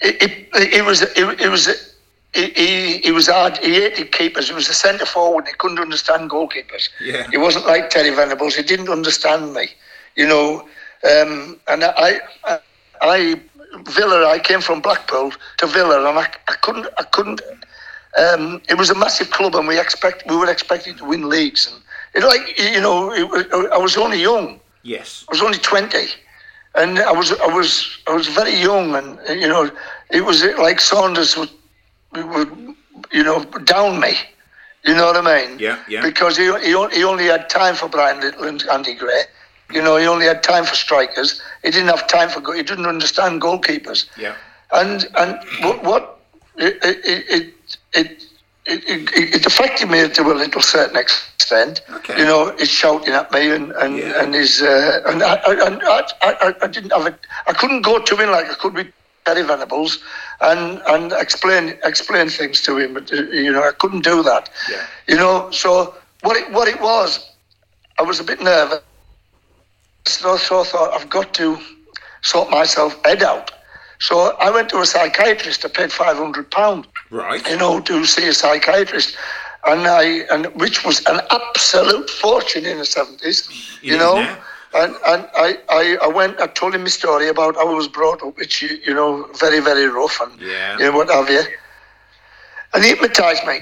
it, 0.00 0.22
it, 0.22 0.74
it 0.74 0.84
was, 0.84 1.02
it, 1.02 1.40
it 1.40 1.48
was. 1.48 1.94
He, 2.34 2.50
he, 2.50 2.98
he 2.98 3.12
was 3.12 3.28
hard. 3.28 3.58
He 3.58 3.74
hated 3.74 4.10
keepers. 4.10 4.48
He 4.48 4.54
was 4.54 4.68
a 4.68 4.74
centre 4.74 5.04
forward. 5.04 5.46
He 5.46 5.54
couldn't 5.58 5.78
understand 5.78 6.30
goalkeepers. 6.30 6.88
Yeah. 7.00 7.28
He 7.30 7.36
wasn't 7.36 7.66
like 7.66 7.90
Terry 7.90 8.10
Venables. 8.10 8.54
He 8.54 8.62
didn't 8.62 8.88
understand 8.88 9.52
me, 9.52 9.68
you 10.16 10.26
know. 10.26 10.66
Um, 11.04 11.60
and 11.68 11.84
I, 11.84 12.20
I, 12.44 12.58
I, 13.02 13.40
Villa. 13.84 14.28
I 14.28 14.38
came 14.38 14.60
from 14.60 14.80
Blackpool 14.80 15.32
to 15.58 15.66
Villa, 15.66 16.08
and 16.08 16.18
I, 16.18 16.28
I 16.48 16.54
couldn't, 16.62 16.86
I 16.98 17.04
couldn't. 17.04 17.40
Um, 18.18 18.60
it 18.68 18.76
was 18.76 18.90
a 18.90 18.94
massive 18.94 19.30
club, 19.30 19.54
and 19.54 19.66
we 19.66 19.78
expect 19.80 20.24
we 20.28 20.36
were 20.36 20.50
expected 20.50 20.98
to 20.98 21.04
win 21.04 21.28
leagues. 21.28 21.72
And 21.72 21.82
it, 22.14 22.26
like 22.26 22.58
you 22.58 22.80
know, 22.80 23.12
it, 23.12 23.70
I 23.72 23.78
was 23.78 23.96
only 23.96 24.20
young. 24.20 24.60
yes. 24.82 25.24
I 25.28 25.32
was 25.32 25.42
only 25.42 25.58
twenty, 25.58 26.06
and 26.74 26.98
I 26.98 27.12
was 27.12 27.32
I 27.32 27.46
was 27.46 27.98
I 28.06 28.12
was 28.14 28.28
very 28.28 28.54
young, 28.54 28.94
and 28.94 29.18
uh, 29.28 29.32
you 29.32 29.48
know, 29.48 29.70
it 30.10 30.24
was 30.24 30.44
like 30.58 30.80
Saunders 30.80 31.36
would 31.36 31.50
would 32.12 32.74
you 33.12 33.22
know 33.24 33.44
down 33.64 34.00
me. 34.00 34.14
You 34.84 34.94
know 34.94 35.06
what 35.06 35.16
I 35.16 35.46
mean? 35.46 35.58
Yeah, 35.58 35.78
yeah. 35.88 36.02
Because 36.02 36.36
he 36.36 36.52
he, 36.60 36.72
he 36.92 37.04
only 37.04 37.26
had 37.26 37.48
time 37.48 37.74
for 37.74 37.88
Brian 37.88 38.20
Little 38.20 38.44
and 38.44 38.62
Andy 38.70 38.94
Gray. 38.94 39.22
You 39.72 39.80
know, 39.80 39.96
he 39.96 40.06
only 40.06 40.26
had 40.26 40.42
time 40.42 40.64
for 40.64 40.74
strikers. 40.74 41.40
He 41.62 41.70
didn't 41.70 41.88
have 41.88 42.06
time 42.08 42.28
for. 42.28 42.40
go- 42.40 42.52
He 42.52 42.62
didn't 42.62 42.86
understand 42.86 43.40
goalkeepers 43.40 44.06
Yeah. 44.16 44.34
and 44.72 45.06
and 45.16 45.38
what, 45.62 45.82
what 45.84 46.18
it 46.56 46.76
it 46.84 47.54
it 47.94 48.24
it, 48.66 49.10
it, 49.14 49.46
affected 49.46 49.88
me 49.90 50.08
to 50.08 50.22
a 50.22 50.34
little 50.34 50.60
certain 50.62 50.96
extent. 50.96 51.80
Okay. 51.90 52.18
You 52.18 52.24
know, 52.24 52.54
he's 52.58 52.68
shouting 52.70 53.12
at 53.14 53.30
me 53.32 53.50
and 53.50 53.72
and 53.72 53.96
Yeah. 53.98 54.22
and 54.22 54.34
his 54.34 54.62
uh, 54.62 55.00
and 55.06 55.22
I, 55.22 55.34
I, 55.46 55.66
and 55.66 55.82
I, 55.82 56.02
I 56.22 56.54
I 56.62 56.66
didn't 56.66 56.92
have 56.92 57.06
it. 57.06 57.18
I 57.46 57.52
couldn't 57.52 57.82
go 57.82 57.98
to 57.98 58.16
him 58.16 58.30
like 58.30 58.50
I 58.50 58.54
could 58.54 58.74
with 58.74 58.88
Terry 59.24 59.42
Venables 59.42 59.98
and 60.40 60.80
and 60.86 61.12
explain 61.12 61.78
explain 61.84 62.28
things 62.28 62.60
to 62.62 62.78
him. 62.78 62.94
But, 62.94 63.12
uh, 63.12 63.22
you 63.46 63.52
know, 63.52 63.62
I 63.62 63.72
couldn't 63.72 64.04
do 64.04 64.22
that. 64.22 64.50
Yeah. 64.70 64.84
You 65.08 65.16
know, 65.16 65.50
so 65.50 65.94
what 66.22 66.36
it 66.36 66.50
what 66.52 66.68
it 66.68 66.80
was, 66.80 67.30
I 67.98 68.02
was 68.02 68.20
a 68.20 68.24
bit 68.24 68.40
nervous. 68.40 68.80
So, 70.06 70.36
so 70.36 70.60
I 70.60 70.64
thought 70.64 70.92
I've 70.94 71.08
got 71.08 71.32
to 71.34 71.58
sort 72.22 72.50
myself 72.50 72.98
head 73.04 73.22
out. 73.22 73.50
So 74.00 74.36
I 74.40 74.50
went 74.50 74.68
to 74.70 74.78
a 74.78 74.86
psychiatrist. 74.86 75.64
I 75.64 75.68
paid 75.68 75.92
five 75.92 76.16
hundred 76.16 76.50
pound, 76.50 76.86
Right. 77.10 77.46
you 77.48 77.56
know, 77.56 77.80
to 77.80 78.04
see 78.04 78.26
a 78.28 78.34
psychiatrist, 78.34 79.16
and 79.64 79.86
I 79.86 80.02
and 80.32 80.46
which 80.60 80.84
was 80.84 81.04
an 81.06 81.20
absolute 81.30 82.10
fortune 82.10 82.66
in 82.66 82.78
the 82.78 82.84
seventies, 82.84 83.48
It 83.82 83.86
you 83.86 83.94
is 83.94 84.00
know. 84.00 84.16
And 84.74 84.96
and 85.06 85.28
I, 85.36 85.58
I, 85.68 85.96
I 86.02 86.06
went. 86.08 86.40
I 86.40 86.46
told 86.48 86.74
him 86.74 86.82
my 86.82 86.88
story 86.88 87.28
about 87.28 87.54
how 87.56 87.68
I 87.70 87.74
was 87.74 87.86
brought 87.88 88.22
up, 88.24 88.36
which 88.38 88.60
you, 88.62 88.70
you 88.84 88.94
know, 88.94 89.28
very 89.38 89.60
very 89.60 89.86
rough 89.86 90.18
and 90.20 90.40
Yeah. 90.40 90.78
you 90.78 90.90
know 90.90 90.96
what 90.96 91.10
have 91.10 91.28
you. 91.30 91.42
And 92.74 92.82
he 92.82 92.90
hypnotised 92.90 93.46
me, 93.46 93.60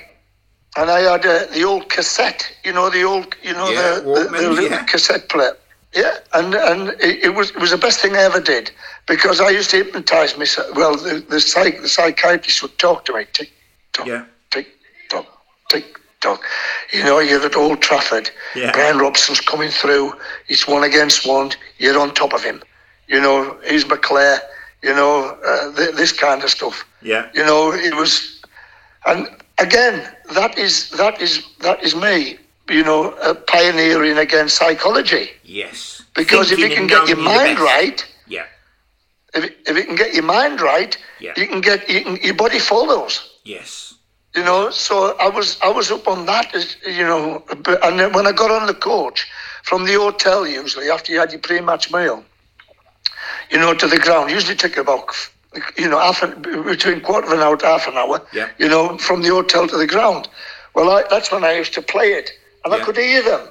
and 0.77 0.89
I 0.91 1.01
had 1.01 1.27
uh, 1.27 1.47
the 1.53 1.65
old 1.65 1.89
cassette, 1.91 2.51
you 2.65 2.73
know, 2.73 2.89
the 2.91 3.03
old, 3.03 3.35
you 3.43 3.53
know, 3.53 3.69
Yeah, 3.69 3.95
the, 3.97 4.01
the, 4.01 4.11
Walkman, 4.11 4.39
the 4.41 4.51
little 4.51 4.71
yeah. 4.71 4.85
cassette 4.85 5.29
player. 5.29 5.57
Yeah, 5.95 6.19
and 6.35 6.55
and 6.55 6.89
it, 7.01 7.25
it 7.25 7.35
was 7.35 7.51
it 7.51 7.59
was 7.59 7.71
the 7.71 7.77
best 7.79 8.01
thing 8.01 8.15
I 8.15 8.23
ever 8.23 8.41
did 8.41 8.71
because 9.07 9.41
I 9.41 9.51
used 9.51 9.71
to 9.71 9.77
hypnotise 9.79 10.37
myself. 10.39 10.69
Well, 10.77 10.97
the 10.97 11.25
the, 11.29 11.41
psych, 11.41 11.81
the 11.83 11.89
psychiatrist 11.89 12.63
would 12.63 12.79
talk 12.79 13.05
to 13.07 13.13
me, 13.15 13.25
tick 13.33 13.51
tock, 13.93 14.07
Yeah. 14.07 14.25
tick 14.51 14.69
tock, 15.09 15.27
tick 15.69 15.99
tock. 16.21 16.43
You 16.93 17.03
know, 17.03 17.19
you're 17.19 17.45
at 17.45 17.57
Old 17.57 17.81
Trafford. 17.83 18.31
Yeah. 18.55 18.71
Brian 18.73 18.99
Robson's 18.99 19.41
coming 19.41 19.71
through. 19.71 20.13
It's 20.49 20.69
one 20.69 20.85
against 20.85 21.27
one. 21.27 21.51
You're 21.79 21.99
on 21.99 22.15
top 22.15 22.33
of 22.35 22.43
him. 22.45 22.63
You 23.09 23.21
know, 23.21 23.57
he's 23.67 23.85
McClair. 23.85 24.39
You 24.83 24.95
know, 24.95 25.37
uh, 25.45 25.75
th- 25.77 25.97
this 25.97 26.13
kind 26.13 26.43
of 26.45 26.51
stuff. 26.51 26.85
Yeah. 27.03 27.29
You 27.35 27.45
know, 27.45 27.73
it 27.73 27.95
was, 27.97 28.41
and 29.07 29.29
again, 29.59 30.09
that 30.35 30.57
is 30.57 30.91
that 30.91 31.21
is 31.21 31.43
that 31.63 31.83
is 31.83 31.97
me. 31.97 32.39
You 32.71 32.85
know, 32.85 33.11
uh, 33.23 33.35
pioneering 33.35 34.17
against 34.19 34.57
psychology 34.57 35.31
Yes. 35.43 36.03
because 36.15 36.53
if 36.53 36.59
you 36.61 36.69
can 36.69 36.87
get 36.87 37.09
your 37.09 37.17
knowing 37.17 37.27
you're 37.27 37.35
the 37.35 37.45
mind 37.57 37.59
right, 37.61 38.07
Yeah. 38.29 38.47
if 39.35 39.43
if 39.69 39.77
you 39.77 39.85
can 39.85 39.97
get 39.97 40.15
your 40.15 40.23
mind 40.23 40.61
right, 40.61 40.97
Yeah. 41.19 41.33
you 41.37 41.47
can 41.49 41.61
get 41.61 41.89
you 41.91 42.01
can, 42.05 42.17
your 42.23 42.35
body 42.35 42.61
follows. 42.61 43.15
Yes. 43.45 43.95
You 44.37 44.45
know, 44.45 44.71
so 44.71 45.17
I 45.19 45.29
was 45.29 45.59
I 45.63 45.69
was 45.79 45.91
up 45.91 46.07
on 46.07 46.27
that, 46.27 46.55
you 46.87 47.05
know, 47.11 47.43
and 47.87 47.99
then 47.99 48.13
when 48.13 48.27
I 48.29 48.33
got 48.33 48.51
on 48.53 48.67
the 48.69 48.75
coach 48.75 49.27
from 49.65 49.85
the 49.85 49.95
hotel, 49.95 50.47
usually 50.47 50.89
after 50.91 51.13
you 51.13 51.19
had 51.19 51.33
your 51.33 51.41
pre-match 51.41 51.91
meal, 51.93 52.23
you 53.51 53.59
know, 53.59 53.75
to 53.75 53.87
the 53.89 53.99
ground, 53.99 54.31
usually 54.31 54.55
take 54.57 54.77
about, 54.77 55.05
you 55.77 55.89
know, 55.89 55.99
half 55.99 56.23
an, 56.23 56.41
between 56.65 57.01
quarter 57.01 57.27
of 57.27 57.33
an 57.33 57.41
hour 57.41 57.57
to 57.57 57.67
half 57.67 57.89
an 57.89 57.97
hour, 57.97 58.23
Yeah. 58.33 58.49
you 58.59 58.69
know, 58.69 58.97
from 58.99 59.23
the 59.23 59.31
hotel 59.31 59.67
to 59.67 59.77
the 59.77 59.89
ground. 59.89 60.29
Well, 60.75 60.89
I, 60.97 61.03
that's 61.11 61.33
when 61.33 61.43
I 61.43 61.53
used 61.59 61.75
to 61.75 61.83
play 61.83 62.13
it, 62.21 62.31
and 62.65 62.73
Yeah. 62.73 62.81
I 62.81 62.85
could 62.85 62.97
hear 62.97 63.23
them. 63.23 63.49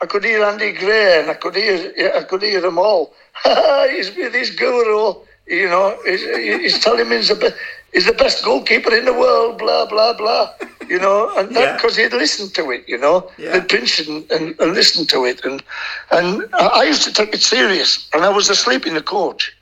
I 0.00 0.06
could 0.06 0.24
hear 0.24 0.42
Andy 0.44 0.72
Gray, 0.72 1.20
and 1.20 1.30
I 1.30 1.34
could 1.34 1.54
hear 1.54 1.92
I 2.16 2.22
could 2.24 2.42
hear 2.42 2.60
them 2.60 2.78
all. 2.78 3.14
he's 3.90 4.14
with 4.16 4.34
his 4.34 4.50
guru, 4.50 5.14
you 5.46 5.68
know. 5.68 5.96
He's, 6.04 6.22
he's 6.22 6.78
telling 6.80 7.08
me 7.08 7.16
he's 7.16 7.28
the, 7.28 7.36
be- 7.36 7.56
he's 7.92 8.06
the 8.06 8.12
best 8.12 8.44
goalkeeper 8.44 8.92
in 8.94 9.04
the 9.04 9.12
world. 9.12 9.58
Blah 9.58 9.86
blah 9.86 10.12
blah. 10.14 10.50
You 10.88 10.98
know, 10.98 11.30
and 11.38 11.50
Yeah. 11.52 11.60
that 11.60 11.76
because 11.76 11.96
he'd 11.96 12.12
listened 12.12 12.52
to 12.54 12.70
it. 12.72 12.82
You 12.88 12.98
know, 12.98 13.30
Yeah. 13.38 13.52
they'd 13.52 13.68
pinch 13.68 14.00
and, 14.00 14.28
and, 14.32 14.58
and 14.60 14.74
listen 14.74 15.06
to 15.06 15.24
it, 15.24 15.44
and 15.44 15.62
and 16.10 16.48
I 16.54 16.82
used 16.82 17.04
to 17.04 17.12
take 17.12 17.32
it 17.32 17.42
serious. 17.42 18.08
And 18.12 18.24
I 18.24 18.28
was 18.28 18.50
asleep 18.50 18.86
in 18.86 18.94
the 18.94 19.02
coach. 19.02 19.52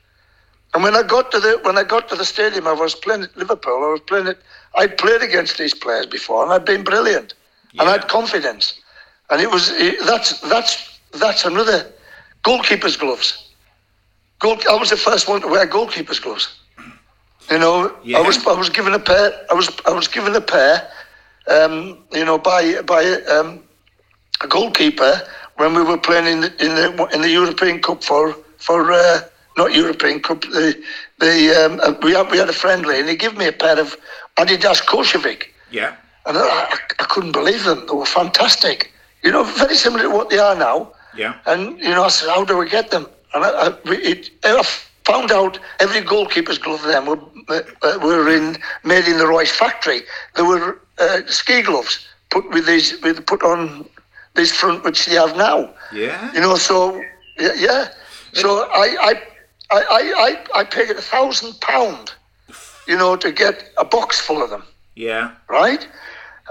And 0.72 0.82
when 0.84 0.94
I 0.96 1.03
got 1.03 1.30
to 1.32 1.40
the 1.40 1.59
when 1.62 1.76
I 1.76 1.84
got 1.84 2.09
to 2.09 2.16
the 2.16 2.24
stadium, 2.24 2.66
I 2.66 2.72
was 2.72 2.94
playing 2.94 3.24
at 3.24 3.36
Liverpool. 3.36 3.84
I 3.84 3.88
was 3.88 4.01
playing 4.01 4.28
it. 4.28 4.38
I'd 4.78 4.96
played 4.96 5.20
against 5.20 5.59
these 5.59 5.74
players 5.74 6.07
before, 6.07 6.44
and 6.44 6.53
I'd 6.53 6.64
been 6.64 6.84
brilliant, 6.84 7.34
and 7.78 7.88
I 7.88 7.92
had 7.92 8.09
confidence. 8.09 8.72
And 9.31 9.41
it 9.41 9.51
was 9.51 9.70
it, 9.70 9.99
that's 10.07 10.41
that's 10.41 10.99
that's 11.12 11.45
another 11.45 11.87
goalkeeper's 12.43 12.97
gloves. 12.97 13.49
Goal, 14.41 14.59
I 14.70 14.74
was 14.76 14.91
the 14.91 14.97
first 14.97 15.28
one 15.28 15.41
to 15.43 15.49
wear 15.49 15.66
goalkeeper's 15.66 16.18
gloves. 16.18 16.49
You 17.51 17.59
know, 17.59 17.95
Yeah. 18.03 18.18
I 18.18 18.20
was 18.22 18.45
I 18.47 18.53
was 18.55 18.70
given 18.70 18.95
a 18.95 18.99
pair. 18.99 19.33
I 19.51 19.55
was 19.55 19.68
I 19.87 19.93
was 19.93 20.09
given 20.09 20.35
a 20.35 20.41
pair. 20.41 20.89
Um, 21.49 21.99
you 22.12 22.24
know, 22.24 22.39
by 22.39 22.81
by 22.83 23.05
um, 23.37 23.61
a 24.43 24.47
goalkeeper 24.49 25.20
when 25.57 25.74
we 25.74 25.83
were 25.83 25.99
playing 25.99 26.26
in 26.26 26.41
the 26.41 26.51
in 26.64 26.74
the, 26.74 27.07
in 27.14 27.20
the 27.22 27.31
European 27.31 27.81
Cup 27.81 28.03
for 28.03 28.35
for 28.59 28.93
uh, 28.93 29.20
not 29.57 29.74
European 29.74 30.20
Cup. 30.20 30.43
The 30.43 30.74
the 31.18 31.64
um, 31.64 31.81
uh, 31.83 31.95
we 32.03 32.12
had 32.12 32.31
we 32.31 32.39
had 32.39 32.49
a 32.49 32.53
friendly, 32.53 32.99
and 32.99 33.09
he 33.09 33.16
gave 33.16 33.37
me 33.37 33.47
a 33.47 33.53
pair 33.53 33.78
of 33.78 33.97
Adidas 34.37 34.81
Koshevik, 34.83 35.49
Yeah. 35.70 35.95
and 36.26 36.37
I, 36.39 36.41
I, 36.41 36.78
I 37.01 37.05
couldn't 37.05 37.33
believe 37.33 37.64
them. 37.64 37.85
They 37.87 37.95
were 37.95 38.07
fantastic. 38.07 38.93
You 39.22 39.30
know, 39.32 39.44
very 39.44 39.74
similar 39.74 40.04
to 40.04 40.10
what 40.10 40.30
they 40.30 40.38
are 40.38 40.54
now. 40.56 40.92
Yeah. 41.16 41.34
And 41.46 41.78
you 41.78 41.90
know, 41.90 42.04
I 42.04 42.08
said, 42.08 42.28
"How 42.30 42.44
do 42.44 42.56
we 42.56 42.68
get 42.68 42.90
them?" 42.90 43.06
And 43.34 43.44
I, 43.44 43.48
I, 43.68 43.72
it, 43.86 44.30
I 44.44 44.62
found 45.04 45.30
out 45.32 45.58
every 45.80 46.00
goalkeeper's 46.00 46.58
glove 46.58 46.82
then 46.82 47.06
were 47.06 47.18
uh, 47.48 47.98
were 48.02 48.28
in 48.28 48.56
made 48.84 49.06
in 49.06 49.18
the 49.18 49.24
Reusch 49.26 49.50
factory. 49.50 50.02
They 50.36 50.42
were 50.42 50.78
uh, 50.98 51.20
ski 51.26 51.62
gloves 51.62 52.06
put 52.30 52.48
with 52.50 52.66
these 52.66 53.00
with 53.02 53.24
put 53.26 53.42
on 53.42 53.84
this 54.34 54.52
front 54.52 54.84
which 54.84 55.06
they 55.06 55.16
have 55.16 55.36
now. 55.36 55.70
Yeah. 55.92 56.32
You 56.32 56.40
know, 56.40 56.56
so 56.56 57.02
yeah, 57.38 57.54
yeah. 57.56 57.88
So 58.32 58.68
I 58.70 58.86
I 59.10 59.22
I 59.70 59.80
I, 59.80 60.02
I, 60.54 60.60
I 60.60 60.64
paid 60.64 60.90
a 60.90 61.02
thousand 61.02 61.60
pound, 61.60 62.12
you 62.86 62.96
know, 62.96 63.16
to 63.16 63.32
get 63.32 63.64
a 63.78 63.84
box 63.84 64.20
full 64.20 64.42
of 64.42 64.50
them 64.50 64.62
Yeah. 64.94 65.30
right? 65.48 65.86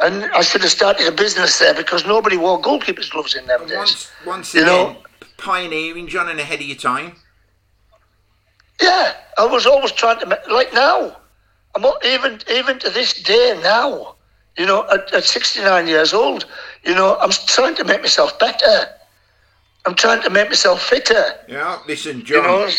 And 0.02 0.26
I 0.34 0.42
should 0.42 0.62
have 0.62 0.72
started 0.72 1.08
a 1.08 1.12
business 1.12 1.60
there 1.60 1.74
because 1.74 2.06
nobody 2.06 2.38
wore 2.38 2.62
goalkeepers' 2.62 3.10
gloves 3.12 3.36
in 3.36 3.46
them 3.48 3.68
days. 3.68 3.78
Once, 3.78 4.12
once 4.26 4.54
You 4.54 4.62
again, 4.64 4.94
know- 4.94 4.98
pioneering, 5.38 6.08
John, 6.08 6.30
and 6.30 6.40
ahead 6.40 6.60
of 6.60 6.66
your 6.66 6.78
time. 6.78 7.16
Yeah, 8.82 9.14
I 9.38 9.46
was 9.46 9.66
always 9.66 9.92
trying 9.92 10.20
to 10.20 10.26
make, 10.26 10.48
like 10.50 10.74
now. 10.74 11.18
I'm 11.76 11.82
not, 11.82 12.04
even 12.06 12.40
even 12.52 12.80
to 12.80 12.90
this 12.90 13.14
day 13.22 13.60
now. 13.62 14.16
You 14.58 14.66
know, 14.66 14.86
at, 14.92 15.14
at 15.14 15.24
69 15.24 15.88
years 15.88 16.14
old, 16.14 16.46
you 16.84 16.94
know, 16.94 17.18
I'm 17.22 17.30
trying 17.32 17.76
to 17.76 17.84
make 17.86 18.02
myself 18.02 18.38
better. 18.40 18.88
I'm 19.86 19.96
trying 19.96 20.22
to 20.24 20.30
make 20.30 20.50
myself 20.50 20.82
fitter. 20.82 21.24
Yeah. 21.48 21.80
Listen, 21.88 22.26
John. 22.26 22.44
You 22.44 22.48
know, 22.50 22.70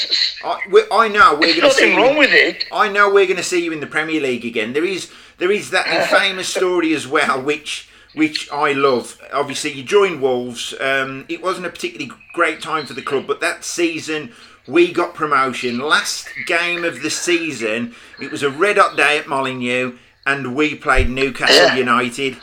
I, 0.45 0.61
we, 0.71 0.83
I 0.93 1.09
know 1.09 1.33
we're 1.35 1.41
going 1.41 1.55
to 1.55 1.55
see. 1.55 1.61
nothing 1.63 1.93
you- 1.93 1.97
wrong 2.03 2.17
with 2.19 2.33
it. 2.33 2.67
I 2.73 2.89
know 2.91 3.09
we're 3.13 3.25
going 3.27 3.39
to 3.39 3.43
see 3.43 3.65
you 3.65 3.73
in 3.73 3.81
the 3.81 3.87
Premier 3.87 4.21
League 4.21 4.45
again. 4.45 4.73
There 4.75 4.85
is 4.85 5.11
there 5.41 5.51
is 5.51 5.71
that 5.71 5.87
infamous 6.13 6.49
story 6.49 6.95
as 6.95 7.09
well, 7.09 7.43
which 7.43 7.89
which 8.15 8.51
I 8.51 8.73
love. 8.73 9.21
Obviously, 9.33 9.73
you 9.73 9.83
joined 9.83 10.21
Wolves. 10.21 10.75
Um, 10.81 11.27
it 11.29 11.43
wasn't 11.43 11.67
a 11.67 11.71
particularly 11.71 12.13
great 12.33 12.61
time 12.61 12.87
for 12.87 12.95
the 12.95 13.03
club, 13.03 13.27
but 13.27 13.41
that 13.41 13.65
season 13.65 14.33
we 14.67 14.93
got 14.93 15.15
promotion. 15.15 15.79
Last 15.79 16.29
game 16.47 16.85
of 16.85 17.03
the 17.03 17.11
season, 17.11 17.95
it 18.21 18.31
was 18.31 18.43
a 18.43 18.51
red 18.51 18.79
hot 18.79 18.97
day 18.97 19.19
at 19.19 19.27
Molineux, 19.27 19.97
and 20.27 20.55
we 20.55 20.75
played 20.75 21.09
Newcastle 21.09 21.67
Yeah. 21.67 21.77
United. 21.77 22.37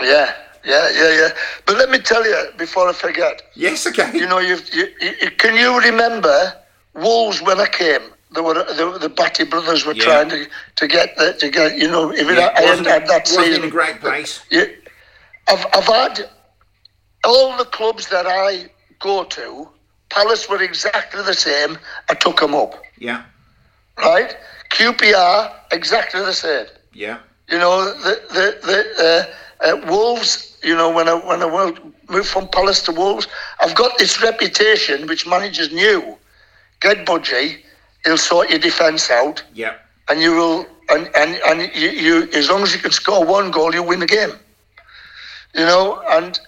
Yeah, 0.00 0.34
yeah, 0.64 0.88
yeah, 0.94 1.16
yeah. 1.20 1.28
But 1.66 1.76
let 1.76 1.90
me 1.90 1.98
tell 1.98 2.24
you 2.26 2.50
before 2.56 2.88
I 2.88 2.92
forget. 2.92 3.42
Yes, 3.54 3.86
okay. 3.86 4.10
You 4.16 4.26
know, 4.26 4.38
you've, 4.38 4.72
you, 4.74 4.88
you, 5.00 5.30
can 5.32 5.56
you 5.56 5.78
remember 5.80 6.54
Wolves 6.94 7.42
when 7.42 7.60
I 7.60 7.66
came? 7.66 8.02
There 8.34 8.42
were 8.42 8.54
the, 8.54 8.98
the 9.00 9.08
Bhatti 9.10 9.48
brothers 9.48 9.84
were 9.86 9.94
Yeah. 9.94 10.04
trying 10.04 10.28
to, 10.30 10.46
to 10.76 10.86
get 10.86 11.16
the, 11.16 11.32
to 11.34 11.48
get 11.50 11.76
you 11.78 11.88
know 11.88 12.10
if 12.12 12.28
it, 12.28 12.36
Yeah, 12.38 12.52
I 12.56 12.62
wasn't, 12.62 12.86
hadn't 12.86 13.00
had 13.00 13.06
that 13.08 13.22
wasn't 13.26 13.46
in 13.46 13.52
season. 13.54 13.64
a 13.64 13.70
great 13.70 14.00
place. 14.00 14.42
Yeah, 14.50 14.64
I've 15.48 15.66
I've 15.74 15.84
had 15.86 16.28
all 17.24 17.56
the 17.56 17.64
clubs 17.66 18.08
that 18.08 18.26
I 18.26 18.70
go 19.00 19.24
to. 19.24 19.68
Palace 20.10 20.48
were 20.48 20.62
exactly 20.62 21.22
the 21.22 21.34
same. 21.34 21.78
I 22.10 22.14
took 22.14 22.40
them 22.40 22.54
up, 22.54 22.74
Yeah, 22.98 23.22
right? 23.98 24.36
QPR 24.70 25.52
exactly 25.72 26.20
the 26.20 26.34
same. 26.34 26.66
yeah, 26.92 27.18
You 27.48 27.58
know, 27.58 27.84
the 28.06 28.14
the 28.36 28.46
the 28.68 28.78
uh, 29.06 29.66
uh, 29.66 29.86
Wolves. 29.90 30.56
You 30.62 30.74
know, 30.76 30.90
when 30.90 31.08
I 31.08 31.14
when 31.14 31.42
I 31.42 31.48
moved 32.10 32.28
from 32.28 32.48
Palace 32.48 32.82
to 32.82 32.92
Wolves, 32.92 33.26
I've 33.60 33.74
got 33.74 33.98
this 33.98 34.22
reputation 34.22 35.06
which 35.06 35.26
managers 35.26 35.72
knew. 35.72 36.16
Get 36.80 37.06
Budgie, 37.06 37.62
he'll 38.04 38.18
sort 38.18 38.50
your 38.50 38.58
defence 38.58 39.10
out, 39.10 39.42
yeah, 39.54 39.74
and 40.08 40.20
you 40.20 40.32
will, 40.34 40.66
and 40.90 41.10
and 41.14 41.40
and 41.46 41.74
you, 41.74 41.90
you 41.90 42.28
as 42.34 42.48
long 42.48 42.62
as 42.62 42.74
you 42.74 42.80
can 42.80 42.92
score 42.92 43.24
one 43.24 43.50
goal, 43.50 43.74
you 43.74 43.82
win 43.82 44.00
the 44.00 44.06
game. 44.06 44.32
You 45.54 45.64
know, 45.64 46.02
and 46.10 46.38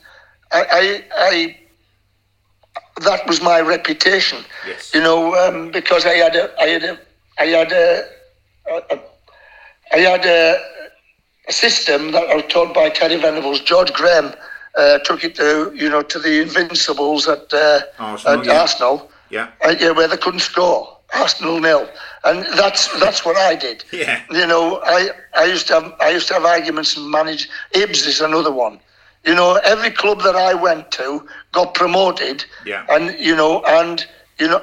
I 0.53 0.65
I. 0.71 1.05
I 1.17 1.61
that 3.03 3.27
was 3.27 3.43
my 3.43 3.61
reputation. 3.61 4.39
Yes. 4.67 4.95
You 4.95 5.01
know, 5.01 5.35
um, 5.35 5.73
because 5.73 6.07
I 6.07 6.15
had 6.15 6.37
a, 6.37 6.55
I 6.61 6.67
had 6.67 6.85
a, 6.85 6.99
I 7.41 7.47
had 7.47 7.73
a, 7.73 8.05
a, 8.71 8.75
a 8.95 9.01
I 9.93 9.99
had 9.99 10.25
a, 10.25 10.61
a 11.49 11.53
system 11.53 12.13
that 12.13 12.31
I 12.31 12.37
was 12.37 12.45
taught 12.49 12.73
by 12.73 12.91
Terry 12.91 13.17
Venables. 13.17 13.61
George 13.61 13.93
Graham 13.93 14.33
uh, 14.77 14.99
took 14.99 15.25
it 15.25 15.35
to, 15.37 15.73
you 15.75 15.89
know, 15.91 16.03
to 16.03 16.19
the 16.21 16.41
Invincibles 16.41 17.27
at, 17.27 17.53
uh, 17.53 17.81
Arsenal, 17.99 18.41
at 18.41 18.47
yeah. 18.47 18.61
Arsenal, 18.61 19.11
yeah, 19.31 19.49
uh, 19.65 19.75
yeah, 19.81 19.91
where 19.91 20.07
they 20.07 20.17
couldn't 20.17 20.41
score. 20.41 20.97
Arsenal 21.15 21.61
nil, 21.61 21.89
and 22.25 22.45
that's 22.59 22.89
that's 23.01 23.25
what 23.25 23.37
I 23.37 23.55
did. 23.55 23.85
Yeah. 23.93 24.23
You 24.31 24.47
know, 24.47 24.81
I, 24.85 25.11
I 25.37 25.45
used 25.45 25.67
to 25.69 25.75
have 25.81 25.95
I 26.01 26.11
used 26.11 26.29
to 26.29 26.35
have 26.35 26.45
arguments 26.45 26.97
and 26.97 27.11
manage. 27.11 27.49
Hibs 27.75 28.07
is 28.07 28.21
another 28.21 28.53
one. 28.53 28.79
You 29.25 29.35
know, 29.35 29.59
every 29.65 29.91
club 29.91 30.23
that 30.23 30.37
I 30.37 30.53
went 30.55 30.91
to 30.93 31.27
got 31.53 31.75
promoted. 31.75 32.45
Yeah. 32.67 32.85
And 32.91 33.19
you 33.19 33.35
know, 33.37 33.63
and 33.67 34.07
you 34.39 34.49
know, 34.49 34.61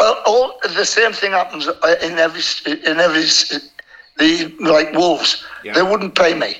all, 0.00 0.58
the 0.62 0.84
same 0.84 1.12
thing 1.12 1.32
happens 1.32 1.68
uh, 1.68 1.96
in 2.02 2.18
every 2.18 2.42
in 2.66 2.98
every 3.00 3.24
the 4.18 4.54
like 4.60 4.92
Wolves. 4.92 5.44
Yeah. 5.64 5.74
They 5.74 5.82
wouldn't 5.82 6.14
pay 6.14 6.34
me. 6.34 6.56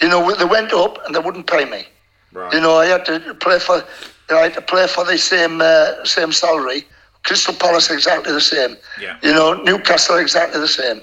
You 0.00 0.08
know, 0.08 0.34
they 0.34 0.44
went 0.44 0.72
up 0.72 0.98
and 1.06 1.14
they 1.14 1.18
wouldn't 1.20 1.46
pay 1.46 1.64
me. 1.64 1.86
right. 2.32 2.52
You 2.52 2.60
know, 2.60 2.76
I 2.76 2.86
had 2.86 3.04
to 3.06 3.34
play 3.34 3.58
for, 3.58 3.82
I 4.30 4.34
had 4.34 4.54
to 4.54 4.60
play 4.60 4.86
for 4.86 5.04
the 5.04 5.16
same 5.18 5.60
uh, 5.60 6.04
same 6.04 6.32
salary. 6.32 6.84
Crystal 7.26 7.54
Palace 7.54 7.90
exactly 7.90 8.32
the 8.32 8.40
same. 8.40 8.76
Yeah. 9.00 9.16
You 9.22 9.34
know, 9.34 9.54
Newcastle 9.62 10.16
exactly 10.16 10.60
the 10.60 10.68
same. 10.68 11.02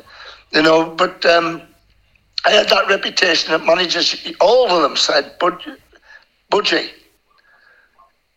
You 0.52 0.62
know, 0.64 0.90
but 0.90 1.26
um, 1.26 1.62
I 2.46 2.52
had 2.52 2.70
that 2.70 2.88
reputation 2.88 3.52
that 3.52 3.66
managers, 3.66 4.16
all 4.40 4.70
of 4.70 4.82
them 4.82 4.96
said, 4.96 5.38
"Bud, 5.40 5.60
Budgie, 6.52 6.90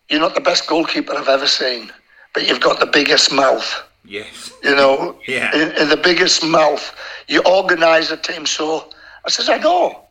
you're 0.08 0.20
not 0.20 0.34
the 0.34 0.40
best 0.40 0.66
goalkeeper 0.66 1.14
I've 1.14 1.28
ever 1.28 1.46
seen, 1.46 1.92
but 2.34 2.46
you've 2.46 2.60
got 2.60 2.80
the 2.80 2.86
biggest 2.86 3.32
mouth." 3.32 3.82
yes, 4.08 4.52
you 4.62 4.74
know, 4.74 5.16
Yeah. 5.26 5.50
in, 5.54 5.72
in 5.82 5.88
the 5.88 5.96
biggest 5.96 6.44
mouth. 6.44 6.94
You 7.28 7.42
organise 7.44 8.10
a 8.12 8.16
team 8.16 8.46
so. 8.46 8.88
I 9.24 9.30
says, 9.30 9.48
I 9.48 9.58
know. 9.58 10.02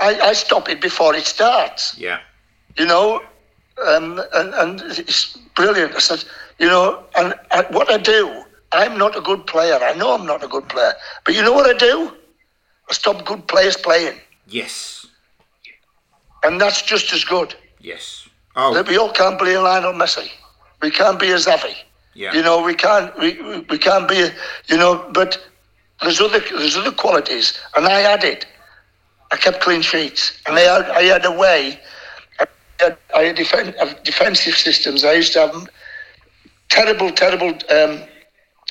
I, 0.00 0.18
I 0.30 0.32
stop 0.32 0.68
it 0.70 0.80
before 0.80 1.14
it 1.14 1.24
starts, 1.26 1.96
yeah, 1.98 2.18
you 2.78 2.86
know, 2.86 3.20
um, 3.86 4.20
and, 4.32 4.54
and 4.54 4.80
it's 4.98 5.36
brilliant. 5.54 5.94
I 5.94 5.98
said, 6.00 6.24
you 6.58 6.66
know, 6.66 7.02
and 7.16 7.34
I, 7.50 7.62
what 7.70 7.90
I 7.90 7.98
do, 7.98 8.42
I'm 8.72 8.96
not 8.98 9.16
a 9.16 9.20
good 9.20 9.46
player. 9.46 9.78
I 9.82 9.94
know 9.94 10.14
I'm 10.14 10.26
not 10.26 10.42
a 10.42 10.48
good 10.48 10.68
player. 10.68 10.92
But 11.24 11.34
you 11.34 11.42
know 11.42 11.52
what 11.52 11.66
I 11.74 11.76
do? 11.78 12.12
I 12.90 12.92
stop 12.92 13.24
good 13.24 13.46
players 13.48 13.76
playing. 13.76 14.18
yes, 14.46 15.06
And 16.42 16.60
that's 16.60 16.82
just 16.82 17.12
as 17.12 17.24
good. 17.24 17.54
yes. 17.80 18.28
Oh, 18.56 18.72
That 18.74 18.86
we 18.86 18.96
all 18.96 19.10
can't 19.10 19.36
play 19.38 19.56
Lionel 19.58 19.92
Messi. 19.94 20.28
We 20.80 20.90
can't 20.90 21.18
be 21.18 21.30
a 21.32 21.34
Xavi. 21.36 21.74
yeah, 22.14 22.32
You 22.32 22.42
know, 22.42 22.62
we 22.62 22.74
can't 22.74 23.16
we, 23.18 23.40
we, 23.42 23.58
we 23.68 23.78
can't 23.78 24.08
be 24.08 24.28
you 24.68 24.76
know, 24.76 25.04
but 25.12 25.42
there's 26.00 26.20
other 26.20 26.38
there's 26.38 26.76
other 26.76 26.92
qualities, 26.92 27.58
and 27.74 27.86
I 27.86 27.98
had 28.00 28.22
it. 28.22 28.46
I 29.32 29.36
kept 29.38 29.60
clean 29.60 29.82
sheets, 29.82 30.40
and 30.46 30.56
I 30.56 30.60
had 30.60 30.84
I 30.90 31.02
had 31.02 31.24
a 31.24 31.32
way. 31.32 31.80
I 32.38 32.46
had, 32.78 32.96
I 33.16 33.22
had 33.24 33.36
defen- 33.36 33.74
uh, 33.80 33.92
defensive 34.04 34.54
systems. 34.54 35.02
I 35.04 35.14
used 35.14 35.32
to 35.32 35.40
have 35.48 35.68
terrible, 36.78 37.10
terrible 37.24 37.52
um, 37.78 37.94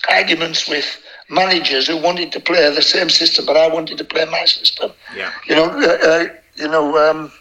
arguments 0.09 0.67
with 0.73 0.87
managers 1.29 1.87
who 1.87 1.97
wanted 2.07 2.29
to 2.35 2.39
play 2.49 2.63
the 2.73 2.81
same 2.95 3.09
system, 3.09 3.45
but 3.45 3.55
I 3.57 3.67
wanted 3.77 3.97
to 3.97 4.03
play 4.13 4.25
my 4.25 4.45
system. 4.45 4.91
yeah, 5.15 5.31
You 5.47 5.55
know, 5.55 5.67
uh, 5.69 6.07
uh, 6.09 6.23
you 6.55 6.67
know, 6.67 6.85
um, 7.05 7.31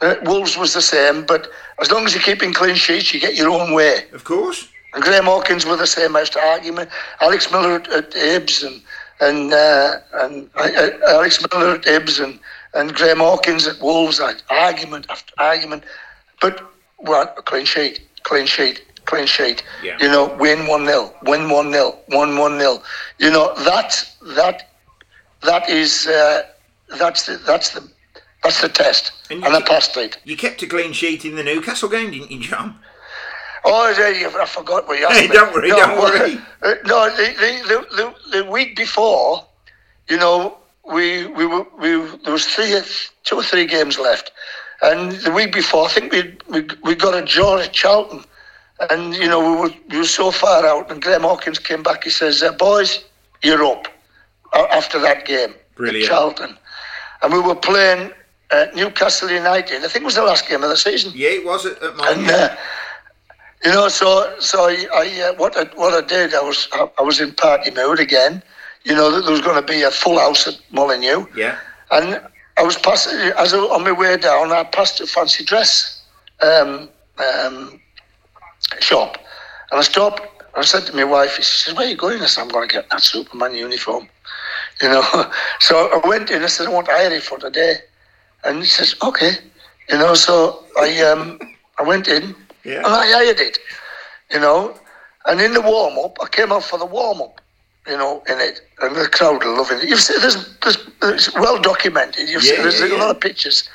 uh, 0.00 0.14
Wolves 0.28 0.56
was 0.56 0.72
the 0.74 0.80
same, 0.94 1.16
but 1.26 1.42
as 1.82 1.90
long 1.92 2.04
as 2.06 2.14
you're 2.14 2.22
keeping 2.32 2.52
clean 2.52 2.76
sheets, 2.76 3.12
you 3.12 3.20
get 3.20 3.34
your 3.36 3.50
own 3.50 3.72
way. 3.74 3.94
of 4.12 4.24
course. 4.24 4.60
And 4.94 5.02
Graham 5.04 5.26
Hawkins 5.26 5.66
were 5.66 5.76
the 5.76 5.86
same 5.98 6.16
as 6.16 6.30
to 6.30 6.38
argument. 6.40 6.88
Alex 7.20 7.50
Miller 7.52 7.74
at, 7.74 7.86
at 7.92 8.10
Hibs 8.12 8.64
and 8.66 8.80
and 9.20 9.52
uh, 9.52 9.90
and 10.22 10.48
uh, 10.56 10.62
uh, 10.62 10.90
Alex 11.16 11.32
Miller 11.52 11.74
at 11.74 11.82
Hibs 11.82 12.24
and, 12.24 12.38
and 12.74 12.94
Graham 12.94 13.18
Hawkins 13.18 13.66
at 13.66 13.78
Wolves. 13.82 14.18
Like, 14.18 14.38
argument 14.48 15.04
after 15.10 15.32
argument, 15.38 15.82
but 16.40 16.54
well, 16.98 17.26
clean 17.50 17.66
sheet, 17.66 18.00
clean 18.22 18.46
sheet, 18.46 18.76
clean 19.08 19.26
sheet. 19.26 19.62
Yeah. 19.82 19.96
You 20.00 20.08
know, 20.08 20.24
win 20.38 20.66
one 20.66 20.84
0 20.86 21.12
win 21.22 21.48
one 21.50 21.72
0 21.72 21.98
one 22.08 22.36
one 22.36 22.58
0 22.58 22.82
You 23.18 23.30
know 23.30 23.46
that 23.64 23.90
that 24.36 24.68
that 25.42 25.68
is 25.68 26.06
uh, 26.06 26.42
that's 26.98 27.26
the 27.26 27.36
that's 27.46 27.70
the 27.74 27.82
that's 28.44 28.60
the 28.60 28.68
test, 28.68 29.12
And 29.30 29.42
and, 29.44 29.52
you 29.52 29.58
I 29.60 29.62
passed 29.62 29.96
it. 29.96 30.18
You 30.24 30.36
kept 30.36 30.62
a 30.62 30.66
clean 30.66 30.92
sheet 30.92 31.24
in 31.24 31.34
the 31.34 31.42
Newcastle 31.42 31.88
game, 31.88 32.10
didn't 32.12 32.30
you, 32.30 32.40
John? 32.40 32.78
Oh, 33.64 33.90
yeah, 33.98 34.30
I 34.40 34.46
forgot 34.46 34.86
what 34.86 34.98
you 34.98 35.06
asked 35.10 35.18
Hey, 35.18 35.26
me. 35.28 35.34
don't 35.34 35.52
worry, 35.52 35.70
no, 35.70 35.76
don't 35.76 35.98
worry. 35.98 36.34
uh, 36.62 36.74
no, 36.86 37.10
the, 37.16 37.26
the, 37.42 37.50
the, 37.68 37.96
the, 37.96 38.42
the 38.42 38.50
week 38.50 38.76
before, 38.76 39.44
you 40.08 40.16
know, 40.16 40.56
we 40.84 41.26
we 41.26 41.44
were 41.46 41.66
we 41.78 41.88
there 42.24 42.32
was 42.32 42.46
three, 42.46 42.72
two 43.24 43.36
or 43.36 43.42
three 43.42 43.66
games 43.66 43.98
left, 43.98 44.30
and 44.82 45.12
the 45.26 45.32
week 45.32 45.52
before, 45.52 45.86
I 45.86 45.88
think 45.88 46.12
we 46.12 46.20
we, 46.48 46.66
we 46.84 46.94
got 46.94 47.14
a 47.20 47.24
draw 47.26 47.58
at 47.58 47.72
Charlton, 47.72 48.24
and 48.90 49.14
you 49.14 49.28
know 49.28 49.40
we 49.40 49.56
were 49.60 49.74
we 49.90 49.98
were 49.98 50.04
so 50.04 50.30
far 50.30 50.66
out, 50.66 50.90
and 50.90 51.02
Graham 51.02 51.22
Hawkins 51.22 51.58
came 51.58 51.82
back. 51.82 52.04
He 52.04 52.10
says, 52.10 52.42
uh, 52.42 52.52
"Boys, 52.52 53.04
you're 53.42 53.64
up." 53.64 53.88
uh, 54.52 54.66
After 54.72 54.98
that 55.00 55.26
game, 55.26 55.54
Brilliant. 55.76 56.04
at 56.04 56.08
Charlton, 56.08 56.56
and 57.22 57.32
we 57.32 57.40
were 57.40 57.54
playing 57.54 58.12
uh, 58.50 58.66
Newcastle 58.74 59.30
United. 59.30 59.84
I 59.84 59.88
think 59.88 60.02
it 60.02 60.04
was 60.04 60.14
the 60.14 60.22
last 60.22 60.48
game 60.48 60.62
of 60.62 60.70
the 60.70 60.76
season. 60.76 61.12
Yeah, 61.14 61.30
it 61.30 61.44
was 61.44 61.66
at, 61.66 61.82
at. 61.82 62.16
And 62.16 62.30
uh, 62.30 62.56
you 63.64 63.72
know, 63.72 63.88
so 63.88 64.34
so 64.38 64.68
I, 64.68 64.86
I 64.94 65.28
uh, 65.28 65.34
what 65.34 65.56
I 65.56 65.64
what 65.76 65.92
I 65.94 66.06
did, 66.06 66.34
I 66.34 66.42
was 66.42 66.68
I, 66.72 66.88
I 66.98 67.02
was 67.02 67.20
in 67.20 67.32
party 67.32 67.70
mood 67.70 68.00
again. 68.00 68.42
You 68.84 68.94
know 68.94 69.10
that 69.10 69.22
there 69.22 69.32
was 69.32 69.40
going 69.40 69.60
to 69.60 69.66
be 69.72 69.82
a 69.82 69.90
full 69.90 70.18
house 70.18 70.46
at 70.46 70.58
Molineux, 70.70 71.26
yeah. 71.36 71.58
and 71.90 72.20
I 72.56 72.62
was 72.62 72.76
passing 72.78 73.18
as 73.36 73.52
I, 73.52 73.58
on 73.58 73.84
my 73.84 73.92
way 73.92 74.16
down. 74.16 74.52
I 74.52 74.64
passed 74.64 75.00
a 75.00 75.06
fancy 75.06 75.44
dress 75.44 76.02
um, 76.40 76.88
um, 77.18 77.80
shop, 78.80 79.18
and 79.70 79.78
I 79.80 79.82
stopped. 79.82 80.22
I 80.56 80.62
said 80.62 80.86
to 80.86 80.96
my 80.96 81.04
wife, 81.04 81.36
she 81.36 81.42
says, 81.42 81.74
"Where 81.74 81.86
are 81.86 81.90
you 81.90 81.96
going?" 81.96 82.20
I 82.22 82.26
said, 82.26 82.42
"I'm 82.42 82.48
going 82.48 82.68
to 82.68 82.72
get 82.74 82.90
that 82.90 83.02
Superman 83.02 83.54
uniform." 83.54 84.08
You 84.82 84.88
know, 84.88 85.02
so 85.60 85.74
I 85.92 86.06
went 86.06 86.30
in. 86.30 86.42
I 86.42 86.46
said, 86.46 86.66
"I 86.66 86.70
want 86.70 86.88
it 86.88 87.22
for 87.22 87.38
today," 87.38 87.74
and 88.44 88.62
she 88.64 88.70
says, 88.70 88.94
"Okay." 89.02 89.32
You 89.88 89.98
know, 89.98 90.14
so 90.14 90.64
I 90.78 91.00
um 91.02 91.38
I 91.78 91.82
went 91.82 92.08
in 92.08 92.34
Yeah. 92.64 92.78
and 92.78 92.86
I 92.86 93.06
hired 93.10 93.40
it. 93.40 93.58
You 94.30 94.40
know, 94.40 94.74
and 95.26 95.40
in 95.40 95.52
the 95.52 95.60
warm 95.60 95.98
up, 95.98 96.18
I 96.22 96.28
came 96.28 96.52
out 96.52 96.64
for 96.64 96.78
the 96.78 96.86
warm 96.86 97.20
up. 97.22 97.40
You 97.86 97.96
know, 97.96 98.22
in 98.28 98.38
it, 98.40 98.60
and 98.82 98.94
the 98.96 99.08
crowd 99.08 99.42
are 99.44 99.56
loving 99.56 99.78
it. 99.78 99.88
You've 99.88 100.00
seen 100.00 100.20
there's, 100.20 100.56
there's 100.58 100.78
it's 101.02 101.34
well 101.34 101.58
documented. 101.60 102.28
You've 102.28 102.42
Yeah, 102.42 102.52
seen 102.52 102.62
there's 102.62 102.80
yeah, 102.80 102.86
a 102.86 102.88
yeah. 102.88 103.00
lot 103.02 103.10
of 103.10 103.20
pictures. 103.20 103.68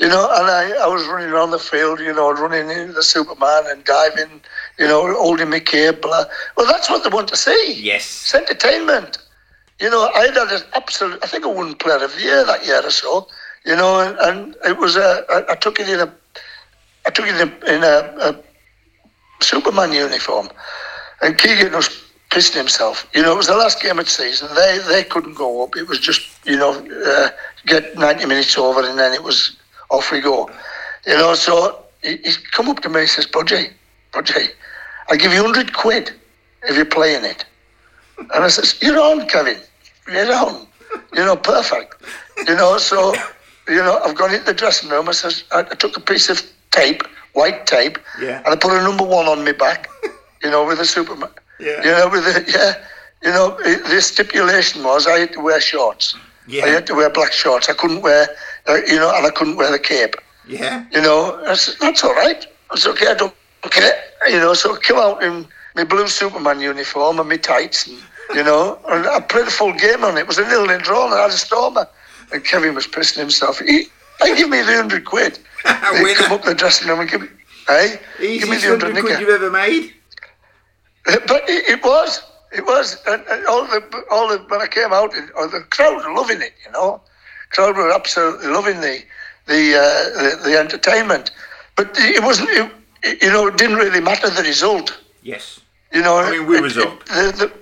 You 0.00 0.08
know, 0.08 0.30
and 0.32 0.46
I, 0.48 0.82
I 0.82 0.86
was 0.86 1.06
running 1.06 1.28
around 1.28 1.50
the 1.50 1.58
field, 1.58 2.00
you 2.00 2.14
know, 2.14 2.32
running 2.32 2.70
into 2.70 2.94
the 2.94 3.02
Superman 3.02 3.64
and 3.66 3.84
diving, 3.84 4.40
you 4.78 4.88
know, 4.88 5.12
holding 5.14 5.50
my 5.50 5.60
cape. 5.60 6.00
Blah. 6.00 6.24
Well, 6.56 6.66
that's 6.66 6.88
what 6.88 7.04
they 7.04 7.10
want 7.10 7.28
to 7.28 7.36
see. 7.36 7.74
Yes. 7.78 8.04
It's 8.22 8.34
entertainment. 8.34 9.18
You 9.78 9.90
know, 9.90 10.10
I 10.14 10.26
had 10.26 10.36
an 10.38 10.62
absolute, 10.72 11.20
I 11.22 11.26
think 11.26 11.44
I 11.44 11.48
won 11.48 11.74
player 11.74 12.02
of 12.02 12.14
the 12.14 12.22
year 12.22 12.46
that 12.46 12.64
year 12.64 12.80
or 12.82 12.90
so, 12.90 13.28
you 13.66 13.76
know, 13.76 14.00
and, 14.00 14.16
and 14.20 14.56
it 14.64 14.78
was 14.78 14.96
a, 14.96 15.22
I, 15.28 15.52
I 15.52 15.54
took 15.54 15.78
it 15.78 15.88
in 15.88 16.00
a, 16.00 16.10
I 17.06 17.10
took 17.10 17.26
it 17.26 17.38
in 17.38 17.48
a, 17.48 17.74
in 17.76 17.84
a, 17.84 18.30
a 18.30 19.44
Superman 19.44 19.92
uniform. 19.92 20.48
And 21.20 21.36
Keegan 21.36 21.72
was 21.72 21.88
pissing 22.30 22.56
himself. 22.56 23.06
You 23.14 23.20
know, 23.20 23.32
it 23.32 23.36
was 23.36 23.48
the 23.48 23.56
last 23.56 23.82
game 23.82 23.98
of 23.98 24.06
the 24.06 24.10
season. 24.10 24.48
They 24.54 24.78
they 24.88 25.04
couldn't 25.04 25.34
go 25.34 25.62
up. 25.62 25.76
It 25.76 25.88
was 25.88 25.98
just, 25.98 26.22
you 26.46 26.56
know, 26.56 26.72
uh, 27.06 27.28
get 27.66 27.98
90 27.98 28.24
minutes 28.24 28.56
over 28.56 28.80
and 28.80 28.98
then 28.98 29.12
it 29.12 29.22
was 29.22 29.59
off 29.90 30.10
we 30.10 30.20
go. 30.20 30.50
You 31.06 31.14
know, 31.14 31.34
so 31.34 31.84
he, 32.02 32.16
he 32.18 32.32
come 32.52 32.68
up 32.68 32.80
to 32.80 32.88
me 32.88 33.00
and 33.00 33.08
says, 33.08 33.26
Budgie, 33.26 33.70
Budgie, 34.12 34.48
I'll 35.08 35.16
give 35.16 35.32
you 35.32 35.42
100 35.42 35.72
quid 35.74 36.12
if 36.64 36.76
you're 36.76 36.84
playing 36.84 37.24
it. 37.24 37.44
And 38.18 38.44
I 38.44 38.48
says, 38.48 38.78
You're 38.82 39.00
on, 39.00 39.26
Kevin. 39.26 39.58
You're 40.10 40.32
on. 40.32 40.66
You 41.14 41.24
know, 41.24 41.36
perfect. 41.36 41.94
You 42.46 42.54
know, 42.56 42.78
so, 42.78 43.14
you 43.68 43.76
know, 43.76 43.98
I've 44.04 44.16
gone 44.16 44.32
into 44.32 44.44
the 44.46 44.54
dressing 44.54 44.88
room. 44.90 45.08
I 45.08 45.12
says, 45.12 45.44
I, 45.52 45.60
I 45.60 45.74
took 45.74 45.96
a 45.96 46.00
piece 46.00 46.28
of 46.28 46.42
tape, 46.70 47.02
white 47.34 47.66
tape, 47.66 47.98
Yeah. 48.20 48.38
and 48.38 48.48
I 48.48 48.56
put 48.56 48.72
a 48.72 48.82
number 48.82 49.04
one 49.04 49.26
on 49.26 49.44
my 49.44 49.52
back, 49.52 49.88
you 50.42 50.50
know, 50.50 50.66
with 50.66 50.80
a 50.80 50.84
Superman. 50.84 51.30
Yeah. 51.58 51.82
You 51.84 51.90
know, 51.92 52.08
with 52.08 52.24
the, 52.24 52.44
yeah. 52.52 52.84
You 53.22 53.30
know, 53.30 53.56
the 53.88 54.00
stipulation 54.00 54.82
was 54.82 55.06
I 55.06 55.18
had 55.20 55.32
to 55.34 55.40
wear 55.40 55.60
shorts. 55.60 56.16
Yeah. 56.48 56.64
I 56.64 56.68
had 56.68 56.86
to 56.86 56.94
wear 56.94 57.10
black 57.10 57.32
shorts. 57.32 57.68
I 57.68 57.74
couldn't 57.74 58.00
wear, 58.02 58.26
Uh, 58.70 58.80
you 58.86 58.96
know, 58.96 59.12
and 59.16 59.26
I 59.26 59.30
couldn't 59.30 59.56
wear 59.56 59.70
the 59.72 59.78
cape. 59.80 60.14
Yeah. 60.46 60.84
You 60.92 61.02
know, 61.02 61.42
I 61.44 61.54
said, 61.54 61.74
that's 61.80 62.04
all 62.04 62.14
right. 62.14 62.46
I 62.70 62.76
said, 62.76 62.90
okay, 62.90 63.08
I 63.08 63.14
don't 63.14 63.34
care. 63.70 64.00
You 64.28 64.38
know, 64.38 64.54
so 64.54 64.76
I 64.76 64.78
came 64.78 64.96
out 64.96 65.22
in 65.24 65.46
my 65.74 65.82
blue 65.82 66.06
Superman 66.06 66.60
uniform 66.60 67.18
and 67.18 67.28
my 67.28 67.36
tights, 67.36 67.88
and, 67.88 67.98
you 68.34 68.44
know, 68.44 68.78
and 68.88 69.06
I 69.06 69.20
played 69.20 69.48
a 69.48 69.50
full 69.50 69.72
game 69.72 70.04
on 70.04 70.16
it. 70.16 70.20
It 70.20 70.26
was 70.28 70.38
a 70.38 70.46
nil 70.46 70.66
nil 70.66 70.78
draw, 70.78 71.06
and 71.06 71.14
I 71.14 71.22
had 71.22 71.30
a 71.30 71.34
stormer. 71.34 71.88
And 72.32 72.44
Kevin 72.44 72.76
was 72.76 72.86
pissing 72.86 73.18
himself. 73.18 73.58
He, 73.58 73.86
he 74.22 74.36
give 74.36 74.48
me 74.48 74.58
the 74.58 74.76
hundred 74.76 75.04
quid. 75.04 75.40
Winner. 75.64 76.14
come 76.14 76.32
up 76.32 76.44
the 76.44 76.54
dressing 76.54 76.86
room 76.86 77.00
and 77.00 77.10
give 77.10 77.22
me, 77.22 77.28
hey, 77.66 77.98
give 78.18 78.48
me 78.48 78.56
the 78.56 78.68
hundred 78.68 78.92
quid 78.92 79.16
nigger. 79.16 79.20
you've 79.20 79.28
ever 79.30 79.50
made. 79.50 79.92
Uh, 81.08 81.16
but 81.26 81.42
it, 81.48 81.68
it 81.68 81.84
was, 81.84 82.22
it 82.52 82.64
was, 82.64 83.02
and, 83.08 83.24
and 83.30 83.46
all 83.46 83.64
the, 83.66 84.04
all 84.12 84.28
the, 84.28 84.38
when 84.44 84.60
I 84.60 84.68
came 84.68 84.92
out, 84.92 85.12
it, 85.14 85.28
oh, 85.36 85.48
the 85.48 85.60
crowd 85.70 85.96
were 85.96 86.14
loving 86.14 86.40
it, 86.40 86.52
you 86.64 86.70
know, 86.70 87.00
crowd 87.50 87.76
were 87.76 87.92
absolutely 87.92 88.48
loving 88.48 88.80
the, 88.80 89.02
the, 89.46 89.74
uh, 89.76 90.22
the, 90.22 90.48
the 90.50 90.58
entertainment. 90.58 91.30
But 91.76 91.90
it 91.98 92.22
wasn't, 92.22 92.50
it, 92.50 93.22
you 93.22 93.30
know, 93.30 93.46
it 93.46 93.56
didn't 93.56 93.76
really 93.76 94.00
matter 94.00 94.28
the 94.30 94.42
result, 94.42 94.98
Yes. 95.22 95.60
you 95.92 96.02
know. 96.02 96.16
I 96.18 96.30
mean, 96.30 96.46
we 96.46 96.56
it- 96.58 96.62
was 96.62 96.76
up. 96.78 97.04
the, 97.06 97.32
the, 97.38 97.52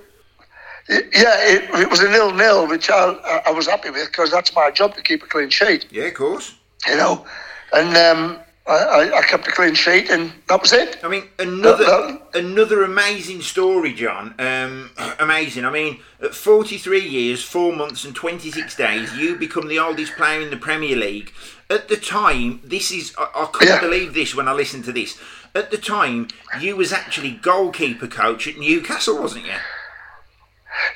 yeah, 0.89 1.35
it, 1.53 1.69
it 1.81 1.89
was 1.89 1.99
a 2.01 2.09
nil 2.09 2.31
nil, 2.33 2.67
which 2.67 2.89
I, 2.89 2.95
I- 3.11 3.41
I 3.47 3.51
was 3.51 3.67
happy 3.67 3.91
with 3.91 4.07
because 4.07 4.31
that's 4.31 4.53
my 4.55 4.71
job 4.71 4.95
to 4.95 5.01
keep 5.03 5.21
a 5.23 5.27
clean 5.27 5.49
sheet, 5.49 5.85
Yeah, 5.91 6.05
of 6.05 6.15
course. 6.15 6.55
you 6.87 6.95
know, 6.97 7.25
and 7.73 7.95
um, 7.97 8.39
I, 8.69 9.11
I, 9.17 9.21
kept 9.23 9.47
a 9.47 9.51
clean 9.51 9.73
sheet, 9.73 10.09
and 10.09 10.31
that 10.47 10.61
was 10.61 10.73
it. 10.73 10.97
I 11.03 11.07
mean, 11.07 11.23
another 11.39 11.83
No, 11.83 12.21
another 12.33 12.83
amazing 12.83 13.41
story, 13.41 13.93
John. 13.93 14.35
Um, 14.37 14.91
amazing. 15.19 15.65
I 15.65 15.71
mean, 15.71 15.99
at 16.21 16.35
43 16.35 16.99
years, 16.99 17.43
4 17.43 17.73
months, 17.73 18.05
and 18.05 18.15
26 18.15 18.75
days, 18.75 19.15
you 19.17 19.35
become 19.35 19.67
the 19.67 19.79
oldest 19.79 20.13
player 20.13 20.41
in 20.41 20.49
the 20.49 20.57
Premier 20.57 20.95
League. 20.95 21.33
At 21.69 21.87
the 21.87 21.97
time, 21.97 22.61
this 22.63 22.91
is 22.91 23.13
I, 23.17 23.23
I 23.35 23.45
couldn't 23.51 23.75
Yeah. 23.75 23.79
believe 23.81 24.13
this 24.13 24.35
when 24.35 24.47
I 24.47 24.53
listened 24.53 24.85
to 24.85 24.91
this. 24.91 25.17
At 25.55 25.71
the 25.71 25.77
time, 25.77 26.27
you 26.59 26.75
was 26.75 26.93
actually 26.93 27.31
goalkeeper 27.31 28.07
coach 28.07 28.47
at 28.47 28.57
Newcastle, 28.57 29.19
wasn't 29.19 29.45
you? 29.45 29.53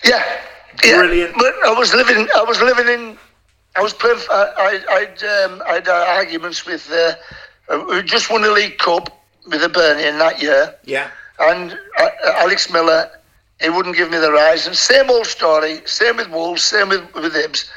Yeah, 0.04 0.24
yeah. 0.84 0.98
Brilliant. 0.98 1.34
But 1.36 1.54
I 1.66 1.74
was 1.78 1.94
living. 1.94 2.28
I 2.36 2.44
was 2.44 2.62
living 2.62 2.88
in. 2.88 3.18
I 3.76 3.82
was 3.82 3.94
playing. 3.94 4.20
I. 4.30 4.80
I. 4.90 4.94
I'd, 4.96 5.24
um, 5.24 5.64
I'd 5.66 5.88
uh, 5.88 6.06
arguments 6.08 6.66
with. 6.66 6.90
Uh, 6.92 7.14
we 7.89 8.03
just 8.03 8.30
won 8.30 8.41
the 8.41 8.51
League 8.51 8.78
Cup 8.78 9.09
with 9.47 9.61
the 9.61 9.70
Burnley 9.70 10.07
in 10.07 10.18
that 10.20 10.41
year, 10.41 10.76
Yeah. 10.86 11.09
and 11.39 11.78
uh, 11.99 12.09
Alex 12.38 12.72
Miller. 12.72 13.09
He 13.61 13.70
wouldn't 13.70 13.95
give 13.95 14.11
me 14.11 14.18
the 14.18 14.32
rise, 14.32 14.68
and 14.68 14.76
same 14.76 15.09
old 15.09 15.26
story. 15.28 15.82
Same 15.86 16.18
with 16.18 16.30
Wolves. 16.30 16.64
Same 16.64 16.89
with 16.89 17.14
with 17.14 17.34
Hibs. 17.34 17.70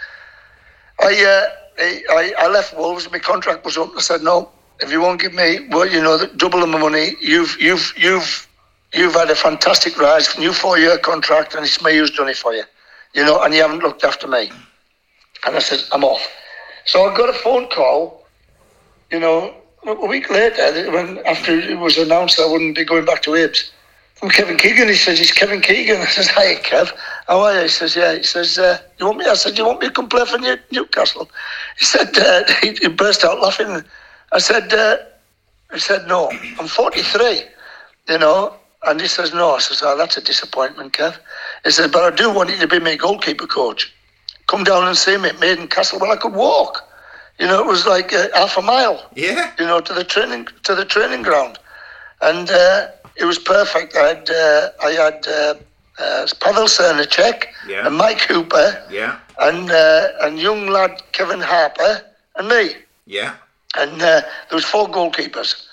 I. 1.00 1.24
Uh, 1.24 1.52
I, 1.78 2.32
I, 2.38 2.48
left 2.48 2.74
Wolves. 2.74 3.10
My 3.12 3.18
contract 3.18 3.62
was 3.64 3.76
up. 3.76 3.90
I 3.94 4.00
said 4.00 4.22
no. 4.22 4.50
If 4.80 4.90
you 4.90 5.00
won't 5.00 5.20
give 5.20 5.34
me, 5.34 5.68
well, 5.68 5.86
you 5.86 6.00
know, 6.02 6.16
the 6.16 6.26
double 6.28 6.62
of 6.62 6.70
my 6.70 6.78
money, 6.78 7.10
you've 7.20 7.54
you've 7.60 7.92
you've 7.98 8.48
you've 8.94 9.12
had 9.12 9.30
a 9.30 9.34
fantastic 9.34 9.98
rise, 9.98 10.38
new 10.38 10.54
four 10.54 10.78
year 10.78 10.96
contract, 10.98 11.54
and 11.54 11.64
it's 11.64 11.82
me 11.82 11.98
who's 11.98 12.10
done 12.10 12.28
it 12.28 12.36
for 12.38 12.54
you. 12.54 12.64
You 13.14 13.24
know, 13.26 13.42
and 13.42 13.52
you 13.54 13.60
haven't 13.60 13.80
looked 13.80 14.04
after 14.04 14.26
me. 14.26 14.50
And 15.44 15.54
I 15.54 15.58
said, 15.58 15.80
I'm 15.92 16.02
off. 16.02 16.26
So 16.86 17.04
I 17.08 17.16
got 17.16 17.28
a 17.28 17.34
phone 17.34 17.66
call, 17.68 18.26
you 19.10 19.20
know, 19.20 19.54
a 19.86 20.06
week 20.06 20.30
later, 20.30 20.90
when 20.90 21.18
after 21.26 21.58
it 21.58 21.78
was 21.78 21.96
announced 21.98 22.40
I 22.40 22.50
wouldn't 22.50 22.76
be 22.76 22.84
going 22.84 23.04
back 23.04 23.22
to 23.22 23.30
Hibs, 23.30 23.70
from 24.16 24.30
Kevin 24.30 24.56
Keegan. 24.56 24.88
He 24.88 24.94
says, 24.94 25.20
It's 25.20 25.32
Kevin 25.32 25.60
Keegan. 25.60 26.00
I 26.00 26.06
says, 26.06 26.28
Hi, 26.28 26.54
Kev. 26.56 26.92
How 27.28 27.40
are 27.40 27.54
you? 27.54 27.62
He 27.62 27.68
says, 27.68 27.94
Yeah. 27.94 28.14
He 28.14 28.22
says, 28.22 28.58
uh, 28.58 28.78
You 28.98 29.06
want 29.06 29.18
me? 29.18 29.26
I 29.26 29.34
said, 29.34 29.56
You 29.56 29.66
want 29.66 29.80
me 29.80 29.88
to 29.88 29.92
come 29.92 30.08
play 30.08 30.24
for 30.24 30.38
New- 30.38 30.58
Newcastle? 30.72 31.30
He 31.78 31.84
said, 31.84 32.16
uh, 32.18 32.44
he, 32.62 32.72
he 32.74 32.88
burst 32.88 33.24
out 33.24 33.40
laughing. 33.40 33.82
I 34.32 34.38
said, 34.38 34.72
uh, 34.72 34.96
He 35.72 35.78
said, 35.78 36.06
No, 36.08 36.30
I'm 36.58 36.66
43, 36.66 37.42
you 38.08 38.18
know. 38.18 38.54
And 38.86 39.00
he 39.00 39.06
says, 39.06 39.34
No. 39.34 39.52
I 39.52 39.58
says, 39.58 39.82
Oh, 39.84 39.96
that's 39.96 40.16
a 40.16 40.22
disappointment, 40.22 40.92
Kev. 40.94 41.16
He 41.64 41.70
says, 41.70 41.90
But 41.90 42.12
I 42.12 42.16
do 42.16 42.32
want 42.32 42.50
you 42.50 42.58
to 42.58 42.68
be 42.68 42.78
my 42.78 42.96
goalkeeper 42.96 43.46
coach. 43.46 43.92
Come 44.46 44.64
down 44.64 44.86
and 44.86 44.96
see 44.96 45.16
me 45.16 45.28
at 45.28 45.40
Maiden 45.40 45.66
Castle. 45.68 45.98
Well, 45.98 46.12
I 46.12 46.16
could 46.16 46.32
walk. 46.32 46.85
You 47.38 47.46
know, 47.46 47.60
it 47.60 47.66
was 47.66 47.86
like 47.86 48.12
uh, 48.12 48.28
half 48.34 48.56
a 48.56 48.62
mile 48.62 49.04
Yeah. 49.14 49.52
you 49.58 49.66
know, 49.66 49.80
to 49.80 49.92
the 49.92 50.04
training 50.04 50.48
to 50.64 50.74
the 50.74 50.84
training 50.84 51.22
ground, 51.22 51.58
and 52.22 52.50
uh, 52.50 52.88
it 53.16 53.24
was 53.24 53.38
perfect. 53.38 53.94
I 53.96 54.08
had 54.08 54.30
uh, 54.30 54.68
I 54.82 54.90
had 54.92 55.26
uh, 55.28 55.54
uh, 55.98 56.26
Pavel 56.40 56.64
Srníček 56.66 57.44
Yeah. 57.68 57.86
and 57.86 57.96
Mike 57.96 58.20
Hooper 58.22 58.68
Yeah. 58.90 59.16
and 59.38 59.70
uh, 59.70 60.08
and 60.22 60.38
young 60.38 60.66
lad 60.68 61.02
Kevin 61.12 61.40
Harper 61.40 62.02
and 62.36 62.48
me, 62.48 62.74
Yeah. 63.06 63.34
and 63.76 63.92
uh, 64.00 64.20
there 64.48 64.56
was 64.60 64.64
four 64.64 64.88
goalkeepers, 64.88 65.66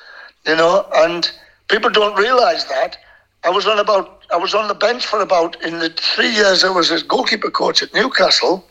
you 0.45 0.55
know, 0.55 0.85
and 0.95 1.31
people 1.69 1.89
don't 1.89 2.17
realise 2.17 2.65
that. 2.65 2.97
I 3.45 3.49
was 3.49 3.65
on 3.67 3.79
about 3.79 4.23
I 4.33 4.37
was 4.37 4.53
on 4.53 4.67
the 4.67 4.75
bench 4.75 5.05
for 5.05 5.21
about 5.21 5.61
in 5.63 5.79
the 5.79 5.89
three 5.89 6.31
years 6.33 6.63
I 6.63 6.69
was 6.69 6.91
a 6.91 7.01
goalkeeper 7.03 7.49
coach 7.51 7.81
at 7.83 7.93
Newcastle. 7.93 8.65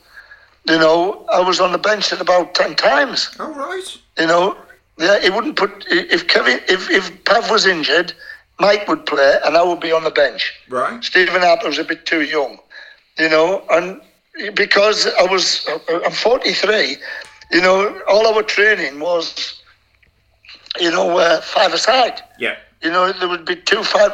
You 0.68 0.78
know, 0.78 1.26
I 1.32 1.40
was 1.40 1.60
on 1.60 1.72
the 1.72 1.78
bench 1.78 2.12
at 2.12 2.20
about 2.20 2.54
ten 2.54 2.74
times. 2.76 3.34
All 3.40 3.52
right. 3.52 3.98
You 4.18 4.26
know, 4.26 4.56
yeah, 4.98 5.20
he 5.20 5.30
wouldn't 5.30 5.56
put 5.56 5.86
if 5.88 6.28
Kevin 6.28 6.60
if 6.68 6.88
if 6.90 7.24
Pav 7.24 7.50
was 7.50 7.66
injured, 7.66 8.12
Mike 8.60 8.86
would 8.86 9.04
play, 9.06 9.38
and 9.44 9.56
I 9.56 9.62
would 9.62 9.80
be 9.80 9.92
on 9.92 10.04
the 10.04 10.10
bench. 10.10 10.54
Right. 10.68 11.02
Stephen 11.02 11.42
Harper 11.42 11.66
was 11.66 11.78
a 11.78 11.84
bit 11.84 12.06
too 12.06 12.22
young, 12.22 12.58
you 13.18 13.28
know, 13.28 13.64
and 13.70 14.00
because 14.54 15.06
I 15.06 15.24
was, 15.24 15.68
I'm 15.88 16.12
43, 16.12 16.96
you 17.50 17.60
know, 17.60 18.00
all 18.08 18.26
our 18.26 18.42
training 18.42 19.00
was, 19.00 19.60
you 20.80 20.90
know, 20.90 21.18
uh, 21.18 21.40
five 21.42 21.72
aside. 21.74 22.22
Yeah. 22.38 22.56
You 22.82 22.90
know, 22.90 23.12
there 23.12 23.28
would 23.28 23.44
be 23.44 23.56
two 23.56 23.82
five 23.82 24.12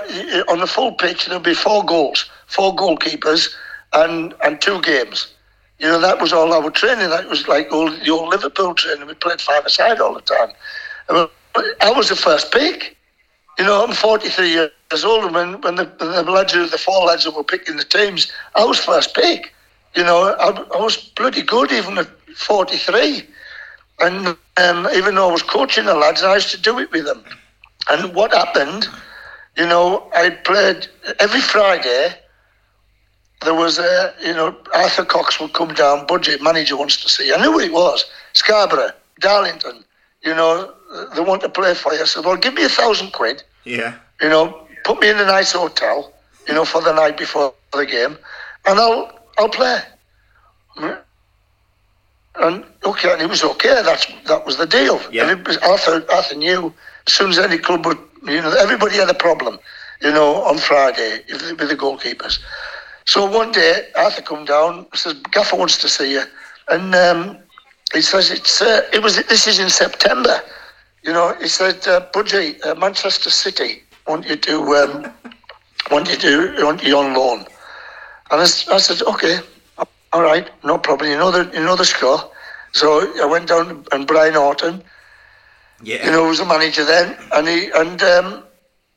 on 0.48 0.58
the 0.58 0.66
full 0.66 0.92
pitch. 0.92 1.26
There 1.26 1.36
would 1.36 1.44
be 1.44 1.54
four 1.54 1.84
goals, 1.84 2.28
four 2.46 2.76
goalkeepers, 2.76 3.54
and 3.94 4.34
and 4.44 4.60
two 4.60 4.80
games. 4.82 5.32
You 5.78 5.88
know, 5.88 6.00
that 6.00 6.20
was 6.20 6.32
all 6.32 6.52
our 6.52 6.70
training. 6.70 7.08
That 7.10 7.28
was 7.28 7.46
like 7.48 7.72
all 7.72 7.90
the 7.90 8.10
old 8.10 8.28
Liverpool 8.28 8.74
training. 8.74 9.06
We 9.06 9.14
played 9.14 9.40
five 9.40 9.64
aside 9.64 10.00
all 10.00 10.14
the 10.14 10.20
time. 10.22 10.50
I 11.80 11.90
was 11.92 12.08
the 12.08 12.16
first 12.16 12.52
pick. 12.52 12.96
You 13.58 13.64
know, 13.64 13.84
I'm 13.84 13.92
43 13.92 14.48
years 14.48 14.72
old, 15.04 15.24
and 15.24 15.34
when, 15.34 15.60
when 15.62 15.74
the, 15.76 15.84
the 15.98 16.22
lads, 16.22 16.52
the 16.52 16.78
four 16.78 17.04
lads 17.06 17.24
that 17.24 17.34
were 17.36 17.44
picking 17.44 17.76
the 17.76 17.84
teams, 17.84 18.32
I 18.54 18.64
was 18.64 18.78
first 18.78 19.14
pick. 19.14 19.52
You 19.94 20.04
know, 20.04 20.34
I, 20.38 20.50
I 20.50 20.80
was 20.80 20.96
bloody 20.96 21.42
good 21.42 21.72
even 21.72 21.98
at 21.98 22.08
43. 22.36 23.26
And 24.00 24.28
um, 24.56 24.88
even 24.94 25.14
though 25.14 25.28
I 25.28 25.32
was 25.32 25.42
coaching 25.42 25.86
the 25.86 25.94
lads, 25.94 26.22
I 26.22 26.34
used 26.34 26.50
to 26.52 26.60
do 26.60 26.78
it 26.78 26.90
with 26.92 27.04
them. 27.04 27.24
And 27.90 28.14
what 28.14 28.32
happened, 28.32 28.86
you 29.56 29.66
know, 29.66 30.08
I 30.14 30.30
played 30.30 30.86
every 31.18 31.40
Friday. 31.40 32.14
There 33.42 33.54
was 33.54 33.78
a, 33.78 34.14
you 34.20 34.32
know, 34.32 34.56
Arthur 34.74 35.04
Cox 35.04 35.38
would 35.40 35.52
come 35.52 35.72
down, 35.72 36.06
Budgie 36.06 36.40
manager 36.42 36.76
wants 36.76 37.02
to 37.02 37.08
see. 37.08 37.32
I 37.32 37.40
knew 37.40 37.52
who 37.52 37.60
it 37.60 37.72
was. 37.72 38.04
Scarborough, 38.32 38.90
Darlington, 39.20 39.84
you 40.24 40.34
know, 40.34 40.74
they 41.14 41.20
want 41.20 41.42
to 41.42 41.48
play 41.48 41.74
for 41.74 41.92
you. 41.94 42.00
I 42.00 42.04
said, 42.04 42.24
well, 42.24 42.36
give 42.36 42.54
me 42.54 42.64
a 42.64 42.68
thousand 42.68 43.12
quid. 43.12 43.42
Yeah. 43.64 43.94
You 44.20 44.28
know, 44.28 44.66
put 44.84 45.00
me 45.00 45.08
in 45.10 45.18
a 45.18 45.26
nice 45.26 45.52
hotel, 45.52 46.12
you 46.48 46.54
know, 46.54 46.64
for 46.64 46.80
the 46.80 46.92
night 46.92 47.16
before 47.16 47.54
the 47.72 47.86
game, 47.86 48.16
and 48.66 48.78
I'll 48.80 49.12
I'll 49.38 49.48
play. 49.48 49.80
And 50.76 52.64
okay, 52.84 53.12
and 53.12 53.20
it 53.20 53.28
was 53.28 53.42
okay. 53.44 53.82
That's 53.84 54.06
that 54.26 54.46
was 54.46 54.56
the 54.56 54.66
deal. 54.66 55.00
Yeah. 55.12 55.28
And 55.28 55.40
it 55.40 55.46
was, 55.46 55.58
Arthur 55.58 56.04
Arthur 56.12 56.36
knew 56.36 56.72
as 57.06 57.12
soon 57.12 57.30
as 57.30 57.38
any 57.38 57.58
club 57.58 57.84
would, 57.86 57.98
you 58.24 58.40
know, 58.40 58.52
everybody 58.58 58.96
had 58.96 59.10
a 59.10 59.14
problem, 59.14 59.58
you 60.00 60.10
know, 60.10 60.42
on 60.44 60.58
Friday 60.58 61.22
with 61.28 61.68
the 61.68 61.76
goalkeepers. 61.76 62.38
So 63.08 63.24
one 63.24 63.52
day 63.52 63.88
Arthur 63.96 64.20
come 64.20 64.44
down, 64.44 64.86
says 64.92 65.14
Gaffer 65.32 65.56
wants 65.56 65.78
to 65.78 65.88
see 65.88 66.12
you, 66.12 66.24
and 66.68 66.94
um, 66.94 67.38
he 67.94 68.02
says 68.02 68.30
it's 68.30 68.60
uh, 68.60 68.82
it 68.92 69.02
was 69.02 69.16
this 69.16 69.46
is 69.46 69.58
in 69.58 69.70
September. 69.70 70.42
You 71.02 71.14
know, 71.14 71.34
he 71.40 71.48
said, 71.48 71.76
uh, 71.88 72.06
Budgie, 72.12 72.62
uh, 72.66 72.74
Manchester 72.74 73.30
City 73.30 73.82
want 74.06 74.28
you 74.28 74.36
to 74.36 74.60
um, 74.76 75.12
want 75.90 76.10
you 76.10 76.16
to 76.16 76.62
want 76.62 76.82
you 76.82 76.98
on 76.98 77.14
loan. 77.14 77.46
And 78.30 78.42
I, 78.42 78.42
I, 78.42 78.78
said, 78.78 79.00
okay, 79.00 79.38
all 80.12 80.22
right, 80.22 80.50
no 80.62 80.76
problem. 80.76 81.10
You 81.10 81.16
know 81.16 81.30
the 81.30 81.50
you 81.56 81.64
know 81.64 81.76
the 81.76 81.86
score. 81.86 82.30
So 82.74 83.10
I 83.22 83.24
went 83.24 83.48
down 83.48 83.86
and 83.90 84.06
Brian 84.06 84.34
Horton, 84.34 84.82
yeah, 85.82 86.04
you 86.04 86.12
know, 86.12 86.28
was 86.28 86.40
the 86.40 86.44
manager 86.44 86.84
then, 86.84 87.16
and 87.32 87.48
he 87.48 87.70
and, 87.74 88.02
um, 88.02 88.44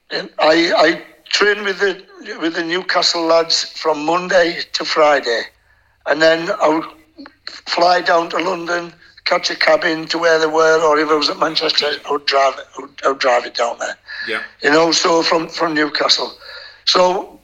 and 0.10 0.30
I 0.38 0.74
I 0.76 1.02
trained 1.32 1.64
with 1.64 1.80
the 1.80 1.94
with 2.40 2.54
the 2.56 2.64
Newcastle 2.64 3.24
lads 3.24 3.66
from 3.82 4.06
Monday 4.06 4.60
to 4.74 4.86
Friday, 4.86 5.44
and 6.06 6.22
then 6.22 6.52
I 6.62 6.68
would 6.70 6.86
fly 7.68 8.02
down 8.02 8.30
to 8.30 8.38
London 8.38 8.94
catch 9.32 9.50
a 9.50 9.56
cab 9.56 9.84
in 9.84 10.08
to 10.08 10.18
where 10.18 10.40
they 10.40 10.46
were, 10.46 10.82
or 10.84 11.00
if 11.00 11.10
I 11.10 11.16
was 11.16 11.30
at 11.30 11.40
Manchester, 11.40 11.86
I 12.06 12.12
would 12.12 12.26
drive 12.26 12.56
it. 12.60 12.66
I 12.78 12.82
would, 12.82 12.92
I 13.06 13.08
would 13.10 13.20
drive 13.20 13.46
it 13.46 13.56
down 13.56 13.78
there. 13.80 13.98
Yeah. 14.28 14.42
You 14.62 14.72
know, 14.72 14.92
so 14.92 15.24
from 15.24 15.48
from 15.48 15.74
Newcastle, 15.74 16.34
so 16.86 17.40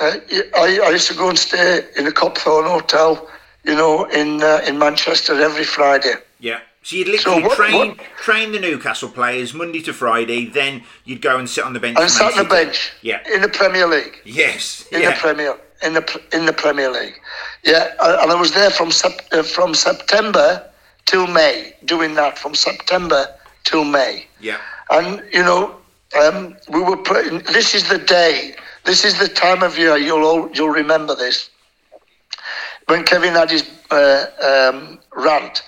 uh, 0.00 0.12
I, 0.54 0.80
I 0.84 0.90
used 0.90 1.08
to 1.08 1.14
go 1.14 1.28
and 1.28 1.38
stay 1.38 1.84
in 1.96 2.06
a 2.06 2.10
Copthorne 2.10 2.68
hotel, 2.68 3.28
you 3.64 3.74
know, 3.74 4.04
in 4.04 4.42
uh, 4.42 4.60
in 4.68 4.78
Manchester 4.78 5.34
every 5.40 5.64
Friday. 5.64 6.14
Yeah. 6.40 6.60
So 6.86 6.94
you'd 6.94 7.08
literally 7.08 7.42
So 7.42 7.48
what- 7.48 7.56
train 7.56 7.88
what- 7.88 8.16
train 8.22 8.52
the 8.52 8.60
Newcastle 8.60 9.08
players 9.08 9.52
Monday 9.52 9.82
to 9.82 9.92
Friday, 9.92 10.46
then 10.46 10.84
you'd 11.04 11.20
go 11.20 11.36
and 11.36 11.50
sit 11.50 11.64
on 11.64 11.72
the 11.72 11.80
bench. 11.80 11.98
And 11.98 12.08
sat 12.08 12.30
on 12.34 12.38
the 12.38 12.44
bench. 12.44 12.92
Yeah. 13.02 13.18
In 13.34 13.42
the 13.42 13.48
Premier 13.48 13.88
League. 13.88 14.20
Yes. 14.24 14.84
In 14.92 15.02
yeah. 15.02 15.10
the 15.10 15.16
Premier. 15.16 15.56
In 15.82 15.94
the 15.94 16.20
in 16.32 16.46
the 16.46 16.52
Premier 16.52 16.88
League. 16.88 17.20
Yeah, 17.64 17.92
and 18.22 18.30
I 18.30 18.34
was 18.36 18.52
there 18.52 18.70
from 18.70 18.90
uh, 19.32 19.42
from 19.42 19.74
September 19.74 20.62
till 21.06 21.26
May, 21.26 21.74
doing 21.84 22.14
that 22.14 22.38
from 22.38 22.54
September 22.54 23.34
till 23.64 23.84
May. 23.84 24.26
yeah. 24.38 24.58
And 24.88 25.24
you 25.32 25.42
know, 25.42 25.74
um, 26.22 26.56
we 26.68 26.80
were 26.80 26.96
playing. 26.96 27.40
This 27.52 27.74
is 27.74 27.88
the 27.88 27.98
day. 27.98 28.54
This 28.84 29.04
is 29.04 29.18
the 29.18 29.28
time 29.28 29.64
of 29.64 29.76
year. 29.76 29.96
You'll 29.96 30.24
all, 30.24 30.48
you'll 30.54 30.76
remember 30.84 31.16
this. 31.16 31.50
When 32.86 33.02
Kevin 33.02 33.34
had 33.34 33.50
his 33.50 33.64
uh, 33.90 34.26
um, 34.40 35.00
rant 35.16 35.62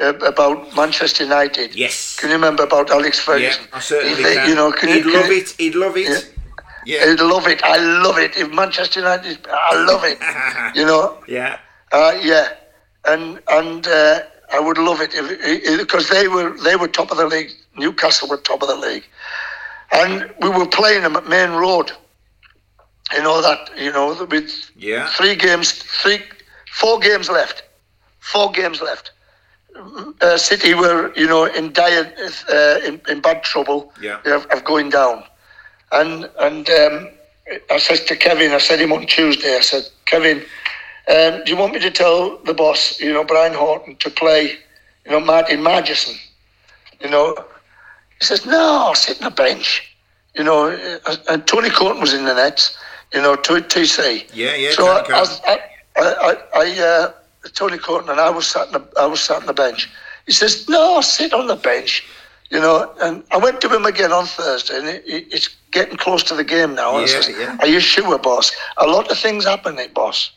uh, 0.00 0.14
about 0.26 0.74
Manchester 0.76 1.24
United. 1.24 1.74
Yes. 1.74 2.16
Can 2.18 2.30
you 2.30 2.36
remember 2.36 2.62
about 2.64 2.90
Alex 2.90 3.18
Ferguson? 3.20 3.64
Yeah. 3.70 3.76
I 3.76 3.80
certainly 3.80 4.16
He- 4.16 4.22
can. 4.34 4.48
You 4.48 4.54
know, 4.54 4.72
can 4.72 4.88
He'd 4.88 5.04
you, 5.04 5.12
love 5.14 5.24
can, 5.24 5.32
it. 5.32 5.48
He'd 5.58 5.74
love 5.74 5.96
it. 5.96 6.32
Yeah. 6.86 7.00
I'd 7.04 7.20
love 7.20 7.46
it. 7.46 7.62
I 7.62 7.76
love 8.02 8.18
it. 8.18 8.36
If 8.36 8.50
Manchester 8.52 9.00
United, 9.00 9.46
I 9.52 9.84
love 9.84 10.02
it. 10.04 10.18
you 10.78 10.84
know, 10.86 11.18
Yeah. 11.28 11.58
uh, 11.92 12.18
yeah, 12.22 12.48
and 13.06 13.40
and 13.48 13.86
uh, 13.86 14.20
I 14.52 14.58
would 14.60 14.78
love 14.78 15.00
it 15.00 15.10
if 15.14 15.78
because 15.78 16.08
they 16.08 16.26
were 16.28 16.56
they 16.64 16.76
were 16.76 16.88
top 16.88 17.10
of 17.10 17.18
the 17.18 17.26
league. 17.26 17.50
Newcastle 17.76 18.28
were 18.28 18.38
top 18.38 18.62
of 18.62 18.68
the 18.68 18.76
league, 18.76 19.04
and 19.92 20.30
we 20.40 20.48
were 20.48 20.66
playing 20.66 21.02
them 21.02 21.16
at 21.16 21.28
Maine 21.28 21.50
Road. 21.52 21.92
You 23.14 23.22
know 23.22 23.42
that 23.42 23.70
you 23.76 23.92
know 23.92 24.14
the 24.14 24.24
with 24.24 24.50
Yeah. 24.76 25.06
three 25.10 25.34
games, 25.36 25.72
three, 25.72 26.22
four 26.72 26.98
games 27.00 27.28
left, 27.28 27.62
four 28.20 28.50
games 28.52 28.80
left. 28.80 29.10
Uh, 30.20 30.36
City 30.36 30.74
were 30.74 31.12
you 31.16 31.26
know 31.26 31.44
in 31.46 31.72
dire 31.72 32.12
uh, 32.52 32.78
in, 32.86 33.00
in 33.08 33.20
bad 33.20 33.42
trouble 33.42 33.92
Yeah. 34.00 34.18
of, 34.26 34.46
of 34.46 34.64
going 34.64 34.90
down, 34.90 35.24
and 35.92 36.28
and 36.40 36.68
um, 36.70 37.08
I 37.70 37.78
said 37.78 38.06
to 38.08 38.16
Kevin, 38.16 38.52
I 38.52 38.58
said 38.58 38.80
him 38.80 38.92
on 38.92 39.06
Tuesday, 39.06 39.56
I 39.56 39.60
said 39.60 39.82
Kevin, 40.06 40.38
um, 41.08 41.42
do 41.44 41.50
you 41.52 41.56
want 41.56 41.72
me 41.72 41.80
to 41.80 41.90
tell 41.90 42.38
the 42.44 42.54
boss, 42.54 43.00
you 43.00 43.12
know, 43.12 43.24
Brian 43.24 43.54
Horton, 43.54 43.96
to 43.96 44.10
play, 44.10 44.58
you 45.04 45.10
know, 45.10 45.20
Martin 45.20 45.60
Margetson, 45.60 46.16
you 47.00 47.10
know? 47.10 47.34
He 48.20 48.26
says, 48.26 48.46
no, 48.46 48.92
sit 48.94 49.18
on 49.18 49.24
the 49.30 49.34
bench. 49.34 49.96
You 50.36 50.44
know, 50.44 50.68
uh, 51.06 51.16
and 51.28 51.44
Tony 51.46 51.70
Coton 51.70 52.00
was 52.00 52.12
in 52.14 52.24
the 52.24 52.34
nets, 52.34 52.76
you 53.12 53.20
know, 53.20 53.34
TC. 53.34 54.30
Yeah, 54.32 54.54
yeah, 54.54 54.70
So 54.70 54.86
I, 54.86 55.02
I, 55.08 55.58
I, 55.96 56.14
I, 56.14 56.36
I 56.54 56.80
uh, 56.80 57.12
Tony 57.54 57.78
Coton 57.78 58.10
and 58.10 58.20
I 58.20 58.30
was 58.30 58.46
sat 58.46 58.66
on 58.68 58.72
the, 58.72 59.00
I 59.00 59.06
was 59.06 59.20
sat 59.20 59.40
on 59.40 59.46
the 59.46 59.52
bench. 59.52 59.88
He 60.26 60.32
says, 60.32 60.68
no, 60.68 61.00
sit 61.00 61.32
on 61.32 61.46
the 61.46 61.56
bench. 61.56 62.06
You 62.50 62.60
know, 62.60 62.92
and 63.00 63.22
I 63.30 63.36
went 63.36 63.60
to 63.60 63.68
him 63.68 63.86
again 63.86 64.10
on 64.10 64.26
Thursday, 64.26 64.76
and 64.76 64.88
it, 64.88 65.04
it, 65.06 65.32
it's 65.32 65.48
getting 65.70 65.96
close 65.96 66.24
to 66.24 66.34
the 66.34 66.42
game 66.42 66.74
now. 66.74 66.96
And 66.96 67.04
I 67.04 67.06
says, 67.06 67.28
yeah. 67.28 67.56
Are 67.60 67.66
you 67.68 67.78
sure, 67.78 68.18
boss? 68.18 68.50
A 68.78 68.86
lot 68.86 69.10
of 69.10 69.18
things 69.18 69.44
happen, 69.44 69.78
eh, 69.78 69.86
boss. 69.94 70.32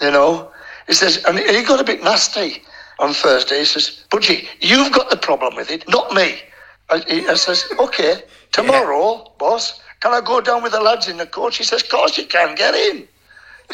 You 0.00 0.10
know, 0.10 0.50
he 0.88 0.92
says, 0.92 1.24
and 1.24 1.38
he 1.38 1.62
got 1.62 1.80
a 1.80 1.84
bit 1.84 2.02
nasty 2.02 2.62
on 2.98 3.14
Thursday. 3.14 3.60
He 3.60 3.64
says, 3.64 4.04
Budgie, 4.10 4.48
you've 4.60 4.92
got 4.92 5.10
the 5.10 5.16
problem 5.16 5.54
with 5.54 5.70
it, 5.70 5.88
not 5.88 6.12
me. 6.12 6.40
I, 6.88 6.98
he, 7.06 7.26
I 7.28 7.34
says, 7.34 7.64
okay, 7.78 8.22
tomorrow, 8.52 9.32
boss, 9.38 9.80
can 10.00 10.12
I 10.12 10.20
go 10.20 10.40
down 10.40 10.62
with 10.62 10.72
the 10.72 10.80
lads 10.80 11.08
in 11.08 11.16
the 11.18 11.26
coach? 11.26 11.58
He 11.58 11.64
says, 11.64 11.82
of 11.82 11.90
course 11.90 12.18
you 12.18 12.26
can, 12.26 12.54
get 12.54 12.74
in. 12.74 13.06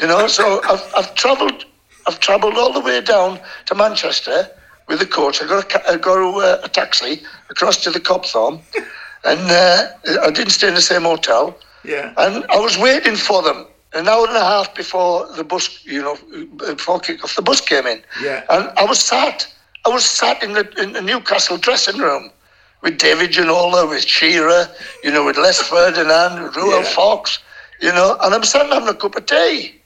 You 0.00 0.08
know, 0.08 0.26
so 0.26 0.60
I've, 0.64 0.92
I've 0.94 1.14
travelled, 1.14 1.64
I've 2.06 2.20
travelled 2.20 2.54
all 2.56 2.72
the 2.72 2.80
way 2.80 3.00
down 3.00 3.40
to 3.66 3.74
Manchester 3.74 4.48
with 4.88 5.00
the 5.00 5.06
coach. 5.06 5.42
I 5.42 5.46
got 5.46 5.64
a, 5.88 5.98
got 5.98 6.18
a, 6.18 6.28
uh, 6.38 6.60
a 6.64 6.68
taxi 6.68 7.22
across 7.50 7.82
to 7.84 7.90
the 7.90 8.00
Copthorne, 8.00 8.60
and 9.24 9.40
uh, 9.50 9.88
I 10.22 10.30
didn't 10.30 10.50
stay 10.50 10.68
in 10.68 10.74
the 10.74 10.80
same 10.80 11.02
hotel. 11.02 11.56
Yeah. 11.84 12.12
And 12.16 12.44
I 12.50 12.58
was 12.58 12.78
waiting 12.78 13.16
for 13.16 13.42
them 13.42 13.66
an 13.94 14.08
hour 14.08 14.26
and 14.26 14.36
a 14.36 14.44
half 14.44 14.74
before 14.74 15.26
the 15.36 15.44
bus, 15.44 15.84
you 15.84 16.02
know, 16.02 16.16
before 16.56 17.00
kick-off. 17.00 17.34
The 17.36 17.42
bus 17.42 17.60
came 17.60 17.86
in. 17.86 18.02
Yeah. 18.22 18.44
And 18.50 18.70
I 18.76 18.84
was 18.84 19.00
sat. 19.00 19.52
I 19.84 19.88
was 19.88 20.04
sat 20.04 20.42
in 20.42 20.52
the 20.52 20.68
in 20.82 20.92
the 20.92 21.00
Newcastle 21.02 21.56
dressing 21.56 21.98
room 21.98 22.30
with 22.82 22.98
David 22.98 23.30
Ginola, 23.30 23.88
with 23.88 24.04
Shearer, 24.04 24.68
you 25.02 25.10
know, 25.10 25.24
with 25.24 25.36
Les 25.38 25.60
Ferdinand, 25.62 26.42
with 26.42 26.56
Ruel 26.56 26.82
Yeah. 26.82 26.88
Fox, 26.94 27.38
you 27.80 27.92
know, 27.92 28.16
and 28.22 28.34
I'm 28.34 28.42
sitting 28.44 28.68
having 28.68 28.88
a 28.88 28.94
cup 28.94 29.16
of 29.16 29.26
tea. 29.26 29.80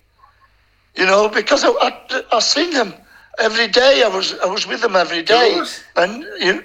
You 0.97 1.07
know, 1.07 1.29
because 1.29 1.65
I, 1.65 1.69
I, 1.69 2.23
I 2.33 2.41
seen 2.41 2.73
them 2.73 2.95
every 3.39 3.69
day. 3.69 4.03
I 4.05 4.09
was 4.09 4.35
I 4.41 4.47
was 4.47 4.67
with 4.67 4.81
them 4.83 4.97
every 4.97 5.23
day, 5.23 5.63
and 5.97 6.25
you, 6.41 6.63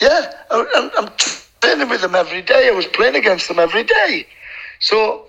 yeah, 0.00 0.32
I, 0.50 0.66
I'm, 0.76 0.90
I'm 0.98 1.12
training 1.16 1.88
with 1.88 2.00
them 2.02 2.14
every 2.14 2.42
day. 2.42 2.68
I 2.68 2.72
was 2.72 2.86
playing 2.86 3.16
against 3.16 3.48
them 3.48 3.58
every 3.58 3.84
day. 3.84 4.26
So, 4.80 5.26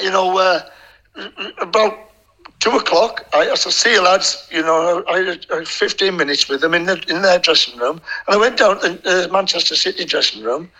you 0.00 0.10
know, 0.10 0.38
uh, 0.38 0.60
about 1.60 1.96
two 2.60 2.70
o'clock, 2.70 3.26
I, 3.32 3.50
I 3.50 3.54
said, 3.54 3.72
"See 3.72 3.92
you, 3.92 4.02
lads." 4.02 4.48
You 4.50 4.62
know, 4.62 5.04
I 5.08 5.18
had, 5.18 5.46
I 5.52 5.56
had 5.56 5.68
15 5.68 6.16
minutes 6.16 6.48
with 6.48 6.60
them 6.60 6.74
in 6.74 6.86
the, 6.86 7.02
in 7.08 7.22
their 7.22 7.38
dressing 7.38 7.78
room, 7.78 8.00
and 8.26 8.34
I 8.34 8.36
went 8.36 8.58
down 8.58 8.80
to 8.80 8.90
the 8.90 9.28
uh, 9.28 9.32
Manchester 9.32 9.76
City 9.76 10.04
dressing 10.04 10.42
room, 10.42 10.70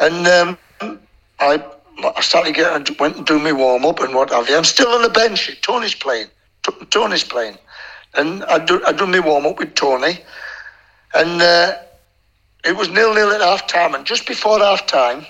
and 0.00 0.26
um, 0.28 0.98
I 1.40 1.62
I 2.04 2.20
started 2.20 2.54
getting 2.54 2.96
went 2.98 3.16
and 3.16 3.26
do 3.26 3.38
my 3.38 3.52
warm 3.52 3.84
up 3.84 4.00
and 4.00 4.14
what 4.14 4.30
have 4.30 4.48
you. 4.48 4.56
I'm 4.56 4.64
still 4.64 4.88
on 4.88 5.02
the 5.02 5.08
bench. 5.08 5.60
Tony's 5.62 5.94
playing. 5.94 6.28
T- 6.64 6.84
Tony's 6.90 7.24
playing, 7.24 7.58
and 8.14 8.44
I 8.44 8.64
do 8.64 8.82
I 8.86 8.92
do 8.92 9.06
my 9.06 9.20
warm 9.20 9.46
up 9.46 9.58
with 9.58 9.74
Tony, 9.74 10.20
and 11.14 11.42
uh, 11.42 11.74
it 12.64 12.76
was 12.76 12.88
nil 12.88 13.14
nil 13.14 13.30
at 13.30 13.40
half 13.40 13.66
time. 13.66 13.94
And 13.94 14.04
just 14.04 14.26
before 14.26 14.58
half 14.60 14.86
time, 14.86 15.26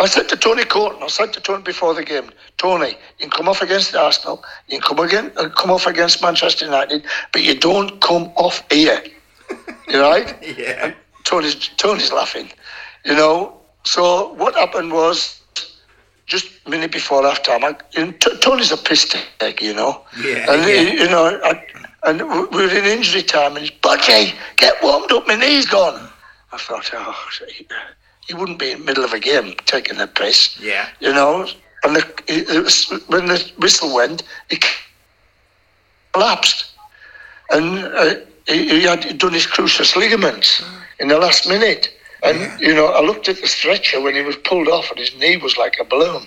I 0.00 0.06
said 0.06 0.28
to 0.30 0.36
Tony 0.36 0.64
Coton, 0.64 1.02
I 1.02 1.06
said 1.08 1.32
to 1.34 1.40
Tony 1.40 1.62
before 1.62 1.94
the 1.94 2.04
game, 2.04 2.30
Tony, 2.58 2.88
you 3.18 3.28
can 3.28 3.30
come 3.30 3.48
off 3.48 3.62
against 3.62 3.94
Arsenal, 3.94 4.44
you 4.66 4.80
can 4.80 4.96
come 4.96 5.04
again, 5.04 5.30
uh, 5.36 5.48
come 5.50 5.70
off 5.70 5.86
against 5.86 6.22
Manchester 6.22 6.64
United, 6.64 7.04
but 7.32 7.42
you 7.42 7.58
don't 7.58 8.00
come 8.00 8.32
off 8.36 8.64
here. 8.72 9.02
you 9.88 10.00
right? 10.00 10.36
Yeah. 10.42 10.86
And 10.86 10.96
Tony's 11.24 11.68
Tony's 11.76 12.12
laughing. 12.12 12.50
You 13.04 13.14
know. 13.14 13.58
So 13.84 14.32
what 14.34 14.54
happened 14.54 14.92
was 14.92 15.41
just 16.26 16.46
a 16.66 16.70
minute 16.70 16.92
before 16.92 17.22
half 17.22 17.42
time, 17.42 17.64
I, 17.64 17.76
and 17.96 18.18
T- 18.20 18.36
Tony's 18.38 18.72
a 18.72 18.76
piss 18.76 19.14
take, 19.38 19.60
you 19.60 19.74
know. 19.74 20.02
Yeah, 20.22 20.50
And 20.52 20.62
yeah. 20.68 20.80
you 21.04 21.08
know, 21.10 21.40
I, 21.44 21.62
and 22.04 22.20
we 22.20 22.66
were 22.66 22.70
in 22.74 22.84
injury 22.84 23.22
time, 23.22 23.56
and 23.56 23.66
he's 23.66 23.70
Budgie, 23.80 24.34
get 24.56 24.74
warmed 24.82 25.12
up, 25.12 25.26
my 25.26 25.34
knee's 25.36 25.66
gone. 25.66 26.08
I 26.52 26.58
thought, 26.58 26.90
oh, 26.94 27.16
he, 28.26 28.34
wouldn't 28.34 28.58
be 28.58 28.70
in 28.72 28.78
the 28.80 28.84
middle 28.84 29.04
of 29.04 29.12
a 29.12 29.18
game 29.20 29.54
taking 29.66 29.98
the 29.98 30.06
piss, 30.06 30.58
Yeah. 30.60 30.88
you 31.00 31.12
know. 31.12 31.46
And 31.84 31.96
the, 31.96 32.60
was, 32.62 32.88
when 33.08 33.26
the 33.26 33.52
whistle 33.58 33.94
went, 33.94 34.22
he 34.48 34.58
collapsed, 36.12 36.70
and 37.50 37.78
uh, 37.84 38.14
he, 38.46 38.68
he 38.68 38.82
had 38.82 39.18
done 39.18 39.32
his 39.32 39.46
cruciate 39.46 39.96
ligaments 39.96 40.62
in 40.98 41.08
the 41.08 41.18
last 41.18 41.48
minute. 41.48 41.88
And 42.22 42.60
you 42.60 42.74
know, 42.74 42.86
I 42.86 43.00
looked 43.00 43.28
at 43.28 43.40
the 43.40 43.48
stretcher 43.48 44.00
when 44.00 44.14
he 44.14 44.22
was 44.22 44.36
pulled 44.36 44.68
off, 44.68 44.90
and 44.90 44.98
his 44.98 45.14
knee 45.18 45.36
was 45.36 45.56
like 45.56 45.76
a 45.80 45.84
balloon. 45.84 46.26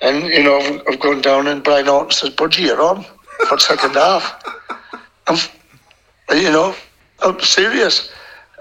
And 0.00 0.24
you 0.26 0.42
know, 0.42 0.58
I've, 0.58 0.82
I've 0.88 1.00
gone 1.00 1.20
down, 1.20 1.46
and 1.46 1.62
Brian 1.62 1.86
Horton 1.86 2.10
says, 2.12 2.30
"Budgie, 2.30 2.66
you're 2.66 2.82
on 2.82 3.04
for 3.48 3.58
second 3.58 3.94
half." 3.94 4.42
I'm, 5.28 5.38
you 6.36 6.50
know, 6.50 6.74
I'm 7.20 7.38
serious. 7.40 8.10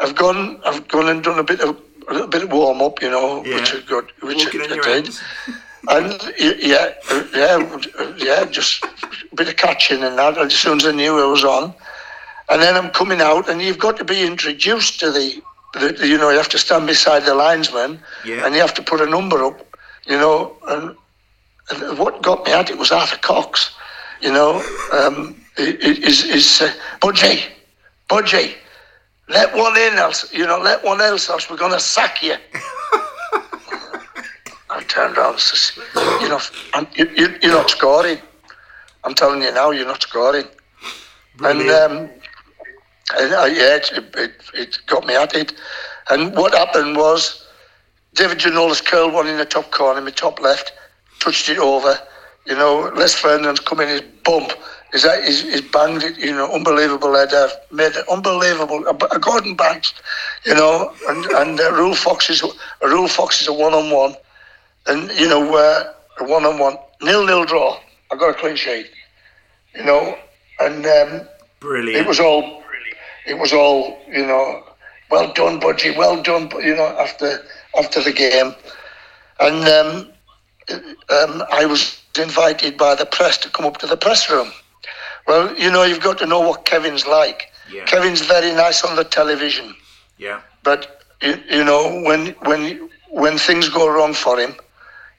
I've 0.01 0.15
gone, 0.15 0.61
I've 0.65 0.88
gone 0.88 1.09
and 1.09 1.23
done 1.23 1.39
a 1.39 1.43
bit 1.43 1.61
of 1.61 1.80
a 2.09 2.13
little 2.13 2.28
bit 2.28 2.43
of 2.43 2.51
warm 2.51 2.82
up, 2.82 3.01
you 3.01 3.09
know, 3.09 3.43
Yeah. 3.43 3.55
which 3.55 3.73
is 3.73 3.84
good, 3.84 4.11
which 4.21 4.45
Walking 4.45 4.61
I, 4.61 4.65
I 4.65 5.01
did. 5.01 5.15
And 5.89 6.21
yeah, 6.38 6.93
yeah, 7.34 7.80
yeah, 8.17 8.43
just 8.45 8.84
a 8.84 9.36
bit 9.36 9.47
of 9.47 9.55
catching 9.55 10.03
and 10.03 10.17
that. 10.17 10.38
As 10.38 10.53
soon 10.53 10.78
as 10.78 10.86
I 10.86 10.91
knew 10.91 11.17
I 11.17 11.25
was 11.32 11.45
on, 11.45 11.73
and 12.49 12.61
then 12.61 12.75
I'm 12.75 12.89
coming 12.89 13.21
out, 13.21 13.47
and 13.47 13.61
you've 13.61 13.80
got 13.80 13.95
to 13.97 14.03
be 14.03 14.21
introduced 14.25 14.99
to 14.99 15.11
the, 15.11 15.41
the 15.74 16.07
you 16.07 16.18
know, 16.18 16.30
you 16.30 16.38
have 16.38 16.49
to 16.49 16.57
stand 16.59 16.88
beside 16.88 17.24
the 17.26 17.34
linesman, 17.36 17.99
Yeah. 18.26 18.45
and 18.45 18.55
you 18.55 18.61
have 18.61 18.74
to 18.76 18.82
put 18.82 19.01
a 19.01 19.05
number 19.05 19.43
up, 19.43 19.78
you 20.05 20.18
know. 20.18 20.55
And, 20.68 20.95
and 21.70 21.97
what 21.99 22.22
got 22.22 22.45
me 22.45 22.51
at 22.53 22.70
it 22.70 22.78
was 22.78 22.91
Arthur 22.91 23.18
Cox, 23.18 23.76
you 24.22 24.32
know. 24.32 24.63
Um, 24.91 25.36
is 25.57 26.24
is 26.26 26.61
uh, 26.61 26.72
Budgie, 27.01 27.43
Budgie, 28.09 28.53
let 29.28 29.55
one 29.55 29.76
in 29.78 29.95
else, 29.97 30.32
you 30.32 30.45
know, 30.45 30.59
let 30.59 30.84
one 30.84 31.01
else 31.01 31.30
else 31.30 31.49
we're 31.49 31.57
gonna 31.57 31.80
sack 31.80 32.22
you. 32.24 32.36
I 34.70 34.84
turned 34.84 35.18
around 35.18 35.34
and 35.34 35.39
says, 35.41 35.72
you 36.22 36.30
know, 36.30 36.39
you, 36.95 37.09
you, 37.15 37.36
you're 37.41 37.53
not 37.53 37.70
scoring. 37.70 38.20
I'm 39.03 39.13
telling 39.13 39.41
you 39.41 39.51
now, 39.53 39.72
you're 39.72 39.86
not 39.88 40.01
scoring. 40.01 40.45
And 41.43 41.59
Brilliant. 41.59 41.91
um, 41.91 42.09
and 43.16 43.34
uh, 43.34 43.45
yeah, 43.45 43.78
it, 43.78 43.91
it, 44.16 44.34
it 44.53 44.80
got 44.88 45.05
me 45.05 45.16
at 45.16 45.34
it. 45.34 45.53
And 46.10 46.36
what 46.36 46.53
happened 46.53 46.97
was 46.97 47.45
David 48.14 48.39
Ginola's 48.39 48.82
curled 48.82 49.14
one 49.14 49.28
in 49.28 49.38
the 49.38 49.45
top 49.45 49.72
corner, 49.72 50.01
my 50.01 50.12
top 50.12 50.41
left, 50.41 50.74
touched 51.20 51.49
it 51.49 51.58
over. 51.58 51.99
You 52.45 52.55
know, 52.55 52.91
Les 52.95 53.14
Ferdinand's 53.14 53.60
come 53.60 53.82
in 53.82 53.89
his 53.89 54.01
bump. 54.24 54.51
Is 54.93 55.03
that 55.03 55.26
he's, 55.26 55.43
he's 55.43 55.62
banged 55.62 56.03
it, 56.03 56.18
you 56.18 56.32
know, 56.32 56.49
unbelievable 56.49 57.14
header, 57.14 57.49
made 57.72 57.93
it 57.95 58.08
unbelievable. 58.10 58.86
A, 58.88 59.16
a 59.16 59.20
Gordon 59.20 59.53
Banks, 59.53 59.93
you 60.45 60.55
know, 60.55 60.93
and 61.10 61.26
and 61.26 61.60
uh, 61.60 61.74
Ruel 61.74 61.93
Fox 61.93 62.30
is 62.30 62.41
a 62.41 62.47
Ruel 62.88 63.10
Fox 63.10 63.41
is 63.41 63.49
a 63.49 63.53
one 63.53 63.74
on 63.74 63.91
one, 63.91 64.16
and 64.88 65.12
you 65.20 65.28
know, 65.28 65.53
uh, 65.53 65.91
a 66.20 66.24
one 66.24 66.45
on 66.45 66.58
one 66.58 66.78
nil 67.01 67.26
nil 67.26 67.43
draw. 67.43 67.78
I 68.12 68.16
got 68.16 68.30
a 68.30 68.34
clean 68.34 68.55
sheet, 68.55 68.89
you 69.76 69.84
know, 69.84 70.18
and 70.62 70.86
um, 70.86 71.28
Brilliant. 71.60 71.99
it 71.99 72.08
was 72.08 72.22
all, 72.22 72.57
it 73.28 73.38
was 73.38 73.53
all, 73.53 73.99
you 74.09 74.25
know, 74.25 74.63
well 75.09 75.32
done, 75.34 75.59
Budgie, 75.59 75.95
well 75.97 76.21
done, 76.21 76.49
you 76.63 76.75
know, 76.75 76.88
after 76.99 77.39
after 77.78 78.01
the 78.03 78.11
game, 78.13 78.53
and 79.39 79.63
um, 79.67 80.07
um, 81.09 81.43
I 81.51 81.65
was 81.65 82.01
invited 82.19 82.78
by 82.78 82.95
the 82.95 83.05
press 83.05 83.38
to 83.39 83.49
come 83.49 83.65
up 83.65 83.78
to 83.78 83.88
the 83.88 83.97
press 83.97 84.30
room. 84.30 84.51
Well, 85.28 85.53
you 85.57 85.71
know, 85.71 85.84
you've 85.84 86.01
got 86.01 86.17
to 86.19 86.25
know 86.25 86.39
what 86.41 86.65
Kevin's 86.65 87.05
like. 87.07 87.51
Yeah. 87.71 87.86
Kevin's 87.86 88.21
very 88.21 88.53
nice 88.53 88.84
on 88.84 88.95
the 88.95 89.03
television, 89.03 89.75
yeah. 90.17 90.41
but 90.63 91.01
you, 91.21 91.36
you 91.49 91.63
know, 91.63 92.01
when 92.03 92.28
when 92.45 92.89
when 93.09 93.38
things 93.38 93.69
go 93.69 93.89
wrong 93.89 94.13
for 94.13 94.39
him, 94.39 94.55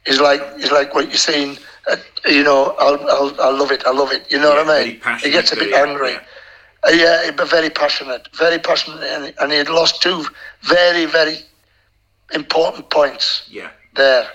he's 0.06 0.20
like 0.20 0.40
he's 0.58 0.72
like 0.72 0.94
what 0.94 1.06
you're 1.08 1.16
saying. 1.30 1.58
Uh, 1.90 1.96
you 2.26 2.42
know, 2.42 2.74
I'll, 2.78 3.00
I'll 3.10 3.40
I 3.40 3.50
love 3.58 3.70
it, 3.70 3.84
I 3.86 3.92
love 3.92 4.12
it. 4.12 4.24
You 4.30 4.38
know 4.38 4.54
Yeah, 4.54 4.62
what 4.64 4.68
I 4.70 4.84
mean? 4.84 5.00
He 5.22 5.30
gets 5.30 5.52
a 5.52 5.56
bit 5.56 5.72
angry. 5.72 6.12
yeah. 6.12 6.20
Uh, 6.86 6.90
yeah, 6.92 7.24
he'd 7.24 7.36
be 7.36 7.44
very 7.44 7.70
passionate, 7.70 8.28
very 8.36 8.58
passionate, 8.58 9.02
and, 9.02 9.34
and 9.40 9.50
he 9.52 9.58
had 9.58 9.68
lost 9.68 10.00
two 10.00 10.24
very, 10.62 11.06
very 11.06 11.38
important 12.32 12.88
points 12.90 13.44
Yeah. 13.50 13.70
there. 13.94 14.28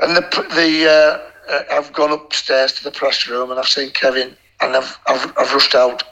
And 0.00 0.16
the 0.16 0.22
the 0.54 0.88
uh, 0.88 1.52
uh, 1.52 1.62
I've 1.76 1.92
gone 1.92 2.12
upstairs 2.12 2.72
to 2.74 2.84
the 2.84 2.90
press 2.90 3.26
room 3.28 3.50
and 3.50 3.58
I've 3.60 3.68
seen 3.68 3.90
Kevin 3.90 4.36
and 4.60 4.76
I've 4.76 4.98
I've, 5.06 5.32
I've 5.38 5.52
rushed 5.52 5.74
out. 5.74 6.02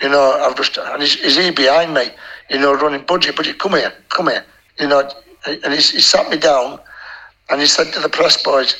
You 0.00 0.10
know, 0.10 0.32
I've 0.44 0.58
rushed 0.58 0.76
out, 0.78 0.92
and 0.92 1.02
he's, 1.02 1.14
he's 1.14 1.36
here 1.36 1.52
behind 1.52 1.94
me. 1.94 2.10
You 2.50 2.58
know, 2.58 2.74
running 2.74 3.00
Budgie, 3.06 3.32
Budgie, 3.32 3.56
come 3.58 3.72
here, 3.72 3.92
come 4.10 4.26
here. 4.28 4.44
You 4.78 4.88
know, 4.88 5.08
and 5.46 5.72
he's, 5.72 5.90
he 5.90 6.00
sat 6.00 6.28
me 6.28 6.36
down, 6.36 6.78
and 7.48 7.60
he 7.62 7.66
said 7.66 7.92
to 7.94 8.00
the 8.00 8.08
press 8.10 8.42
boys, 8.42 8.76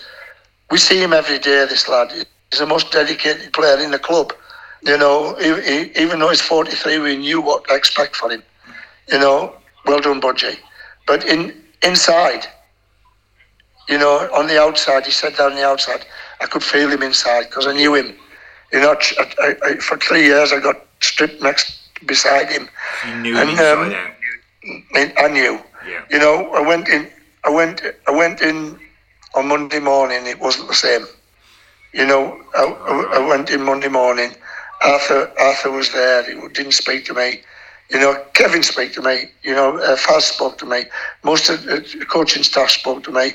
"We 0.71 0.77
see 0.79 1.03
him 1.03 1.15
every 1.15 1.39
day. 1.39 1.65
This 1.65 1.89
lad, 1.89 2.13
he's 2.13 2.59
the 2.59 2.67
most 2.67 2.93
dedicated 2.93 3.53
player 3.55 3.79
in 3.79 3.93
the 3.93 3.99
club. 3.99 4.35
You 4.87 4.99
know, 4.99 5.35
he, 5.37 5.61
he, 5.63 6.03
even 6.03 6.21
though 6.21 6.31
he's 6.31 6.41
43, 6.41 6.99
we 7.01 7.17
knew 7.17 7.41
what 7.41 7.67
to 7.69 7.75
expect 7.75 8.17
for 8.17 8.31
him. 8.31 8.43
You 9.11 9.19
know, 9.19 9.55
well 9.87 10.01
done, 10.01 10.21
Budgie. 10.21 10.59
But 11.07 11.25
in 11.27 11.53
inside, 11.83 12.47
you 13.89 13.99
know, 13.99 14.29
on 14.35 14.47
the 14.47 14.61
outside, 14.61 15.07
he 15.07 15.13
said 15.13 15.35
that 15.37 15.47
on 15.51 15.57
the 15.57 15.65
outside, 15.65 16.05
I 16.41 16.47
could 16.47 16.63
feel 16.63 16.91
him 16.91 17.03
inside 17.03 17.45
because 17.45 17.67
I 17.67 17.73
knew 17.75 17.95
him. 17.95 18.15
You 18.73 18.81
know, 18.81 18.97
I, 19.19 19.33
I, 19.41 19.57
I, 19.65 19.77
for 19.77 19.97
three 19.99 20.25
years 20.25 20.53
I 20.53 20.61
got 20.61 20.77
stripped 21.01 21.43
next 21.43 21.79
beside 22.07 22.51
him. 22.51 22.69
You 23.07 23.17
knew 23.17 23.37
him 23.37 23.49
And, 23.49 23.51
inside 23.51 23.73
um, 23.73 23.93
out. 23.93 24.11
I, 24.95 25.13
I 25.25 25.29
knew. 25.29 25.61
Yeah. 25.89 26.05
You 26.11 26.19
know, 26.19 26.53
I 26.55 26.61
went 26.61 26.89
in. 26.89 27.09
I 27.45 27.51
went. 27.51 27.83
I 28.09 28.11
went 28.13 28.41
in 28.43 28.79
on 29.35 29.49
Monday 29.49 29.81
morning. 29.81 30.27
It 30.27 30.41
wasn't 30.41 30.69
the 30.69 30.75
same. 30.75 31.07
You 31.93 32.07
know, 32.07 32.39
I, 32.55 32.65
I, 32.65 33.19
I 33.21 33.29
went 33.29 33.51
in 33.51 33.63
Monday 33.63 33.89
morning. 33.89 34.33
Arthur 34.87 35.33
Arthur 35.39 35.71
was 35.71 35.93
there. 35.93 36.23
He 36.25 36.49
didn't 36.49 36.73
speak 36.73 37.05
to 37.07 37.15
me. 37.15 37.43
You 37.91 38.01
know, 38.01 38.15
Kevin 38.35 38.63
spoke 38.63 38.93
to 38.93 39.03
me. 39.03 39.27
You 39.43 39.55
know, 39.55 39.79
uh, 39.79 39.97
Faz 39.97 40.23
spoke 40.23 40.59
to 40.59 40.67
me. 40.67 40.85
Most 41.23 41.49
of 41.49 41.63
the 41.65 42.07
coaching 42.09 42.43
staff 42.43 42.71
spoke 42.71 43.03
to 43.05 43.13
me. 43.13 43.33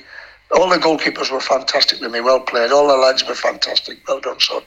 All 0.55 0.69
the 0.69 0.77
goalkeepers 0.77 1.31
were 1.31 1.39
fantastic 1.39 2.01
with 2.01 2.11
me. 2.11 2.19
Well 2.19 2.41
played. 2.41 2.71
All 2.71 2.87
the 2.87 2.97
lads 2.97 3.25
were 3.27 3.35
fantastic. 3.35 3.99
Well 4.07 4.19
done, 4.19 4.39
son. 4.39 4.63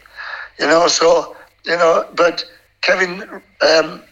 You 0.58 0.66
know, 0.66 0.86
so 0.88 1.36
you 1.64 1.76
know, 1.76 2.06
but 2.14 2.44
Kevin. 2.82 3.42
Um, 3.60 4.02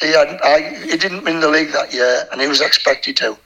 he 0.00 0.08
had, 0.08 0.40
I, 0.42 0.74
he 0.84 0.96
didn't 0.96 1.24
win 1.24 1.40
the 1.40 1.48
league 1.48 1.70
that 1.72 1.94
year, 1.94 2.26
and 2.32 2.40
he 2.40 2.48
was 2.48 2.60
expected 2.60 3.16
to, 3.18 3.38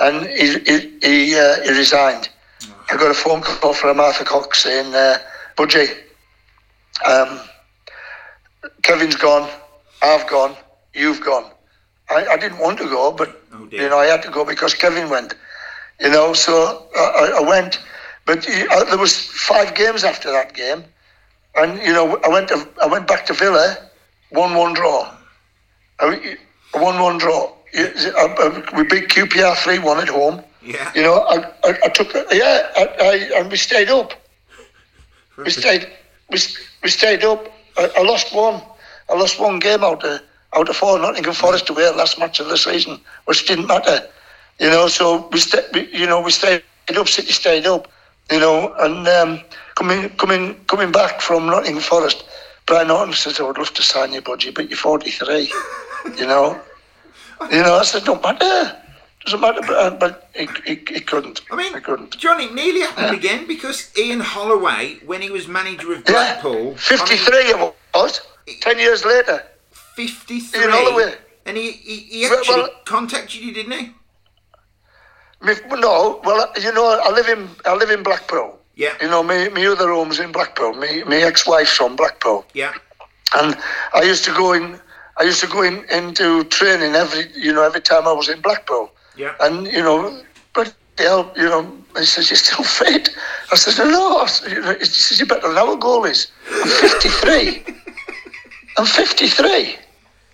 and 0.00 0.26
he 0.26 0.58
he 0.58 0.98
he, 1.02 1.38
uh, 1.38 1.62
he 1.62 1.70
resigned. 1.70 2.28
I 2.90 2.96
got 2.96 3.12
a 3.12 3.14
phone 3.14 3.42
call 3.42 3.72
from 3.72 4.00
Arthur 4.00 4.24
Cox 4.24 4.64
saying, 4.64 4.92
uh, 4.92 5.18
"Budgie, 5.56 5.96
um, 7.06 7.40
Kevin's 8.82 9.16
gone, 9.16 9.48
I've 10.02 10.26
gone, 10.28 10.56
you've 10.94 11.22
gone." 11.24 11.50
I, 12.10 12.26
I 12.26 12.36
didn't 12.36 12.58
want 12.58 12.78
to 12.78 12.84
go, 12.84 13.12
but 13.12 13.36
Oh, 13.52 13.68
you 13.70 13.88
know 13.88 13.98
I 13.98 14.06
had 14.06 14.22
to 14.22 14.30
go 14.30 14.44
because 14.44 14.74
Kevin 14.74 15.08
went. 15.10 15.34
You 16.00 16.10
know, 16.10 16.32
so 16.32 16.86
I, 16.96 17.32
I- 17.38 17.48
went, 17.48 17.78
but 18.26 18.38
uh, 18.48 18.84
there 18.84 18.98
was 18.98 19.14
five 19.16 19.74
games 19.74 20.02
after 20.04 20.30
that 20.32 20.54
game, 20.54 20.84
and 21.56 21.80
you 21.82 21.92
know 21.92 22.16
I 22.24 22.28
went 22.28 22.48
to, 22.48 22.66
I 22.82 22.86
went 22.86 23.06
back 23.06 23.26
to 23.26 23.32
Villa, 23.34 23.76
draw. 24.74 25.10
A 26.00 26.36
one-one 26.72 27.18
draw. 27.18 27.52
You- 27.72 27.92
uh, 28.16 28.34
uh, 28.38 28.62
We 28.76 28.84
beat 28.84 29.08
QPR 29.08 29.56
three-one 29.56 29.98
at 30.00 30.08
home. 30.08 30.42
Yeah. 30.62 30.90
You 30.94 31.02
know, 31.02 31.20
I, 31.28 31.36
I, 31.64 31.78
I 31.84 31.88
took 31.88 32.12
yeah, 32.32 32.70
I, 32.76 32.84
I, 33.00 33.40
and 33.40 33.50
we 33.50 33.56
stayed 33.56 33.88
up. 33.90 34.12
We 35.36 35.50
stayed, 35.50 35.88
we, 36.30 36.38
we 36.82 36.88
stayed 36.90 37.24
up. 37.24 37.46
I, 37.80 37.90
I 37.96 38.02
lost 38.02 38.34
one. 38.34 38.60
I 39.08 39.14
lost 39.14 39.40
one 39.40 39.58
game 39.58 39.82
out 39.82 40.04
of 40.04 40.20
out 40.54 40.68
of 40.68 40.76
four. 40.76 40.98
Nottingham 40.98 41.32
Forest 41.32 41.70
away 41.70 41.90
last 41.90 42.18
match 42.18 42.38
of 42.40 42.48
the 42.48 42.58
season, 42.58 43.00
which 43.24 43.46
didn't 43.46 43.66
matter. 43.66 44.06
You 44.58 44.68
know, 44.68 44.88
so 44.88 45.28
we, 45.32 45.38
st- 45.40 45.72
we 45.72 45.88
you 45.96 46.06
know, 46.06 46.20
we 46.20 46.30
stayed 46.30 46.62
up, 46.94 47.08
City 47.08 47.32
stayed 47.32 47.66
up. 47.66 47.90
You 48.30 48.38
know, 48.38 48.74
and 48.78 49.08
um, 49.08 49.40
coming 49.76 50.10
coming 50.10 50.54
coming 50.66 50.92
back 50.92 51.20
from 51.20 51.46
Nottingham 51.46 51.82
Forest, 51.82 52.24
Brian 52.66 52.88
Horton 52.88 53.14
says, 53.14 53.40
"I 53.40 53.44
would 53.44 53.58
love 53.58 53.72
to 53.74 53.82
sign 53.82 54.12
you, 54.12 54.20
Budgie, 54.20 54.54
but 54.54 54.68
you're 54.68 54.76
43." 54.76 55.50
you 56.18 56.26
know, 56.26 56.60
you 57.50 57.62
know, 57.62 57.76
I 57.76 57.84
said, 57.84 58.04
"Don't 58.04 58.22
matter." 58.22 58.79
Doesn't 59.24 59.40
matter, 59.40 59.60
but, 59.60 59.76
uh, 59.76 59.90
but 59.90 60.30
he, 60.34 60.48
he, 60.64 60.74
he 60.94 61.00
couldn't. 61.00 61.42
I 61.50 61.56
mean, 61.56 61.74
he 61.74 61.80
couldn't. 61.80 62.16
Johnny, 62.16 62.44
it 62.46 62.54
nearly 62.54 62.80
happened 62.80 63.14
again 63.16 63.46
because 63.46 63.92
Ian 63.96 64.20
Holloway, 64.20 64.98
when 65.04 65.20
he 65.20 65.30
was 65.30 65.46
manager 65.46 65.92
of 65.92 66.04
Blackpool, 66.04 66.70
Yeah, 66.72 66.76
53 66.76 67.36
it 67.38 67.74
was. 67.94 68.20
10 68.60 68.78
years 68.78 69.04
later. 69.04 69.42
I 69.42 70.00
mean, 70.00 70.08
53, 70.08 70.60
Ian 70.60 70.70
Holloway. 70.70 71.14
and 71.44 71.56
he, 71.56 71.72
he, 71.72 71.96
he 71.96 72.24
actually 72.26 72.62
well- 72.62 72.70
contacted 72.86 73.40
you, 73.40 73.52
didn't 73.52 73.72
he? 73.72 73.92
Me, 75.42 75.54
no, 75.70 76.20
well, 76.24 76.52
you 76.60 76.72
know, 76.72 77.00
I 77.02 77.10
live 77.10 77.26
in 77.28 77.48
I 77.64 77.74
live 77.74 77.90
in 77.90 78.02
Blackpool. 78.02 78.58
Yeah. 78.74 78.92
You 79.00 79.08
know, 79.08 79.22
my, 79.22 79.48
me 79.48 79.66
other 79.66 79.88
home's 79.90 80.20
in 80.20 80.32
Blackpool. 80.32 80.74
My, 80.74 81.02
my 81.06 81.16
ex-wife's 81.16 81.72
from 81.72 81.96
Blackpool. 81.96 82.44
Yeah. 82.52 82.74
And 83.34 83.56
I 83.94 84.02
used 84.02 84.24
to 84.24 84.32
go 84.32 84.52
in, 84.52 84.78
I 85.16 85.22
used 85.22 85.40
to 85.40 85.46
go 85.46 85.62
in 85.62 85.84
into 85.90 86.44
training 86.44 86.94
every, 86.94 87.30
you 87.34 87.52
know, 87.54 87.62
every 87.62 87.80
time 87.80 88.06
I 88.06 88.12
was 88.12 88.28
in 88.28 88.40
Blackpool. 88.42 88.90
Yeah. 89.20 89.34
And, 89.40 89.66
you 89.66 89.82
know, 89.82 90.22
but 90.54 90.74
hell, 90.96 91.30
you 91.36 91.44
know, 91.44 91.62
he 91.98 92.04
says, 92.06 92.30
you're 92.30 92.36
still 92.38 92.64
fit. 92.64 93.10
I 93.52 93.54
said, 93.56 93.84
no, 93.84 94.18
I 94.18 94.26
said, 94.26 94.52
you 94.52 94.60
know, 94.62 94.74
he 94.78 94.84
says, 94.86 95.18
you're 95.18 95.26
better 95.26 95.48
than 95.48 95.58
our 95.58 95.76
goalies. 95.76 96.30
I'm 96.50 96.68
53. 96.68 97.64
I'm 98.78 98.86
53. 98.86 99.76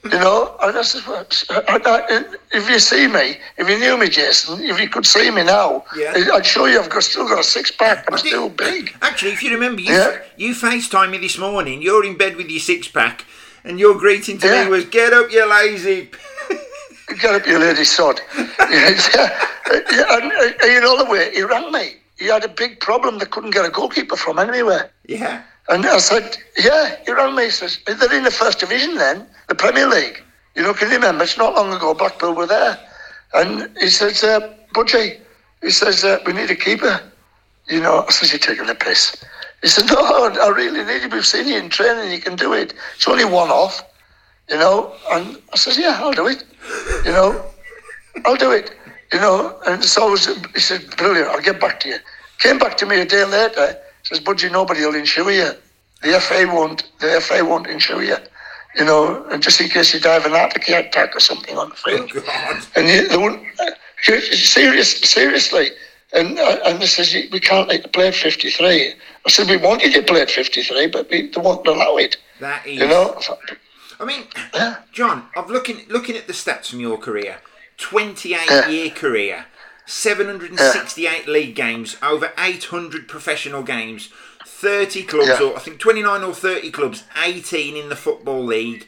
You 0.05 0.11
know, 0.11 0.57
and 0.63 0.79
I 0.79 0.83
said, 0.83 1.03
well, 1.09 1.27
uh, 1.51 1.63
I- 1.69 2.25
if 2.53 2.71
you 2.71 2.79
see 2.79 3.09
me, 3.09 3.39
if 3.59 3.69
you 3.69 3.77
knew 3.81 3.97
me, 3.99 4.09
Jason, 4.09 4.63
if 4.63 4.79
you 4.81 4.89
could 4.89 5.05
see 5.05 5.33
me 5.33 5.43
now, 5.43 5.85
Yeah. 5.97 6.15
I'd 6.35 6.47
show 6.47 6.67
you 6.67 6.81
I've 6.81 6.89
got, 6.89 7.03
still 7.03 7.27
got 7.29 7.41
a 7.41 7.45
six 7.45 7.73
pack. 7.73 8.07
I'm 8.11 8.17
still 8.19 8.49
big. 8.49 8.95
Actually, 9.03 9.33
if 9.33 9.43
you 9.43 9.51
remember, 9.51 9.81
you, 9.81 9.93
Yeah. 9.93 10.19
you 10.37 10.55
FaceTime 10.55 11.11
me 11.11 11.19
this 11.19 11.39
morning. 11.39 11.83
You're 11.83 12.05
in 12.05 12.17
bed 12.17 12.37
with 12.37 12.49
your 12.49 12.61
six 12.61 12.87
pack, 12.87 13.25
and 13.65 13.81
your 13.81 13.97
greeting 13.99 14.39
to 14.39 14.47
Yeah. 14.47 14.65
me 14.65 14.71
was, 14.71 14.85
"Get 14.85 15.13
up, 15.13 15.33
you 15.33 15.45
lazy." 15.51 16.11
Get 17.09 17.35
up, 17.35 17.47
you 17.47 17.59
lady 17.59 17.85
sod. 17.85 18.21
and, 18.37 18.49
uh, 18.59 20.51
you 20.65 20.81
know 20.81 21.03
the 21.03 21.07
way 21.09 21.31
he 21.33 21.43
rang 21.43 21.71
me. 21.73 21.95
He 22.19 22.27
had 22.27 22.45
a 22.45 22.49
big 22.49 22.81
problem. 22.81 23.19
They 23.19 23.27
couldn't 23.27 23.51
get 23.51 23.65
a 23.65 23.71
goalkeeper 23.71 24.17
from 24.17 24.39
anywhere. 24.39 24.91
yeah. 25.07 25.43
And 25.69 25.85
I 25.85 25.99
said, 25.99 26.37
yeah, 26.57 26.95
he 27.05 27.13
rang 27.13 27.35
me. 27.35 27.45
He 27.45 27.51
says, 27.51 27.81
they're 27.87 28.15
in 28.15 28.23
the 28.23 28.31
first 28.31 28.61
division 28.61 28.95
then, 28.95 29.27
the 29.49 29.55
Premier 29.57 29.89
League. 29.89 30.23
You 30.55 30.63
know, 30.63 30.73
can 30.73 30.89
you 30.89 30.95
remember? 30.95 31.25
It's 31.25 31.37
not 31.37 31.57
long 31.57 31.73
ago, 31.73 31.93
Blackpool 31.93 32.35
were 32.35 32.47
there. 32.47 32.79
And 33.35 33.77
he 33.79 33.91
says, 33.91 34.23
uh, 34.23 34.55
Budgie, 34.75 35.19
he 35.63 35.71
says, 35.71 36.05
uh, 36.05 36.19
we 36.25 36.33
need 36.33 36.51
a 36.51 36.55
keeper. 36.55 37.01
You 37.69 37.81
know, 37.81 38.05
I 38.07 38.13
says, 38.13 38.31
you're 38.31 38.39
taking 38.39 38.67
the 38.67 38.77
piss. 38.77 39.25
He 39.63 39.69
said, 39.69 39.87
no, 39.93 39.99
I 40.01 40.49
really 40.55 40.85
need 40.85 41.03
you. 41.03 41.09
We've 41.09 41.27
seen 41.27 41.49
you 41.49 41.59
in 41.59 41.69
training. 41.69 42.13
You 42.13 42.21
can 42.21 42.37
do 42.37 42.53
it. 42.53 42.73
It's 42.95 43.09
only 43.09 43.25
one 43.25 43.51
off, 43.51 43.83
you 44.49 44.57
know. 44.57 44.93
And 45.13 45.39
I 45.53 45.57
says, 45.57 45.79
yeah, 45.79 45.99
I'll 46.01 46.13
do 46.13 46.27
it. 46.27 46.45
You 47.05 47.13
know, 47.13 47.45
I'll 48.25 48.37
do 48.37 48.53
it. 48.53 48.73
You 49.13 49.21
know, 49.21 49.57
and 49.67 49.85
so 49.85 50.11
was, 50.11 50.27
he 50.27 50.61
said, 50.61 50.85
brilliant, 50.97 51.29
I'll 51.29 51.41
get 51.41 51.61
back 51.61 51.79
to 51.81 51.89
you. 51.89 51.97
Came 52.39 52.59
back 52.59 52.77
to 52.79 52.87
me 52.87 53.01
a 53.01 53.05
day 53.07 53.25
later, 53.25 53.79
says, 54.03 54.21
Budgie, 54.21 54.51
nobody 54.51 54.85
will 54.85 54.97
insure 54.97 55.31
you. 55.31 55.51
The 56.03 56.21
FA 56.21 56.47
won't, 56.53 56.91
the 56.99 57.21
FA 57.21 57.45
won't 57.45 57.69
insure 57.69 58.03
you. 58.03 58.17
You 58.75 58.85
know, 58.85 59.25
and 59.31 59.43
just 59.43 59.61
in 59.61 59.69
case 59.69 59.95
you 59.95 60.01
die 60.01 60.17
of 60.17 60.27
an 60.27 60.35
attack 60.35 61.17
or 61.17 61.21
something 61.21 61.57
on 61.57 61.71
the 61.71 61.77
field. 61.77 62.13
God. 62.13 62.67
And 62.75 62.89
you, 62.89 63.09
they 63.09 63.17
wouldn't, 63.17 63.43
uh, 63.61 63.71
serious, 64.03 65.01
seriously. 65.01 65.71
And 66.13 66.39
uh, 66.39 66.59
and 66.65 66.81
they 66.81 66.87
says, 66.87 67.15
we 67.33 67.41
can't 67.41 67.69
let 67.69 67.83
you 67.83 67.89
play 67.89 68.09
at 68.09 68.15
53. 68.15 68.93
I 69.27 69.31
said, 69.31 69.49
we 69.49 69.57
wanted 69.57 69.95
you 69.95 70.03
to 70.03 70.07
play 70.07 70.21
at 70.21 70.31
53, 70.31 70.89
but 70.89 71.11
we, 71.11 71.29
they 71.29 71.41
won't 71.41 71.67
allow 71.67 71.97
it. 71.97 72.17
That 72.41 72.67
is. 72.67 72.79
You 72.81 72.89
know? 72.89 73.19
I 74.01 74.05
mean, 74.05 74.25
Yeah. 74.55 74.77
John, 74.93 75.29
I've 75.37 75.51
looking 75.51 75.83
looking 75.89 76.17
at 76.17 76.27
the 76.27 76.33
stats 76.33 76.71
from 76.71 76.81
your 76.81 76.99
career. 76.99 77.39
28 77.79 78.49
Yeah. 78.51 78.69
year 78.69 78.91
career, 78.91 79.47
768 79.87 81.29
league 81.29 81.55
games, 81.55 81.97
over 82.03 82.33
800 82.39 83.07
professional 83.09 83.63
games, 83.63 84.09
30 84.47 85.03
clubs, 85.03 85.41
or 85.41 85.57
I 85.57 85.61
think 85.61 85.79
29 85.79 86.23
or 86.23 86.33
30 86.35 86.71
clubs, 86.71 87.05
18 87.23 87.77
in 87.77 87.89
the 87.89 87.97
football 87.97 88.45
league. 88.45 88.87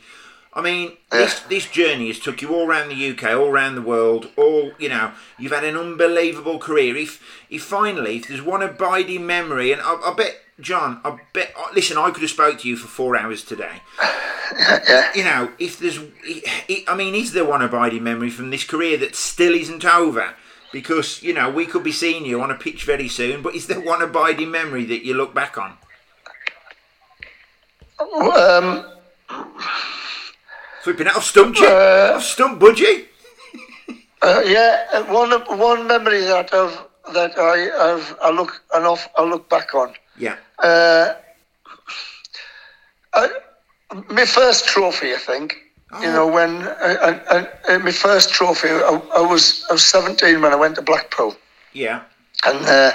I 0.54 0.60
mean, 0.62 0.96
this 1.10 1.40
this 1.40 1.66
journey 1.66 2.08
has 2.08 2.18
took 2.18 2.40
you 2.42 2.52
all 2.54 2.66
around 2.66 2.88
the 2.88 3.10
UK, 3.10 3.24
all 3.34 3.48
around 3.48 3.74
the 3.74 3.82
world. 3.82 4.28
All 4.36 4.72
you 4.78 4.88
know, 4.88 5.12
you've 5.38 5.52
had 5.52 5.64
an 5.64 5.76
unbelievable 5.76 6.58
career. 6.58 6.96
If 6.96 7.22
if 7.50 7.62
finally, 7.62 8.16
if 8.16 8.28
there's 8.28 8.42
one 8.42 8.62
abiding 8.62 9.26
memory, 9.26 9.70
and 9.72 9.80
I, 9.82 9.94
I 9.94 10.14
bet 10.14 10.36
John, 10.60 11.00
I 11.04 11.18
bet. 11.32 11.54
Listen, 11.74 11.98
I 11.98 12.10
could 12.10 12.22
have 12.22 12.30
spoke 12.30 12.58
to 12.60 12.68
you 12.68 12.76
for 12.76 12.88
four 12.88 13.16
hours 13.16 13.44
today 13.44 13.80
Yeah. 14.56 15.12
you 15.14 15.24
know, 15.24 15.52
if 15.58 15.78
there's, 15.78 15.98
I 16.88 16.94
mean, 16.96 17.14
is 17.14 17.32
there 17.32 17.44
one 17.44 17.62
abiding 17.62 18.02
memory 18.02 18.30
from 18.30 18.50
this 18.50 18.64
career 18.64 18.96
that 18.98 19.14
still 19.14 19.54
isn't 19.54 19.84
over? 19.84 20.34
Because 20.72 21.22
you 21.22 21.32
know, 21.32 21.48
we 21.50 21.66
could 21.66 21.82
be 21.84 21.92
seeing 21.92 22.24
you 22.26 22.40
on 22.42 22.50
a 22.50 22.54
pitch 22.54 22.84
very 22.84 23.08
soon, 23.08 23.42
but 23.42 23.54
is 23.54 23.66
there 23.66 23.80
one 23.80 24.02
abiding 24.02 24.50
memory 24.50 24.84
that 24.86 25.04
you 25.04 25.14
look 25.14 25.34
back 25.34 25.56
on? 25.58 25.78
Um, 28.00 28.84
Flipping 30.82 31.08
out, 31.08 31.16
I've 31.16 31.24
stumped 31.24 31.58
you. 31.58 31.66
Uh, 31.66 32.12
I've 32.16 32.22
stumped 32.22 32.62
Budgie. 32.62 33.06
Uh, 34.20 34.42
yeah, 34.44 34.84
uh, 34.92 35.04
one 35.04 35.30
one 35.60 35.86
memory 35.86 36.20
that 36.22 36.52
I've 36.52 36.76
that 37.14 37.38
I 37.38 37.70
I've, 37.94 38.16
I 38.20 38.30
look 38.30 38.64
off 38.74 39.08
I 39.16 39.22
look 39.22 39.48
back 39.48 39.76
on. 39.76 39.92
Yeah, 40.18 40.36
Uh, 40.58 41.14
I, 43.14 43.28
my 44.10 44.24
first 44.24 44.66
trophy, 44.66 45.14
I 45.14 45.18
think. 45.18 45.56
You 46.02 46.12
know, 46.12 46.26
when 46.26 46.68
I, 46.82 47.18
I, 47.30 47.48
I, 47.68 47.78
my 47.78 47.92
first 47.92 48.30
trophy, 48.30 48.68
I, 48.68 49.00
I 49.16 49.22
was 49.22 49.64
I 49.70 49.72
was 49.72 49.84
seventeen 49.84 50.42
when 50.42 50.52
I 50.52 50.56
went 50.56 50.74
to 50.74 50.82
Blackpool, 50.82 51.34
yeah, 51.72 52.02
and 52.44 52.58
uh, 52.66 52.92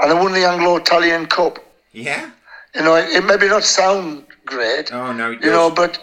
and 0.00 0.10
I 0.10 0.14
won 0.14 0.32
the 0.32 0.44
Anglo-Italian 0.44 1.26
Cup. 1.26 1.58
yeah. 1.92 2.30
You 2.74 2.82
know, 2.82 2.96
it, 2.96 3.10
it 3.10 3.24
maybe 3.24 3.46
not 3.46 3.62
sound 3.62 4.24
great. 4.46 4.92
Oh 4.92 5.12
no, 5.12 5.32
it 5.32 5.44
you 5.44 5.50
know, 5.50 5.70
but 5.70 5.98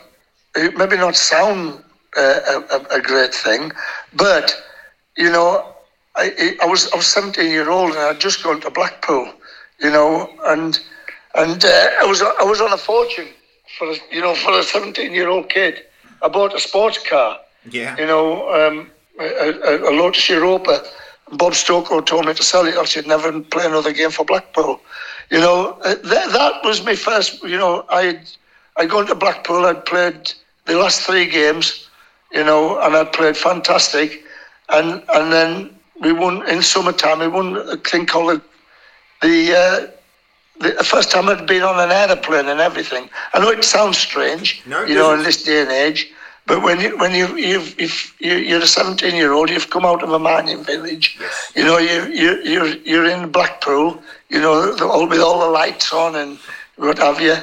it 0.55 0.77
maybe 0.77 0.95
not 0.95 1.15
sound 1.15 1.83
uh, 2.15 2.61
a, 2.71 2.97
a, 2.97 3.01
great 3.01 3.33
thing, 3.33 3.71
but 4.13 4.55
you 5.17 5.31
know, 5.31 5.73
I, 6.15 6.55
I 6.61 6.65
was 6.65 6.91
I 6.93 6.97
was 6.97 7.07
17 7.07 7.49
year 7.49 7.69
old 7.69 7.91
and 7.91 7.99
I'd 7.99 8.19
just 8.21 8.43
gone 8.43 8.61
to 8.61 8.69
Blackpool, 8.69 9.33
you 9.81 9.89
know, 9.89 10.29
and 10.47 10.79
and 11.35 11.63
uh, 11.63 11.89
I 12.01 12.05
was 12.05 12.21
I 12.21 12.43
was 12.43 12.61
on 12.61 12.73
a 12.73 12.77
fortune 12.77 13.27
for 13.77 13.89
a, 13.89 13.95
you 14.11 14.21
know 14.21 14.35
for 14.35 14.57
a 14.57 14.63
17 14.63 15.13
year 15.13 15.29
old 15.29 15.49
kid. 15.49 15.83
I 16.23 16.27
bought 16.27 16.53
a 16.53 16.59
sports 16.59 16.99
car, 16.99 17.39
yeah, 17.69 17.97
you 17.97 18.05
know, 18.05 18.49
um, 18.53 18.91
a, 19.19 19.49
a, 19.49 19.89
a 19.89 19.91
Lotus 19.91 20.29
Europa. 20.29 20.83
Bob 21.33 21.53
Stokoe 21.53 22.05
told 22.05 22.25
me 22.25 22.33
to 22.33 22.43
sell 22.43 22.65
it. 22.67 22.75
I 22.75 22.83
should 22.83 23.07
never 23.07 23.39
play 23.39 23.65
another 23.65 23.93
game 23.93 24.11
for 24.11 24.25
Blackpool. 24.25 24.81
You 25.29 25.39
know, 25.39 25.77
uh, 25.83 25.95
that, 25.95 26.31
that 26.33 26.63
was 26.63 26.83
my 26.85 26.95
first. 26.95 27.41
You 27.43 27.57
know, 27.57 27.85
I 27.89 28.19
I'd 28.77 28.89
gone 28.89 29.07
to 29.07 29.15
Blackpool. 29.15 29.65
I'd 29.65 29.85
played 29.85 30.33
the 30.65 30.77
last 30.77 31.01
three 31.01 31.25
games. 31.27 31.87
You 32.31 32.43
know, 32.43 32.79
and 32.79 32.95
I'd 32.95 33.13
played 33.13 33.37
fantastic. 33.37 34.23
And 34.69 35.03
and 35.13 35.31
then 35.31 35.75
we 36.01 36.11
won 36.11 36.47
in 36.49 36.61
summertime. 36.61 37.19
We 37.19 37.27
won 37.27 37.55
a 37.57 37.77
thing 37.77 38.05
called 38.05 38.29
the 38.35 38.41
the, 39.21 39.55
uh, 39.55 39.87
the, 40.59 40.83
first 40.83 41.11
time 41.11 41.29
I'd 41.29 41.47
been 41.47 41.63
on 41.63 41.79
an 41.79 41.91
aeroplane 41.91 42.47
and 42.47 42.59
everything. 42.59 43.09
I 43.33 43.39
know 43.39 43.49
it 43.49 43.63
sounds 43.63 43.97
strange, 43.97 44.61
No, 44.65 44.83
it 44.83 44.89
you 44.89 44.95
know, 44.95 45.13
in 45.13 45.23
this 45.23 45.43
day 45.43 45.61
and 45.61 45.71
age. 45.71 46.11
But 46.47 46.63
when 46.63 46.79
you 46.81 46.97
when 46.97 47.13
you 47.13 47.37
you've, 47.37 47.79
if 47.79 48.19
you, 48.19 48.33
you're 48.33 48.61
a 48.61 48.67
17 48.67 49.15
year 49.15 49.31
old, 49.31 49.49
you've 49.49 49.69
come 49.69 49.85
out 49.85 50.01
of 50.03 50.11
a 50.11 50.19
mining 50.19 50.63
village. 50.63 51.17
Yes. 51.19 51.51
You 51.55 51.63
know, 51.63 51.77
you 51.77 52.07
you 52.07 52.41
you're 52.43 52.67
you're 52.83 53.05
in 53.05 53.31
Blackpool. 53.31 54.01
You 54.29 54.41
know, 54.41 54.75
the, 54.75 54.85
all 54.85 55.07
with 55.07 55.21
all 55.21 55.39
the 55.39 55.49
lights 55.49 55.93
on 55.93 56.15
and 56.15 56.39
what 56.77 56.97
have 56.97 57.21
you. 57.21 57.35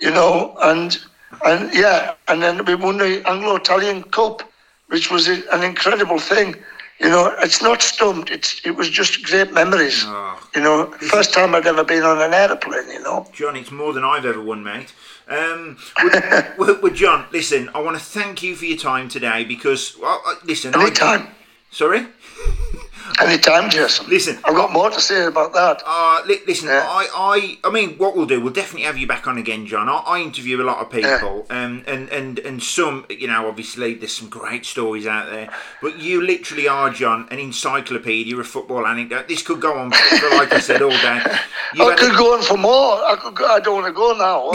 You 0.00 0.10
know, 0.10 0.56
and 0.62 0.98
and 1.44 1.72
yeah, 1.74 2.14
and 2.28 2.42
then 2.42 2.64
we 2.64 2.74
won 2.74 2.98
the 2.98 3.22
Anglo-Italian 3.28 4.04
Cup, 4.04 4.42
which 4.88 5.10
was 5.10 5.28
an 5.28 5.62
incredible 5.62 6.18
thing. 6.18 6.56
You 6.98 7.10
know, 7.10 7.34
it's 7.40 7.60
not 7.62 7.82
stumped. 7.82 8.30
It's 8.30 8.60
it 8.64 8.70
was 8.74 8.88
just 8.88 9.22
great 9.24 9.52
memories. 9.52 10.02
Oh. 10.06 10.48
You 10.54 10.62
know, 10.62 10.86
first 10.92 11.34
time 11.34 11.54
I'd 11.54 11.66
ever 11.66 11.84
been 11.84 12.02
on 12.02 12.20
an 12.22 12.32
aeroplane. 12.32 12.88
You 12.88 13.02
know. 13.02 13.28
John, 13.32 13.56
it's 13.56 13.70
more 13.70 13.92
than 13.92 14.02
I've 14.04 14.24
ever 14.24 14.40
won, 14.42 14.64
mate. 14.64 14.94
Um, 15.28 15.76
well, 16.02 16.44
well, 16.58 16.78
well, 16.82 16.92
John, 16.92 17.26
listen, 17.32 17.68
I 17.74 17.80
want 17.82 17.98
to 17.98 18.02
thank 18.02 18.42
you 18.42 18.54
for 18.54 18.64
your 18.64 18.78
time 18.78 19.08
today 19.08 19.44
because, 19.44 19.96
well, 20.00 20.22
uh, 20.26 20.36
listen, 20.44 20.74
I- 20.74 20.82
Anytime. 20.82 21.28
Sorry? 23.14 23.28
Anytime, 23.32 23.70
Jason. 23.70 24.06
Listen. 24.08 24.38
I've 24.44 24.54
got 24.54 24.72
more 24.72 24.90
to 24.90 25.00
say 25.00 25.24
about 25.26 25.52
that. 25.54 25.82
Uh, 25.86 26.20
li- 26.26 26.40
listen, 26.46 26.68
Yeah. 26.68 26.84
I, 26.88 27.58
I, 27.62 27.68
I 27.68 27.70
mean, 27.70 27.96
what 27.98 28.16
we'll 28.16 28.26
do, 28.26 28.40
we'll 28.40 28.52
definitely 28.52 28.82
have 28.86 28.98
you 28.98 29.06
back 29.06 29.26
on 29.26 29.38
again, 29.38 29.66
John. 29.66 29.88
I, 29.88 29.96
I 30.06 30.20
interview 30.20 30.60
a 30.60 30.64
lot 30.64 30.78
of 30.78 30.90
people, 30.90 31.46
um, 31.50 31.84
and 31.86 32.08
and 32.10 32.38
and 32.40 32.62
some, 32.62 33.06
you 33.08 33.26
know, 33.28 33.48
obviously 33.48 33.94
there's 33.94 34.12
some 34.16 34.28
great 34.28 34.64
stories 34.66 35.06
out 35.06 35.30
there. 35.30 35.50
But 35.82 35.98
you 35.98 36.20
literally 36.22 36.68
are, 36.68 36.90
John, 36.90 37.28
an 37.30 37.38
encyclopedia 37.38 38.36
of 38.36 38.46
football 38.46 38.86
anecdote. 38.86 39.28
This 39.28 39.42
could 39.42 39.60
go 39.60 39.76
on 39.78 39.90
for, 39.92 40.28
like 40.30 40.52
I 40.52 40.60
said, 40.60 40.82
all 40.82 40.90
day. 40.90 41.22
You've 41.74 41.88
I 41.88 41.94
could 41.96 42.16
go 42.16 42.34
on 42.34 42.42
for 42.42 42.56
more. 42.56 42.94
I 43.04 43.16
could. 43.16 43.34
Go, 43.34 43.46
I 43.46 43.60
don't 43.60 43.82
want 43.82 43.86
to 43.86 43.92
go 43.92 44.12
now. 44.16 44.52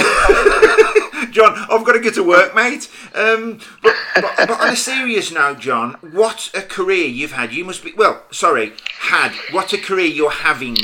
John, 1.32 1.54
I've 1.70 1.86
got 1.86 1.94
to 1.94 2.00
get 2.00 2.16
to 2.16 2.24
work, 2.24 2.56
mate. 2.56 2.90
Um, 3.14 3.60
but, 3.84 3.96
but, 4.16 4.34
but 4.38 4.52
on 4.52 4.70
a 4.74 4.76
serious 4.76 5.32
note, 5.32 5.60
John, 5.60 5.94
what 6.12 6.50
a 6.54 6.62
career 6.62 7.06
you've 7.06 7.32
had. 7.32 7.54
You 7.54 7.64
must 7.64 7.84
be, 7.84 7.94
well, 7.96 8.24
sorry, 8.42 8.74
had. 8.98 9.32
What 9.52 9.72
a 9.74 9.78
career 9.78 10.08
you're 10.08 10.40
having. 10.50 10.78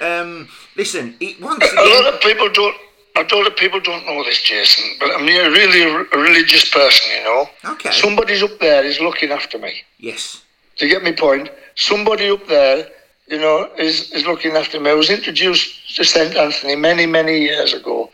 Um, 0.00 0.48
listen, 0.76 1.14
it, 1.20 1.40
once 1.40 1.64
again, 1.64 1.78
a 1.78 1.88
lot 1.94 2.12
of 2.12 2.20
people 2.20 2.48
don't. 2.50 2.76
A 3.16 3.34
lot 3.34 3.46
of 3.48 3.56
people 3.56 3.80
don't 3.80 4.04
know 4.06 4.22
this, 4.22 4.42
Jason. 4.42 4.84
But 5.00 5.10
I'm 5.14 5.22
a 5.22 5.50
really 5.58 5.82
a 5.82 6.18
religious 6.28 6.70
person, 6.70 7.04
you 7.16 7.24
know. 7.24 7.46
Okay. 7.72 7.90
Somebody's 7.90 8.42
up 8.44 8.56
there 8.60 8.84
is 8.84 9.00
looking 9.00 9.30
after 9.32 9.58
me. 9.58 9.72
Yes. 9.98 10.42
Do 10.76 10.86
you 10.86 10.92
get 10.92 11.02
me 11.02 11.12
point? 11.12 11.50
Somebody 11.74 12.30
up 12.30 12.46
there, 12.46 12.86
you 13.26 13.38
know, 13.38 13.68
is, 13.76 14.12
is 14.12 14.24
looking 14.24 14.52
after 14.52 14.78
me. 14.78 14.90
I 14.90 14.94
was 14.94 15.10
introduced 15.10 15.96
to 15.96 16.04
St. 16.04 16.36
Anthony 16.36 16.76
many, 16.76 17.06
many 17.06 17.38
years 17.40 17.74
ago. 17.74 18.08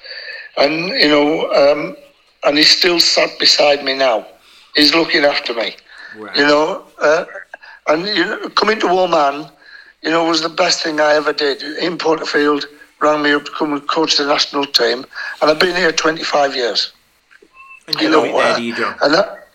And, 0.57 0.89
you 0.89 1.09
know, 1.09 1.53
um, 1.53 1.97
and 2.45 2.57
he's 2.57 2.71
still 2.71 2.99
sat 2.99 3.39
beside 3.39 3.85
me 3.85 3.93
now. 3.95 4.27
He's 4.75 4.95
looking 4.95 5.25
after 5.25 5.53
me. 5.53 5.77
Wow. 6.17 6.31
You 6.35 6.47
know, 6.47 6.85
uh, 6.99 7.25
and 7.89 8.07
you 8.07 8.25
know, 8.25 8.49
coming 8.51 8.81
to 8.81 8.89
Oman, 8.89 9.51
you 10.03 10.11
know, 10.11 10.25
was 10.29 10.43
the 10.43 10.49
best 10.49 10.83
thing 10.83 11.01
I 11.01 11.15
ever 11.15 11.33
did. 11.33 11.63
Ian 11.83 11.99
Porterfield, 11.99 12.67
rang 13.01 13.23
me 13.23 13.33
up 13.33 13.45
to 13.45 13.51
come 13.51 13.73
and 13.73 13.87
coach 13.89 14.17
the 14.17 14.27
national 14.27 14.67
team. 14.67 15.05
And 15.41 15.51
I've 15.51 15.59
been 15.59 15.77
here 15.77 15.93
25 15.93 16.55
years. 16.57 16.93
And 17.87 18.01
you 18.01 18.09
love 18.11 18.25
it 18.25 18.33
there, 18.35 18.73
uh, 18.75 18.77
John? 18.77 18.95
And 19.03 19.15
that, 19.15 19.49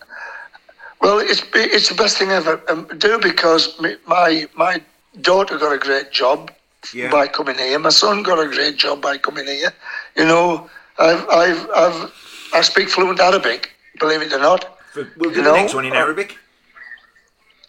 well, 1.00 1.18
it's 1.18 1.42
it's 1.54 1.88
the 1.88 1.94
best 1.94 2.18
thing 2.18 2.30
ever 2.30 2.60
um, 2.68 2.86
do 2.98 3.18
because 3.18 3.80
my 4.06 4.48
my 4.54 4.80
daughter 5.22 5.58
got 5.58 5.72
a 5.72 5.78
great 5.78 6.12
job 6.12 6.52
Yeah. 6.94 7.10
by 7.10 7.26
coming 7.26 7.58
here. 7.58 7.78
My 7.78 7.90
son 7.90 8.22
got 8.22 8.38
a 8.38 8.46
great 8.48 8.76
job 8.76 9.02
by 9.02 9.18
coming 9.18 9.46
here. 9.46 9.72
You 10.16 10.26
know, 10.26 10.70
I've 10.98 11.28
I've 11.28 11.68
I've 11.74 12.12
I 12.54 12.60
speak 12.60 12.88
fluent 12.88 13.18
Arabic. 13.18 13.70
Believe 13.98 14.22
it 14.22 14.32
or 14.32 14.38
not, 14.38 14.78
We'll 14.94 15.04
do 15.16 15.24
you 15.28 15.34
the 15.34 15.42
know, 15.42 15.54
next 15.54 15.74
one 15.74 15.84
in 15.86 15.92
Arabic. 15.94 16.38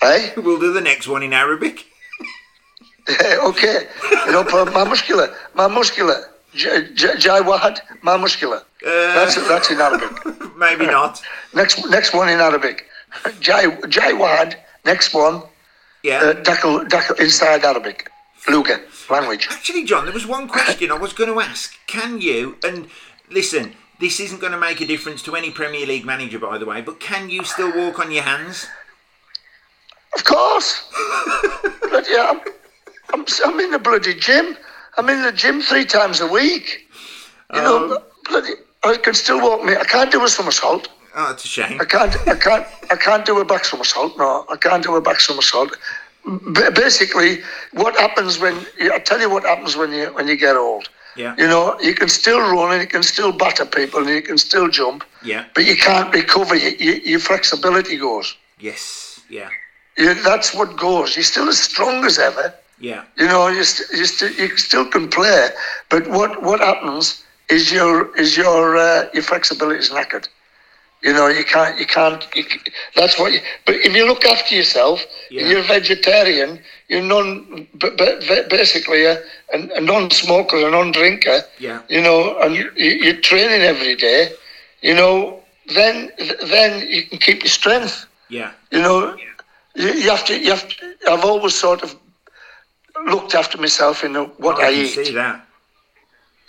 Eh? 0.04 0.32
We'll 0.38 0.60
do 0.60 0.74
the 0.74 0.82
next 0.82 1.08
one 1.08 1.24
in 1.24 1.34
Arabic. 1.34 1.86
okay. 3.10 3.88
You 4.26 4.32
know, 4.32 4.44
my 4.66 4.84
muscular, 4.84 5.34
my 5.56 5.68
muscular, 5.68 6.16
J- 6.54 6.94
J- 6.94 7.18
Jai 7.18 7.42
Wahad, 7.42 7.80
my 8.02 8.18
muscular. 8.18 8.58
Uh, 8.86 8.90
That's 9.16 9.36
that's 9.48 9.70
in 9.72 9.80
Arabic. 9.80 10.12
Maybe 10.58 10.86
not. 10.86 11.22
Next 11.54 11.88
next 11.90 12.14
one 12.14 12.30
in 12.30 12.40
Arabic. 12.40 12.86
Jai 13.40 13.76
Jai 13.88 14.12
Wahad. 14.14 14.56
Next 14.86 15.14
one. 15.14 15.44
Yeah. 16.04 16.34
Uh, 16.44 17.14
inside 17.20 17.64
Arabic, 17.64 18.10
Luga 18.50 18.82
language. 19.10 19.48
Actually, 19.52 19.84
John, 19.84 20.06
there 20.06 20.14
was 20.14 20.26
one 20.26 20.48
question 20.48 20.92
I 20.92 20.98
was 20.98 21.14
going 21.14 21.32
to 21.32 21.40
ask. 21.40 21.76
Can 21.86 22.22
you, 22.22 22.58
and 22.64 22.88
listen, 23.30 23.74
this 24.00 24.20
isn't 24.20 24.40
going 24.40 24.54
to 24.54 24.60
make 24.60 24.82
a 24.82 24.86
difference 24.88 25.22
to 25.24 25.36
any 25.36 25.52
Premier 25.52 25.86
League 25.86 26.06
manager, 26.06 26.40
by 26.40 26.58
the 26.58 26.66
way, 26.66 26.82
but 26.82 27.00
can 27.00 27.30
you 27.30 27.44
still 27.44 27.72
walk 27.76 28.00
on 28.00 28.12
your 28.12 28.24
hands? 28.24 28.68
Of 30.16 30.24
course. 30.26 30.84
but 31.92 32.06
yeah, 32.10 32.32
I'm, 32.32 32.42
I'm, 33.14 33.26
I'm 33.46 33.60
in 33.60 33.72
the 33.72 33.80
bloody 33.80 34.14
gym. 34.14 34.58
I'm 34.98 35.10
in 35.10 35.22
the 35.22 35.32
gym 35.32 35.62
three 35.62 35.86
times 35.86 36.20
a 36.22 36.28
week. 36.28 36.88
You 37.54 37.62
know, 37.62 37.78
Um, 37.96 37.98
bloody, 38.30 38.54
I 38.84 38.98
can 38.98 39.14
still 39.14 39.40
walk 39.42 39.64
me. 39.64 39.76
I 39.76 39.84
can't 39.86 40.12
do 40.12 40.24
a 40.24 40.28
somersault. 40.30 40.90
Oh, 41.16 41.32
it's 41.32 41.44
a 41.46 41.48
shame. 41.48 41.80
I 41.82 41.86
can't. 41.86 42.16
I 42.28 42.36
can't. 42.36 42.66
I 42.90 42.96
can't 42.96 43.26
do 43.26 43.40
a 43.40 43.46
back 43.46 43.66
somersault. 43.66 44.18
No, 44.18 44.46
I 44.50 44.56
can't 44.56 44.84
do 44.84 44.96
a 44.96 45.02
back 45.02 45.20
somersault. 45.20 45.78
B- 46.26 46.70
basically, 46.74 47.42
what 47.74 47.96
happens 47.98 48.40
when 48.40 48.56
I 48.80 49.00
tell 49.00 49.20
you 49.20 49.30
what 49.30 49.44
happens 49.44 49.76
when 49.76 49.92
you 49.92 50.06
when 50.14 50.28
you 50.28 50.38
get 50.38 50.56
old. 50.56 50.90
Yeah. 51.18 51.36
You 51.38 51.48
know, 51.48 51.78
you 51.82 51.94
can 51.94 52.08
still 52.08 52.40
run 52.40 52.72
and 52.72 52.82
you 52.82 52.88
can 52.88 53.04
still 53.04 53.34
batter 53.34 53.66
people 53.66 54.00
and 54.00 54.10
you 54.10 54.22
can 54.22 54.38
still 54.38 54.70
jump, 54.70 55.04
Yeah. 55.22 55.44
but 55.54 55.66
you 55.66 55.76
can't 55.76 56.14
recover. 56.14 56.56
You, 56.56 56.70
you, 56.80 56.94
your 57.04 57.20
flexibility 57.20 57.98
goes. 57.98 58.38
Yes. 58.60 59.20
Yeah. 59.30 59.50
You, 59.98 60.14
that's 60.24 60.54
what 60.54 60.78
goes. 60.78 61.16
You're 61.16 61.24
still 61.24 61.50
as 61.50 61.60
strong 61.60 62.04
as 62.06 62.18
ever. 62.20 62.54
Yeah. 62.80 63.04
You 63.18 63.28
know, 63.28 63.48
you, 63.48 63.64
st- 63.64 63.90
you, 63.98 64.06
st- 64.06 64.38
you 64.38 64.58
still 64.58 64.86
can 64.86 65.10
play, 65.10 65.50
but 65.90 66.08
what, 66.08 66.42
what 66.42 66.60
happens 66.60 67.24
is 67.50 67.72
your 67.72 68.16
is 68.18 68.38
your 68.38 68.78
uh, 68.78 69.06
your 69.14 69.24
flexibility 69.24 69.80
is 69.80 69.90
knackered. 69.90 70.28
You 71.04 71.14
know, 71.14 71.28
you 71.28 71.44
can't 71.44 71.78
you 71.80 71.86
can't. 71.86 72.26
You, 72.36 72.44
that's 72.96 73.20
what. 73.20 73.32
You, 73.34 73.40
but 73.66 73.76
if 73.76 73.96
you 73.96 74.06
look 74.08 74.24
after 74.26 74.56
yourself, 74.56 75.06
Yeah. 75.30 75.48
you're 75.48 75.60
a 75.60 75.64
vegetarian, 75.64 76.60
you're 76.88 77.02
non 77.02 77.68
b- 77.78 77.90
b- 77.98 78.42
basically 78.50 79.06
a, 79.06 79.20
a, 79.54 79.82
non-smoker, 79.82 80.58
a 80.68 80.70
non-drinker. 80.72 81.42
Yeah. 81.60 81.82
You 81.90 82.02
know, 82.02 82.38
and 82.40 82.56
you, 82.56 82.72
you're 82.76 83.20
training 83.20 83.62
every 83.62 83.96
day. 83.96 84.30
You 84.82 84.94
know, 84.96 85.44
then 85.74 86.12
then 86.46 86.88
you 86.88 87.04
can 87.04 87.18
keep 87.20 87.44
your 87.44 87.50
strength. 87.50 88.06
Yeah. 88.30 88.52
You 88.72 88.82
know, 88.82 89.16
you, 89.76 89.88
you 89.90 90.10
have 90.10 90.26
to. 90.26 90.40
You 90.40 90.50
have. 90.52 90.68
To, 90.68 90.96
I've 91.10 91.24
always 91.26 91.54
sort 91.56 91.84
of 91.84 91.96
looked 93.06 93.36
after 93.36 93.58
myself 93.58 94.04
in 94.04 94.16
what 94.16 94.60
I 94.60 94.68
I, 94.68 94.72
can 94.72 94.86
eat, 94.86 95.06
see 95.06 95.12
that. 95.14 95.46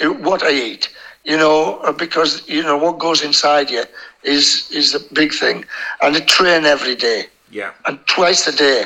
what 0.01 0.43
I 0.43 0.51
eat. 0.53 0.89
You 1.25 1.37
know, 1.37 1.79
uh, 1.79 1.93
because 1.93 2.49
you 2.49 2.63
know 2.63 2.77
what 2.77 2.99
goes 2.99 3.23
inside 3.23 3.71
you 3.71 3.85
is 4.23 4.71
is 4.73 4.95
a 4.95 5.01
big 5.15 5.33
thing, 5.33 5.65
and 6.03 6.17
I 6.17 6.21
train 6.21 6.65
every 6.65 6.95
day 6.97 7.27
Yeah. 7.51 7.71
and 7.87 7.99
twice 8.07 8.47
a 8.47 8.53
day. 8.53 8.85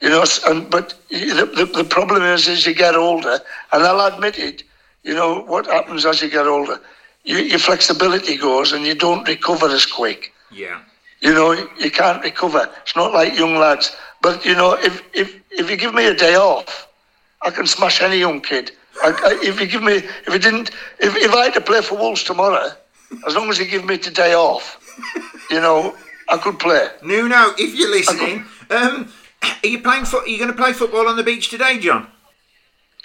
You 0.00 0.08
know, 0.10 0.24
and 0.46 0.68
but 0.70 0.94
the, 1.10 1.44
the, 1.56 1.64
the 1.66 1.84
problem 1.84 2.22
is 2.22 2.48
as 2.48 2.66
you 2.66 2.74
get 2.74 2.94
older, 2.96 3.38
and 3.72 3.82
I'll 3.84 4.06
admit 4.12 4.38
it. 4.38 4.62
You 5.04 5.14
know 5.14 5.40
what 5.42 5.66
happens 5.66 6.04
as 6.04 6.20
you 6.22 6.28
get 6.28 6.46
older, 6.46 6.80
you, 7.24 7.38
your 7.38 7.58
flexibility 7.60 8.36
goes, 8.36 8.72
and 8.72 8.84
you 8.84 8.94
don't 8.94 9.26
recover 9.28 9.66
as 9.68 9.86
quick. 9.86 10.32
Yeah. 10.50 10.80
You 11.20 11.34
know, 11.34 11.52
you 11.78 11.90
can't 11.90 12.22
recover. 12.22 12.68
It's 12.82 12.96
not 12.96 13.12
like 13.12 13.38
young 13.38 13.56
lads. 13.56 13.96
But 14.20 14.44
you 14.44 14.54
know, 14.54 14.74
if 14.74 15.02
if 15.14 15.40
if 15.50 15.70
you 15.70 15.76
give 15.76 15.94
me 15.94 16.06
a 16.06 16.14
day 16.14 16.36
off, 16.36 16.88
I 17.42 17.50
can 17.50 17.66
smash 17.66 18.02
any 18.02 18.18
young 18.18 18.40
kid. 18.40 18.72
I, 19.02 19.08
I, 19.08 19.38
if 19.42 19.60
you 19.60 19.66
give 19.66 19.82
me, 19.82 19.94
if 19.94 20.28
you 20.28 20.38
didn't, 20.38 20.70
if, 20.98 21.16
if 21.16 21.34
I 21.34 21.44
had 21.44 21.54
to 21.54 21.60
play 21.60 21.82
for 21.82 21.96
Wolves 21.96 22.22
tomorrow, 22.22 22.70
as 23.26 23.34
long 23.34 23.50
as 23.50 23.58
you 23.58 23.66
give 23.66 23.84
me 23.84 23.96
the 23.96 24.10
day 24.10 24.34
off, 24.34 24.80
you 25.50 25.60
know, 25.60 25.94
I 26.28 26.38
could 26.38 26.58
play. 26.58 26.88
Nuno, 27.02 27.52
if 27.58 27.74
you're 27.74 27.90
listening, 27.90 28.44
um, 28.70 29.12
are 29.42 29.66
you 29.66 29.80
playing? 29.80 30.04
Fo- 30.06 30.20
are 30.20 30.28
you 30.28 30.38
going 30.38 30.50
to 30.50 30.56
play 30.56 30.72
football 30.72 31.08
on 31.08 31.16
the 31.16 31.22
beach 31.22 31.50
today, 31.50 31.78
John? 31.78 32.06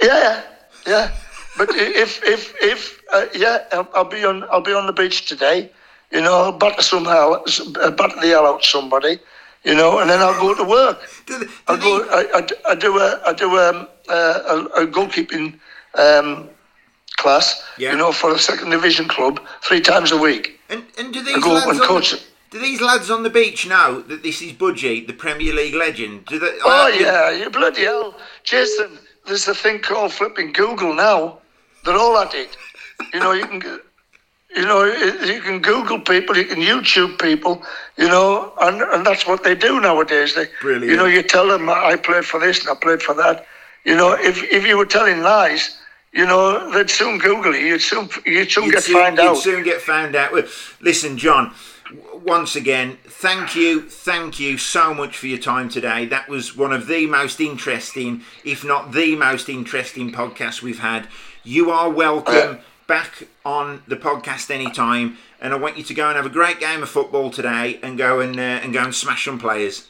Yeah, 0.01 0.07
yeah, 0.07 0.43
yeah. 0.87 1.11
But 1.57 1.69
if 1.71 2.23
if 2.23 2.53
if 2.61 3.01
uh, 3.13 3.25
yeah, 3.35 3.65
I'll, 3.71 3.89
I'll 3.93 4.05
be 4.05 4.23
on 4.23 4.43
I'll 4.49 4.61
be 4.61 4.73
on 4.73 4.87
the 4.87 4.93
beach 4.93 5.27
today. 5.27 5.69
You 6.11 6.21
know, 6.21 6.33
I'll 6.33 6.51
batter 6.51 6.81
some 6.81 7.05
hell, 7.05 7.35
uh, 7.81 7.91
batter 7.91 8.19
the 8.21 8.27
hell 8.27 8.45
out 8.45 8.63
somebody. 8.63 9.19
You 9.63 9.75
know, 9.75 9.99
and 9.99 10.09
then 10.09 10.19
I'll 10.19 10.39
go 10.41 10.55
to 10.55 10.63
work. 10.63 10.99
Do 11.27 11.37
the- 11.39 11.45
do 11.45 11.51
I 11.67 11.77
go. 11.77 12.07
I, 12.09 12.39
I, 12.39 12.71
I 12.71 12.75
do 12.75 12.97
a 12.97 13.21
I 13.27 13.33
do 13.33 13.57
um, 13.59 13.87
uh, 14.09 14.39
a, 14.75 14.83
a 14.83 14.87
goalkeeping 14.87 15.59
um, 15.97 16.49
class. 17.17 17.63
Yeah. 17.77 17.91
You 17.91 17.97
know, 17.97 18.11
for 18.11 18.33
a 18.33 18.39
second 18.39 18.71
division 18.71 19.07
club, 19.07 19.39
three 19.61 19.81
times 19.81 20.11
a 20.11 20.17
week. 20.17 20.59
and, 20.69 20.83
and 20.97 21.13
do 21.13 21.19
I 21.19 21.23
these 21.23 21.43
go 21.43 21.53
lads 21.53 21.67
and 21.71 21.81
on 21.81 21.87
coach. 21.87 22.11
the, 22.11 22.21
do 22.49 22.59
these 22.59 22.81
lads 22.81 23.09
on 23.11 23.21
the 23.23 23.29
beach 23.29 23.67
know 23.67 24.01
that 24.01 24.23
this 24.23 24.41
is 24.41 24.51
Budgie, 24.53 25.05
the 25.07 25.13
Premier 25.13 25.53
League 25.53 25.75
legend? 25.75 26.25
Do 26.25 26.39
they, 26.39 26.51
Oh 26.65 26.87
yeah, 26.99 27.29
you 27.29 27.49
bloody 27.49 27.83
hell, 27.83 28.15
Jason. 28.43 28.97
There's 29.27 29.47
a 29.47 29.53
thing 29.53 29.79
called 29.79 30.11
flipping 30.11 30.51
Google 30.53 30.93
now. 30.95 31.37
They're 31.85 31.95
all 31.95 32.17
at 32.17 32.33
it. 32.33 32.57
You 33.13 33.19
know, 33.19 33.31
you 33.33 33.45
can. 33.45 33.79
You 34.55 34.65
know, 34.65 34.83
you 34.83 35.41
can 35.41 35.59
Google 35.61 35.99
people, 35.99 36.35
you 36.35 36.43
can 36.45 36.59
YouTube 36.59 37.19
people, 37.21 37.63
you 37.97 38.09
know, 38.09 38.51
and, 38.61 38.81
and 38.81 39.05
that's 39.05 39.25
what 39.25 39.43
they 39.43 39.55
do 39.55 39.79
nowadays. 39.79 40.35
They, 40.35 40.47
Brilliant. 40.59 40.91
You 40.91 40.97
know, 40.97 41.05
you 41.05 41.23
tell 41.23 41.47
them 41.47 41.69
I 41.69 41.95
played 41.95 42.25
for 42.25 42.39
this 42.39 42.59
and 42.59 42.69
I 42.69 42.75
played 42.75 43.01
for 43.01 43.15
that. 43.15 43.45
You 43.85 43.95
know, 43.95 44.13
if 44.13 44.43
if 44.43 44.67
you 44.67 44.77
were 44.77 44.85
telling 44.85 45.21
lies, 45.21 45.77
you 46.11 46.25
know, 46.25 46.69
they'd 46.71 46.89
soon 46.89 47.17
Google 47.17 47.55
you. 47.55 47.65
You'd 47.67 47.81
soon 47.81 48.09
you'd 48.25 48.51
soon 48.51 48.65
You'd 48.65 48.73
get 48.73 48.83
soon, 48.83 48.95
found 48.95 49.19
out. 49.19 49.35
you'd 49.35 49.41
soon 49.41 49.63
get 49.63 49.81
found 49.81 50.15
out. 50.15 50.33
Listen, 50.81 51.17
John. 51.17 51.53
Once 52.23 52.55
again, 52.55 52.97
thank 53.05 53.55
you, 53.55 53.81
thank 53.81 54.39
you 54.39 54.57
so 54.57 54.93
much 54.93 55.17
for 55.17 55.27
your 55.27 55.39
time 55.39 55.67
today. 55.67 56.05
That 56.05 56.29
was 56.29 56.55
one 56.55 56.71
of 56.71 56.87
the 56.87 57.05
most 57.07 57.41
interesting, 57.41 58.21
if 58.45 58.63
not 58.63 58.93
the 58.93 59.15
most 59.17 59.49
interesting 59.49 60.11
podcasts 60.11 60.61
we've 60.61 60.79
had. 60.79 61.07
You 61.43 61.71
are 61.71 61.89
welcome 61.89 62.59
uh, 62.59 62.61
back 62.91 63.23
on 63.45 63.81
the 63.87 63.95
podcast 63.95 64.51
anytime, 64.51 65.17
and 65.39 65.53
I 65.53 65.55
want 65.55 65.77
you 65.77 65.83
to 65.83 65.93
go 65.93 66.09
and 66.09 66.17
have 66.17 66.25
a 66.25 66.35
great 66.41 66.59
game 66.59 66.83
of 66.83 66.89
football 66.89 67.29
today, 67.29 67.79
and 67.81 67.97
go 67.97 68.19
and 68.19 68.37
uh, 68.37 68.63
and 68.63 68.73
go 68.73 68.83
and 68.83 68.93
smash 68.93 69.23
some 69.23 69.39
players. 69.39 69.87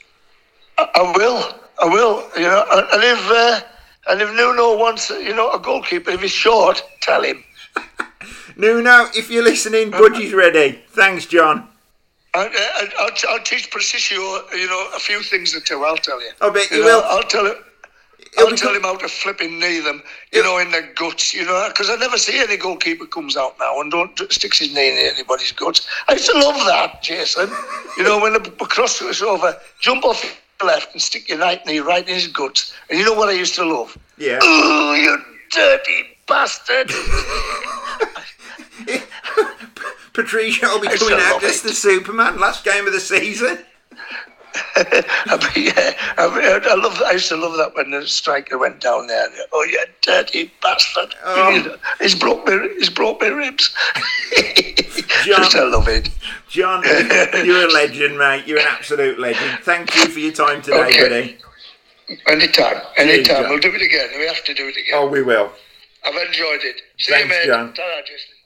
I, 0.78 0.88
I 0.94 1.14
will. 1.18 1.56
I 1.82 1.86
will. 1.86 2.30
You 2.36 2.44
know, 2.44 2.64
and 2.94 3.04
if 3.04 3.22
uh, 3.32 3.62
and 4.10 4.22
if 4.22 4.30
Nuno 4.36 4.78
wants, 4.78 5.10
you 5.10 5.34
know, 5.34 5.52
a 5.52 5.60
goalkeeper, 5.60 6.12
if 6.12 6.22
he's 6.22 6.30
short, 6.30 6.84
tell 7.02 7.24
him. 7.24 7.44
Nuno, 8.56 9.08
if 9.16 9.32
you're 9.32 9.44
listening, 9.44 9.90
Budgie's 9.90 10.34
ready. 10.34 10.84
Thanks, 10.90 11.26
John. 11.26 11.70
I, 12.36 12.46
I, 12.46 12.88
I'll, 13.00 13.34
I'll 13.34 13.44
teach 13.44 13.72
Patrício, 13.72 14.18
you 14.56 14.68
know, 14.68 14.90
a 14.96 15.00
few 15.00 15.24
things 15.24 15.56
or 15.56 15.60
two. 15.60 15.84
I'll 15.84 15.98
tell 15.98 16.22
you. 16.22 16.30
I 16.40 16.52
bet 16.52 16.70
you 16.70 16.82
know, 16.82 16.86
will. 16.86 17.04
I'll 17.06 17.24
tell 17.24 17.48
him. 17.48 17.56
I'll 18.38 18.56
tell 18.56 18.74
him 18.74 18.84
how 18.84 18.96
to 18.96 19.08
flipping 19.08 19.60
knee 19.60 19.80
them, 19.82 20.02
you 20.32 20.42
know, 20.42 20.58
in 20.58 20.72
the 20.72 20.88
guts, 20.96 21.34
you 21.34 21.44
know, 21.46 21.68
because 21.68 21.90
I 21.90 21.96
never 21.98 22.18
see 22.18 22.40
any 22.40 22.58
goalkeeper 22.58 23.06
comes 23.06 23.36
out 23.36 23.56
now 23.60 23.80
and 23.82 23.92
don't 23.92 24.18
sticks 24.32 24.60
his 24.60 24.74
knee 24.74 24.90
in 24.90 24.98
anybody's 25.14 25.52
guts. 25.52 25.86
I 26.08 26.14
used 26.14 26.30
to 26.32 26.40
love 26.40 26.56
that, 26.68 27.02
Jason. 27.04 27.50
You 27.98 28.04
know, 28.04 28.20
when 28.20 28.34
the 28.34 28.40
cross 28.40 29.02
was 29.02 29.22
over, 29.22 29.56
jump 29.80 30.06
off 30.06 30.42
the 30.60 30.66
left 30.66 30.94
and 30.94 31.02
stick 31.02 31.28
your 31.28 31.40
right 31.40 31.66
knee 31.66 31.80
right 31.80 32.08
in 32.08 32.16
his 32.16 32.28
guts. 32.28 32.74
And 32.90 32.98
you 32.98 33.06
know 33.06 33.14
what 33.14 33.30
I 33.30 33.34
used 33.34 33.56
to 33.56 33.66
love? 33.66 33.98
Yeah. 34.18 34.40
Oh, 34.42 34.94
you 34.94 35.18
dirty 35.52 36.18
bastard! 36.28 36.88
Patrício 40.14 40.74
will 40.74 40.82
be 40.82 40.88
coming 40.88 41.20
out 41.20 41.44
as 41.44 41.62
the 41.62 41.74
Superman. 41.74 42.40
Last 42.40 42.66
game 42.66 42.86
of 42.86 42.94
the 42.94 43.00
season. 43.00 43.60
I 44.76 45.52
mean, 45.56 45.66
yeah, 45.68 45.94
I, 46.18 46.28
mean, 46.28 46.62
I 46.70 46.76
love. 46.76 47.02
I 47.06 47.12
used 47.14 47.30
to 47.30 47.38
love 47.38 47.56
that 47.58 47.76
when 47.76 47.92
the 47.92 48.06
striker 48.08 48.58
went 48.58 48.82
down 48.82 49.08
there. 49.08 49.28
Oh, 49.54 49.64
you 49.64 49.80
dirty 50.02 50.52
bastard! 50.62 51.16
Oh. 51.24 51.78
He's 52.00 52.16
broke 52.16 52.46
me. 52.48 52.58
He's 52.78 52.90
broke 52.90 53.22
me 53.22 53.30
ribs. 53.30 53.74
John. 55.24 55.44
Just 55.44 55.56
I 55.56 55.64
love 55.64 55.88
it. 55.88 56.10
John, 56.50 56.84
you're 57.46 57.68
a 57.68 57.72
legend, 57.72 58.18
mate. 58.18 58.46
You're 58.46 58.60
an 58.60 58.68
absolute 58.68 59.20
legend. 59.20 59.60
Thank 59.64 59.96
you 59.96 60.08
for 60.08 60.20
your 60.20 60.34
time 60.34 60.62
today, 60.62 60.84
Okay. 60.84 61.02
buddy. 61.02 61.38
Anytime, 62.28 62.82
anytime. 62.98 63.50
We'll 63.50 63.60
do 63.60 63.74
it 63.74 63.82
again. 63.82 64.10
We 64.18 64.28
have 64.28 64.44
to 64.44 64.54
do 64.54 64.68
it 64.68 64.76
again. 64.76 64.96
Oh, 64.96 65.08
we 65.08 65.22
will. 65.22 65.52
I've 66.04 66.16
enjoyed 66.16 66.60
it. 66.64 66.82
See 66.98 67.12
Thanks, 67.14 67.24
you, 67.24 67.30
mate. 67.30 67.46
John. 67.46 67.74
Jason. 67.74 68.41